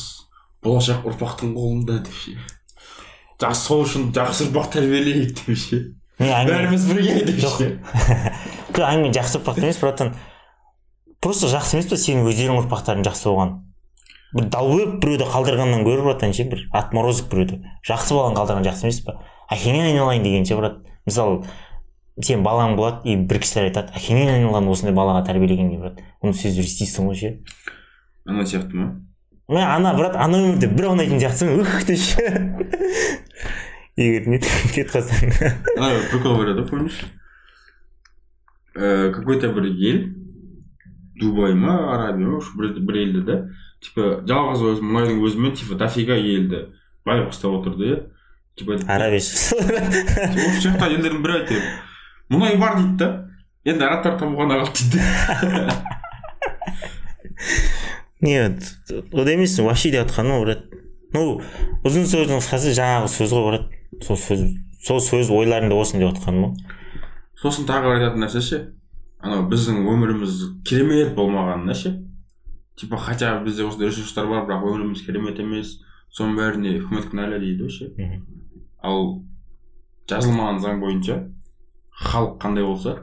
болашақ 0.64 1.04
ұрпақтың 1.10 1.52
қолында 1.56 1.98
деп 2.06 2.16
ше. 2.16 2.36
Жақсы 3.40 3.68
сол 3.68 3.84
үшін 3.84 4.08
жақсы 4.16 4.46
ұрпақ 4.48 4.70
тәрбиелейік 4.76 5.36
деп 5.42 5.60
ше. 5.60 5.82
Бәріміз 6.20 6.88
бірге 6.88 7.18
деп 7.28 7.44
ше. 7.44 7.68
Әңгіме 8.76 9.12
жақсы 9.16 9.40
ұрпақ 9.42 9.60
емес 9.60 9.80
братан. 9.82 10.14
Просто 11.20 11.50
жақсы 11.52 11.76
емес 11.76 11.90
па 11.90 12.00
сенің 12.00 12.28
өздерің 12.30 12.62
ұрпақтарың 12.62 13.04
жақсы 13.06 13.28
болған? 13.28 13.54
Бір 14.36 14.48
долбоеб 14.52 14.96
біреуді 15.00 15.28
қалдырғаннан 15.32 15.84
гөрі 15.86 16.08
братан 16.08 16.32
ше 16.36 16.44
бір 16.48 16.66
отморозок 16.76 17.28
біреуді. 17.32 17.60
Жақсы 17.88 18.16
баланы 18.16 18.36
қалдырған 18.40 18.66
жақсы 18.68 18.88
емес 18.88 19.00
па 19.04 19.18
әкеңнен 19.52 19.92
айналайын 19.92 20.24
деген 20.24 20.44
ше 20.48 20.58
брат. 20.58 20.80
Мысалы 21.06 21.44
сен 22.22 22.44
балаң 22.46 22.76
болады 22.78 23.08
и 23.10 23.16
бір 23.16 23.42
кісілер 23.44 23.70
айтады 23.70 23.96
әкеңнен 23.98 24.32
айналған 24.34 24.70
осындай 24.72 24.94
балаға 24.96 25.24
тәрбиелеген? 25.28 25.72
деп 25.74 25.80
брат 25.84 26.00
оны 26.22 26.32
сөздер 26.36 26.64
естисің 26.64 27.10
ғой 27.10 27.20
ше? 27.20 27.32
Ана 28.26 28.46
сияқты 28.46 28.76
ма? 28.76 28.88
Мә 29.48 29.66
ана 29.76 29.92
брат 29.98 30.16
ана 30.16 30.40
өмірде 30.42 30.70
бір 30.72 30.90
ұнайтын 30.94 31.20
сияқтысың. 31.22 31.60
Ух 31.60 31.84
деп 31.86 32.00
ше. 32.00 32.24
Егер 33.96 34.26
не 34.28 34.40
кетіп 34.40 34.90
қалсаң 34.92 35.30
прикол 36.10 36.36
бар 36.40 36.52
еді 36.52 36.66
помнишь 36.68 37.04
Э, 38.76 39.10
какой 39.10 39.40
то 39.40 39.48
бір 39.52 39.64
ел 39.72 40.12
дубай 41.14 41.54
ма 41.54 41.94
арабия 41.94 42.26
ма 42.26 42.40
бір, 42.58 42.74
бір 42.84 42.96
елде 43.00 43.20
да 43.24 43.36
типа 43.80 44.20
жалғыз 44.28 44.64
өзі 44.68 44.84
мұнайдың 44.84 45.22
өзімен 45.24 45.54
типа 45.56 45.78
дофига 45.80 46.12
елді. 46.20 46.66
Ұстап 47.06 47.56
отырды 47.62 47.88
иә 47.88 48.02
типа 48.60 48.76
арабия 48.92 49.22
жақта 49.24 50.90
елдердің 50.90 51.22
бірі 51.24 51.38
айтады 51.38 51.62
мұнай 52.32 52.56
бар 52.60 52.76
дейді 52.78 52.96
да? 53.00 53.08
Енді 53.66 53.84
арабтар 53.86 54.18
табуға 54.20 54.46
қалды 54.52 54.90
дейді. 54.92 55.00
Не 58.20 58.56
вот 59.12 59.28
емес 59.28 59.58
вообще 59.58 59.90
деп 59.90 60.06
жатқаным 60.06 60.44
брат. 60.44 60.64
Ну 61.12 61.40
ұзын 61.84 62.06
сөздің 62.08 62.40
қысқасы 62.40 62.72
жаңағы 62.76 63.10
сөз 63.12 63.34
ғой 63.36 63.44
брат. 63.50 63.68
Сол 64.06 64.16
сөз 64.20 64.46
сол 64.86 65.00
сөз 65.02 65.30
ойларыңда 65.34 65.74
болсын 65.76 66.00
деп 66.00 66.14
отқаным 66.14 66.50
ғой 66.50 66.76
сосын 67.40 67.66
тағы 67.68 67.90
бір 67.90 67.98
айтатын 67.98 68.24
нәрсе 68.24 68.42
ше? 68.42 68.58
Анау 69.20 69.46
біздің 69.50 69.84
өміріміз 69.90 70.38
керемет 70.66 71.14
болмағанына 71.16 71.74
ше 71.76 71.92
типа 72.76 72.98
хотя 73.00 73.36
бізде 73.44 73.66
осындай 73.66 73.90
ресурстар 73.90 74.28
бар 74.28 74.44
бірақ 74.48 74.66
өміріміз 74.70 75.04
керемет 75.06 75.40
емес. 75.40 75.78
Соның 76.16 76.36
бәріне 76.38 76.76
үкімет 76.80 77.10
кінәлі 77.10 77.40
дейді 77.42 77.66
ғой 77.66 77.72
ше? 77.72 77.88
Ал 78.82 79.02
жазылмаған 80.08 80.60
заң 80.64 80.80
бойынша 80.80 81.16
халық 81.96 82.36
қандай 82.42 82.64
болса 82.64 82.98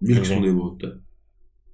билік 0.00 0.26
сондай 0.26 0.52
болады 0.52 0.86
да 0.86 1.00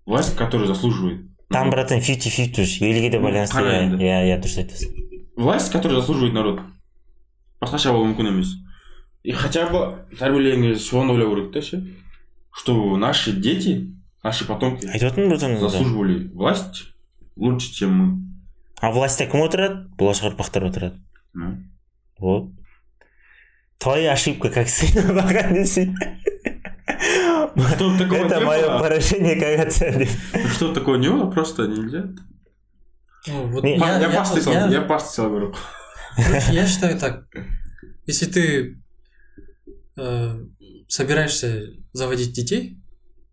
власть 0.07 0.36
которая 0.36 0.68
заслуживает. 0.68 1.26
Там 1.50 1.70
братан 1.70 2.00
фифти 2.00 2.28
фифти 2.28 2.62
елге 2.84 3.11
де 3.11 3.18
байланысты 3.18 3.62
иә 3.62 4.22
иә 4.30 4.38
дұрыс 4.40 4.59
айтасың 4.62 4.94
власть 5.36 5.72
которая 5.72 6.00
заслуживает 6.00 6.34
народ. 6.34 6.61
Басқаша 7.61 7.92
болуы 7.92 8.12
мүмкін 8.12 8.30
емес 8.30 8.54
и 9.22 9.32
хотя 9.32 9.66
бы 9.70 10.07
тәрбиелеген 10.18 10.62
кезде 10.62 10.84
соны 10.84 11.12
ойлау 11.14 11.34
керек 11.34 11.52
та 11.52 11.62
ше 11.62 11.82
чтобы 12.52 12.96
наши 12.98 13.32
дети 13.32 13.92
наши 14.22 14.46
потомки 14.46 14.86
айтып 14.86 15.12
отырмын 15.12 15.30
братан 15.30 15.59
заслуживали 15.59 16.28
власть 16.28 16.84
лучше 17.36 17.72
чем 17.72 17.92
мы. 17.94 18.07
А 18.80 18.92
властьта 18.92 19.26
кім 19.26 19.42
отырады 19.42 19.88
болашақ 19.98 20.34
ұрпақтар 20.34 20.68
отырады 20.70 21.00
вот. 22.18 22.52
Твоя 23.78 24.12
ошибка 24.12 24.50
как 24.50 24.68
сына 24.68 25.52
десей 25.52 25.94
Чтобы 27.76 27.98
такого 27.98 28.26
это 28.26 28.38
не 28.38 28.44
мое 28.44 28.78
поражение 28.78 29.36
как 29.36 29.72
Ну, 30.34 30.48
Чтобы 30.48 30.74
такого 30.74 30.96
не 30.96 31.08
было, 31.08 31.30
просто 31.30 31.66
нельзя. 31.66 32.06
Ну, 33.26 33.46
вот 33.48 33.64
Не, 33.64 33.76
Я, 33.76 33.98
я, 33.98 34.08
я- 34.10 34.18
пасты 34.18 34.50
я- 34.50 34.68
я 34.68 34.80
пасты 34.82 35.14
сел 35.16 35.28
говорю. 35.28 35.54
Короче, 36.16 36.52
я 36.52 36.66
считаю 36.66 36.98
так. 36.98 37.24
Если 38.06 38.26
ты 38.26 38.78
э, 39.96 40.38
собираешься 40.88 41.64
заводить 41.92 42.32
детей, 42.32 42.78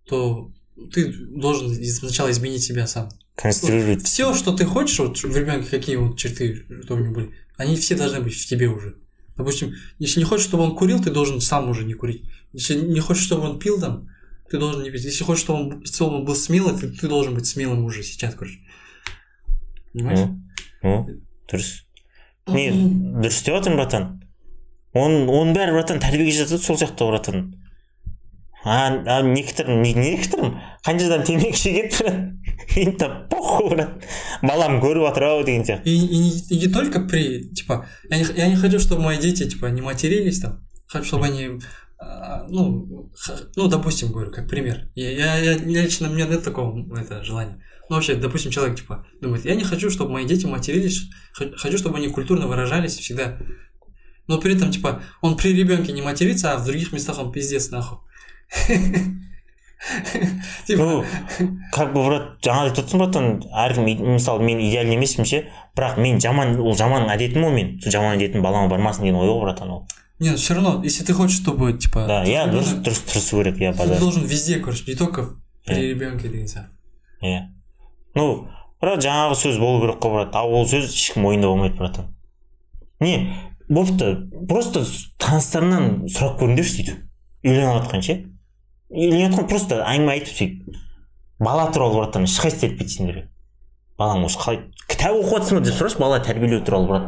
то 0.07 0.51
ты 0.91 1.13
должен 1.13 1.73
сначала 1.85 2.31
изменить 2.31 2.63
себя 2.63 2.87
сам. 2.87 3.09
конструирует 3.35 4.01
Все, 4.01 4.33
что 4.33 4.51
ты 4.55 4.65
хочешь, 4.65 4.99
вот 4.99 5.17
в 5.21 5.37
ребенке 5.37 5.69
какие 5.69 5.95
вот 5.97 6.17
черты, 6.17 6.65
что 6.83 6.95
у 6.95 6.99
него 6.99 7.13
были, 7.13 7.31
они 7.57 7.75
все 7.75 7.95
должны 7.95 8.21
быть 8.21 8.33
в 8.35 8.47
тебе 8.47 8.67
уже. 8.67 8.95
Допустим, 9.35 9.73
если 9.99 10.19
не 10.19 10.25
хочешь, 10.25 10.45
чтобы 10.45 10.63
он 10.63 10.75
курил, 10.75 11.01
ты 11.01 11.09
должен 11.09 11.41
сам 11.41 11.69
уже 11.69 11.83
не 11.83 11.93
курить. 11.93 12.23
Если 12.53 12.75
не 12.75 12.99
хочешь, 12.99 13.23
чтобы 13.23 13.49
он 13.49 13.59
пил 13.59 13.79
там, 13.79 14.09
ты 14.49 14.59
должен 14.59 14.83
не 14.83 14.91
пить. 14.91 15.03
Если 15.03 15.23
хочешь, 15.23 15.43
чтобы 15.43 15.59
он, 15.59 15.85
чтобы 15.85 16.17
он 16.17 16.25
был 16.25 16.35
смелый, 16.35 16.77
ты, 16.77 16.89
ты 16.89 17.07
должен 17.07 17.33
быть 17.33 17.47
смелым 17.47 17.83
уже 17.83 18.03
сейчас, 18.03 18.35
короче. 18.35 18.59
Понимаешь? 19.93 20.29
ну 20.83 21.07
дұрыс 21.49 21.69
не 22.51 22.67
дұрыс 23.23 23.39
деп 23.45 23.55
жатырмын 23.55 23.79
братан 23.79 24.07
оның 24.99 25.29
оның 25.31 25.55
бәрі 25.55 25.75
братан 25.77 26.01
тәрбиеге 26.03 26.35
жатады 26.41 26.63
сол 26.63 26.79
сияқты 26.79 27.07
братан 27.07 27.45
а, 28.64 28.88
а 29.18 29.22
некоторым 29.22 29.82
не 29.82 29.94
некоторым 29.94 30.58
қаншадан 30.86 31.22
темекі 31.24 31.56
шегеді 31.56 31.96
брат 32.02 32.76
им 32.76 32.92
там 32.96 33.28
похуй 33.30 33.70
брат 33.70 34.04
балам 34.42 34.80
көріп 34.82 35.06
жатыр 35.08 35.24
ау 35.24 35.44
деген 35.44 35.64
сияқты 35.64 35.82
И, 35.88 35.94
и, 35.96 36.18
не- 36.18 36.38
и 36.50 36.66
не 36.66 36.72
только 36.72 37.00
при, 37.00 37.48
типа, 37.54 37.86
я 38.10 38.18
не, 38.18 38.24
я 38.36 38.48
не 38.48 38.56
хочу, 38.56 38.78
чтобы 38.78 39.02
мои 39.02 39.18
дети, 39.18 39.48
типа, 39.48 39.66
не 39.66 39.80
матерились 39.80 40.40
там. 40.40 40.66
Хочу, 40.86 41.04
чтобы 41.06 41.26
они, 41.26 41.60
а, 41.98 42.46
ну, 42.48 43.10
х- 43.16 43.38
ну, 43.56 43.68
допустим, 43.68 44.12
говорю, 44.12 44.30
как 44.32 44.48
пример. 44.48 44.90
Я, 44.94 45.10
я, 45.36 45.52
я 45.52 45.82
лично, 45.82 46.08
у 46.08 46.12
меня 46.12 46.26
нет 46.26 46.42
такого 46.44 46.76
это, 46.98 47.22
желания. 47.24 47.62
Ну, 47.88 47.96
вообще, 47.96 48.14
допустим, 48.16 48.50
человек, 48.52 48.76
типа, 48.76 49.06
думает, 49.20 49.44
я 49.44 49.54
не 49.54 49.64
хочу, 49.64 49.88
чтобы 49.90 50.12
мои 50.12 50.26
дети 50.26 50.46
матерились, 50.46 51.02
х- 51.32 51.50
хочу, 51.56 51.78
чтобы 51.78 51.96
они 51.98 52.08
культурно 52.08 52.46
выражались 52.46 52.96
всегда. 52.98 53.38
Но 54.26 54.38
при 54.38 54.54
этом, 54.54 54.70
типа, 54.70 55.02
он 55.22 55.36
при 55.36 55.54
ребенке 55.54 55.92
не 55.92 56.02
матерится, 56.02 56.52
а 56.52 56.58
в 56.58 56.64
других 56.66 56.92
местах 56.92 57.18
он 57.18 57.32
пиздец, 57.32 57.70
нахуй. 57.70 57.98
Типа, 60.65 60.83
ну 60.83 61.03
как 61.73 61.91
бы 61.93 62.05
брат 62.05 62.37
жаңа 62.45 62.69
айтып 62.69 62.85
отырсың 62.85 63.01
братан 63.01 63.25
әркім 63.51 64.13
мысалы 64.15 64.45
мен 64.47 64.61
идеальный 64.63 64.95
емеспін 64.95 65.27
ше 65.27 65.41
бірақ 65.75 65.97
мен 65.99 66.21
жаман 66.23 66.55
ол 66.61 66.75
жаман 66.79 67.09
әдетім 67.11 67.43
ғой 67.43 67.51
мен. 67.57 67.73
Сол 67.83 67.91
жаман 67.91 68.15
әдетім 68.15 68.41
балама 68.45 68.69
бармасын 68.71 69.03
деген 69.03 69.19
ой 69.19 69.27
ғой 69.27 69.41
братан 69.43 69.71
ол. 69.75 69.83
Не, 70.19 70.35
все 70.35 70.53
равно, 70.53 70.81
если 70.83 71.03
ты 71.03 71.11
хочешь, 71.13 71.41
чтобы, 71.41 71.73
типа, 71.73 72.05
да 72.07 72.23
иә 72.23 72.45
дұрыс 72.47 72.77
дұрыс 72.85 73.01
тырысу 73.11 73.41
керек 73.41 73.57
иә 73.59 73.73
ты 73.73 73.99
должен 73.99 74.23
везде, 74.23 74.59
короче, 74.59 74.85
не 74.87 74.95
только 74.95 75.35
при 75.65 75.75
Э. 75.75 75.89
ребенке 75.89 76.29
двигаться. 76.29 76.69
иә 77.21 77.47
ну 78.15 78.47
брат 78.79 79.03
жаңағы 79.03 79.35
сөз 79.35 79.59
болу 79.59 79.81
керек 79.81 79.99
қой 79.99 80.13
брат. 80.13 80.35
Ал 80.35 80.53
ол 80.53 80.65
сөз 80.65 80.93
ешкім 80.93 81.25
ойында 81.25 81.47
болмайды 81.47 81.75
братан. 81.75 82.15
Не 83.01 83.33
болыпты 83.67 84.29
просто 84.47 84.85
таныстарыңнан 85.19 86.05
сұрап 86.07 86.39
көріңдерші 86.39 86.77
сөйтіп 86.77 87.03
үйленіп 87.43 87.81
жатқан 87.81 88.01
ше. 88.01 88.17
Үйленіп 88.93 89.33
жатқан 89.33 89.49
просто 89.49 89.79
әңгіме 89.83 90.11
айтып 90.13 90.37
сөйтіп 90.37 90.77
бала 91.43 91.65
туралы 91.73 91.99
братан 91.99 92.27
ешқайсысы 92.27 92.69
айтпайды 92.69 92.93
сендерге. 92.93 93.23
Балаң 93.97 94.27
осы 94.27 94.39
қалай 94.39 94.61
кітап 94.87 95.17
оқып 95.17 95.33
жатсың 95.39 95.59
ба 95.59 95.65
деп 95.65 95.77
сұрашы 95.79 95.99
бала 96.01 96.21
тәрбиелеу 96.23 96.61
туралы 96.65 96.87
брат 96.91 97.07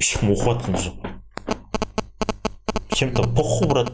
ешкім 0.00 0.32
оқып 0.36 0.62
жатқан 0.62 0.74
жоқ. 0.86 0.96
Чем 2.94 3.14
то 3.14 3.22
похуй 3.24 3.68
брат. 3.68 3.92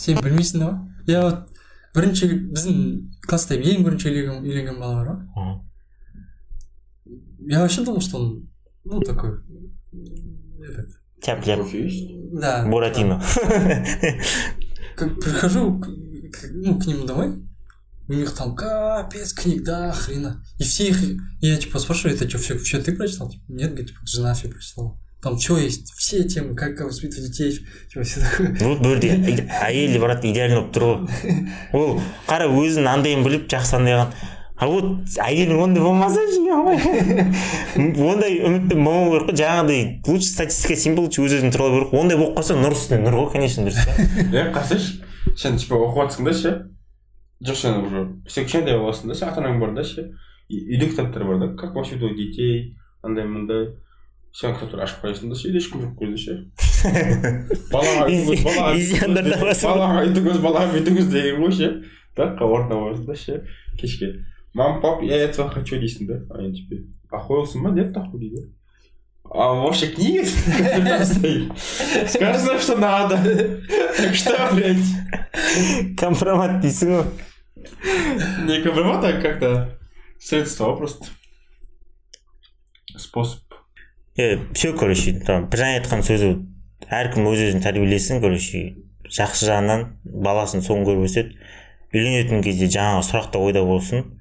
Сен 0.00 0.18
білмейсің 0.22 0.58
да 0.64 0.70
ма? 0.70 0.88
Я 1.06 1.22
вот 1.26 1.48
бірінші 1.94 2.28
біздің 2.52 2.76
класста 3.26 3.56
ең 3.56 3.84
бірінші 3.84 4.10
үйленген, 4.10 4.44
үйленген 4.44 4.80
бала 4.80 5.02
бар 5.02 5.08
ғой 5.12 5.18
я 7.48 7.60
вообще 7.60 7.82
думал 7.82 8.00
что 8.00 8.18
он 8.18 8.48
ну 8.84 9.00
такой 9.00 9.40
этот, 10.60 10.90
тяп 11.22 11.46
ляп 11.46 11.60
да 12.32 12.64
буратино. 12.66 13.22
как 14.97 15.19
прихожу 15.19 15.79
к, 15.79 15.85
к- 15.85 16.49
ну, 16.51 16.79
к 16.79 16.85
нему 16.85 17.05
домой 17.05 17.43
у 18.07 18.13
них 18.13 18.33
там 18.33 18.55
капец 18.55 19.33
книг 19.33 19.63
да 19.63 19.91
хрена 19.91 20.43
и 20.59 20.63
все 20.63 20.89
их 20.89 21.01
я 21.41 21.57
типа 21.57 21.79
спрашиваю 21.79 22.15
это 22.15 22.27
что 22.29 22.37
все, 22.37 22.57
все 22.57 22.81
ты 22.81 22.91
прочитал 22.95 23.29
Типа, 23.29 23.43
нет 23.47 23.69
говорит 23.71 23.87
типа, 23.89 24.01
жена 24.05 24.33
все 24.33 24.49
прочитала 24.49 24.99
там 25.21 25.39
что 25.39 25.57
есть 25.57 25.93
все 25.93 26.23
темы 26.25 26.53
как, 26.53 26.75
как 26.77 26.87
воспитывать 26.87 27.31
детей 27.31 27.65
типа 27.89 28.03
все 28.03 28.19
такое 28.19 28.49
вот 28.59 28.79
бұл 28.81 28.89
жерде 28.99 29.47
әйел 29.63 29.99
брат 30.01 30.25
идеально 30.25 30.61
болып 30.61 30.75
тұр 30.75 30.83
ғой 31.71 31.79
ол 31.79 32.01
қара 32.27 32.49
өзін 32.51 32.89
андайын 32.91 33.23
біліп 33.23 33.47
жақсы 33.47 33.77
андайған 33.79 34.11
а 34.58 34.66
вот 34.66 35.18
әйелің 35.22 35.60
ондай 35.62 35.82
болмаса 35.82 36.18
ондай 37.78 38.40
үмітпен 38.42 38.80
болмау 38.82 39.12
керек 39.12 39.28
қой 39.28 39.36
жаңағыдай 39.38 39.82
лучше 40.08 40.30
статистика 40.32 40.74
сенбе 40.76 41.04
лучше 41.04 41.22
өз 41.22 41.36
өзің 41.38 41.52
тұра 41.54 41.68
беру 41.70 41.86
керек 41.86 42.00
ондай 42.00 42.18
болып 42.18 42.40
қалса 42.40 42.56
нұр 42.58 42.74
үстіне 42.74 43.04
нұр 43.04 43.18
ғой 43.20 43.28
конечно 43.36 43.68
дұрыс 43.68 43.86
е 44.34 44.48
қарасайшы 44.50 45.36
сен 45.38 45.60
типа 45.62 45.78
оқып 45.78 46.00
жатрсың 46.02 46.26
да 46.26 46.34
ше 46.34 46.54
жоқ 47.46 47.60
сен 47.60 47.78
уже 47.84 48.02
сен 48.26 48.48
кішкентай 48.48 48.80
боласың 48.80 49.12
да 49.12 49.18
сен 49.18 49.28
ата 49.30 49.44
анаң 49.44 49.60
бар 49.62 49.76
да 49.76 49.84
ше 49.86 50.08
үйде 50.50 50.88
кітаптар 50.90 51.24
бар 51.28 51.38
да 51.38 51.52
как 51.54 51.76
воспитывать 51.76 52.18
детей 52.18 52.74
андай 53.02 53.28
мындай 53.30 53.68
сен 54.34 54.56
кітаптар 54.56 54.82
ашып 54.88 55.04
қоясың 55.04 55.30
да 55.30 55.38
ше 55.38 55.52
үйде 55.52 55.62
ешкім 55.62 55.84
жоқ 55.84 55.92
кезде 56.02 56.18
ше 56.18 56.34
балаға 57.70 58.08
балаға 58.10 58.74
үйтіңіз, 58.74 59.38
табасың. 59.38 59.70
балаға 59.70 60.02
үйтіңіз 60.08 60.42
балаға 60.42 60.72
бүйтіңіз 60.74 61.12
деген 61.14 61.44
ғой 61.44 61.54
ше 61.54 61.70
так 62.18 62.42
орнына 62.42 62.80
барасың 62.82 63.06
да 63.06 63.16
ше 63.22 63.40
кешке 63.78 64.10
мам 64.54 64.80
пап 64.80 65.02
я 65.02 65.16
этого 65.16 65.50
хочу 65.50 65.76
дейсің 65.76 66.06
да? 66.06 66.20
Они 66.34 66.52
тебе 66.54 66.84
охуелсың 67.10 67.62
ба 67.62 67.70
нет 67.70 67.94
нахуй 67.94 68.20
дейді 68.20 68.48
а 69.30 69.52
вообще 69.52 69.88
книги 69.88 70.24
скажи 72.08 72.58
что 72.60 72.76
надо. 72.76 73.18
Так 73.96 74.14
что 74.14 74.50
блядь? 74.54 75.96
Компромат 75.98 76.60
дейсің 76.62 76.94
ғой 76.96 77.04
Не 78.46 78.62
компромат, 78.62 79.04
а 79.04 79.20
как-то 79.20 79.78
средство 80.18 80.74
просто. 80.74 81.06
Способ. 82.96 83.42
е 84.16 84.40
все 84.52 84.72
короче 84.72 85.12
там 85.20 85.46
біржан 85.46 85.76
айтқан 85.78 86.00
сөзі 86.02 86.32
әркім 86.90 87.28
өз 87.30 87.42
өзін 87.44 87.62
тәрбиелесін 87.62 88.18
короче 88.18 88.62
жақсы 89.14 89.46
жағынан 89.46 89.84
баласын 90.02 90.64
соны 90.64 90.82
көріп 90.88 91.04
өседі. 91.06 91.36
Үйленетін 91.94 92.42
кезде 92.42 92.66
жаңағы 92.66 93.04
сұрақта 93.06 93.38
ойда 93.38 93.62
болсын. 93.62 94.17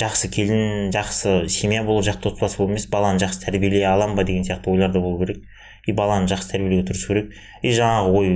Жақсы 0.00 0.28
келін 0.32 0.90
жақсы 0.94 1.48
семья 1.48 1.82
болу 1.84 2.02
жақсы 2.04 2.28
отбасы 2.30 2.58
болу 2.58 2.70
емес 2.70 2.86
баланы 2.90 3.20
жақсы 3.22 3.46
тәрбиелей 3.46 3.86
аламын 3.86 4.16
ба 4.16 4.24
деген 4.24 4.44
сияқты 4.44 4.70
ойларда 4.70 5.00
болу 5.00 5.18
керек. 5.24 5.42
И 5.86 5.92
баланы 5.92 6.28
жақсы 6.28 6.52
тәрбиелеуге 6.52 6.86
тырысу 6.90 7.08
керек. 7.08 7.32
И 7.62 7.72
жаңағы 7.72 8.12
ой 8.12 8.32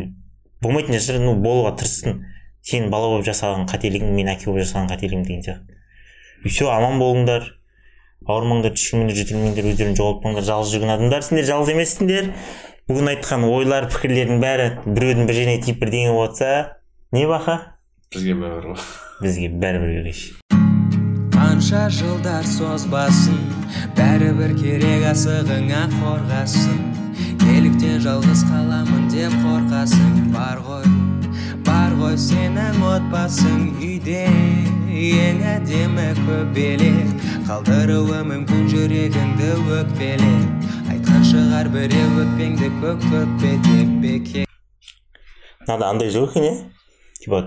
болмайтын 0.63 0.97
нәрселер 0.97 1.25
ну 1.25 1.35
болуға 1.37 1.77
тырыссын 1.77 2.25
сен 2.63 2.91
бала 2.91 3.09
болып 3.13 3.27
жасаған 3.29 3.67
қателігің 3.69 4.13
мен 4.15 4.33
әке 4.33 4.51
болып 4.51 4.65
жасаған 4.65 4.89
қателігім 4.93 5.25
деген 5.27 5.45
сияқты. 5.45 5.79
И 6.45 6.49
все 6.49 6.71
аман 6.73 6.99
болыңдар. 7.01 7.53
Ауырмаңдар 8.29 8.75
түшкенмеңдер 8.77 9.17
жөтелмеңдер 9.17 9.69
өздерін 9.73 9.97
жоғалтпаңдар 9.97 10.45
жалғыз 10.45 10.75
жүрген 10.75 10.93
адамдар 10.93 11.25
сендер 11.25 11.49
жалғыз 11.49 11.73
емессіңдер. 11.73 12.29
Бүгін 12.91 13.13
айтқан 13.15 13.47
ойлар 13.49 13.89
пікірлердің 13.93 14.43
бәрі 14.45 14.69
біреудің 14.85 15.31
бір 15.31 15.41
жеріне 15.41 15.63
тиіп 15.65 15.81
бірдеңе 15.81 16.13
болып 16.13 16.37
жатса 16.37 16.77
не 17.17 17.25
баха 17.31 17.57
Бізге 18.13 18.35
бәрібір 18.35 18.73
ғой. 18.75 18.85
бізге 19.23 19.49
бәрібір 19.63 20.40
қанша 21.61 21.91
жылдар 21.93 22.47
созбасын 22.49 23.37
бәрібір 23.93 24.55
керек 24.57 25.03
асығыңа 25.11 25.83
қорғасын. 25.93 26.79
Неліктен 27.43 27.99
жалғыз 28.01 28.47
қаламын 28.49 29.11
деп 29.13 29.35
қорқасың 29.43 30.31
бар 30.33 30.63
ғой 30.65 30.87
бар 31.67 31.93
ғой 32.01 32.17
сенің 32.17 32.81
отбасың 32.95 33.67
үйде. 33.77 34.25
Ең 34.89 35.45
әдемі 35.53 36.09
көбелек 36.23 37.29
қалдыруы 37.51 38.23
мүмкін 38.31 38.65
жүрегіңді 38.73 39.53
өкпелеп 39.83 40.91
айтқан 40.95 41.29
шығар 41.29 41.69
біреу 41.77 42.25
өкпеңді 42.25 42.73
көк 42.81 43.05
көкпе 43.13 43.53
деп 43.69 43.93
бекер. 44.01 44.49
Надо 45.69 45.93
андай 45.93 46.09
екен 46.09 46.43
иә 46.43 46.57
типа 47.21 47.45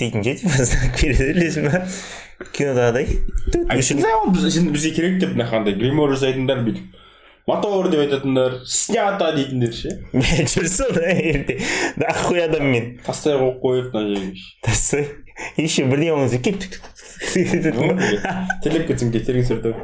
дейтін 0.00 0.24
ше 0.24 0.36
береді 1.00 1.32
білесің 1.34 1.68
ба 1.70 1.82
кинодағыдай 2.56 3.06
сен 3.84 4.72
бізге 4.72 4.94
керек 4.96 5.20
деп 5.22 5.36
мына 5.36 5.48
қандай 5.50 5.76
гримор 5.78 6.14
жасайтындар 6.14 6.62
бүйтіп 6.66 7.00
мотор 7.50 7.88
деп 7.92 8.00
айтатындар 8.04 8.60
снято 8.66 9.30
дейтіндер 9.36 9.74
ше 9.76 9.96
мен 10.12 10.48
жүрсің 10.52 10.94
ана 10.94 11.16
жерде 11.18 11.58
нахуй 12.00 12.44
адам 12.44 12.70
мен 12.72 12.92
тастай 13.06 13.36
қойып 13.40 13.60
қойып 13.64 13.92
мына 13.96 14.14
жерге 14.14 14.46
тастай 14.66 15.08
еще 15.56 15.84
бірдеңе 15.90 16.16
болмаса 16.16 16.40
келіп 16.44 16.62
телеп 18.64 18.88
кетсең 18.90 19.12
кетерің 19.16 19.46
түсірді 19.48 19.74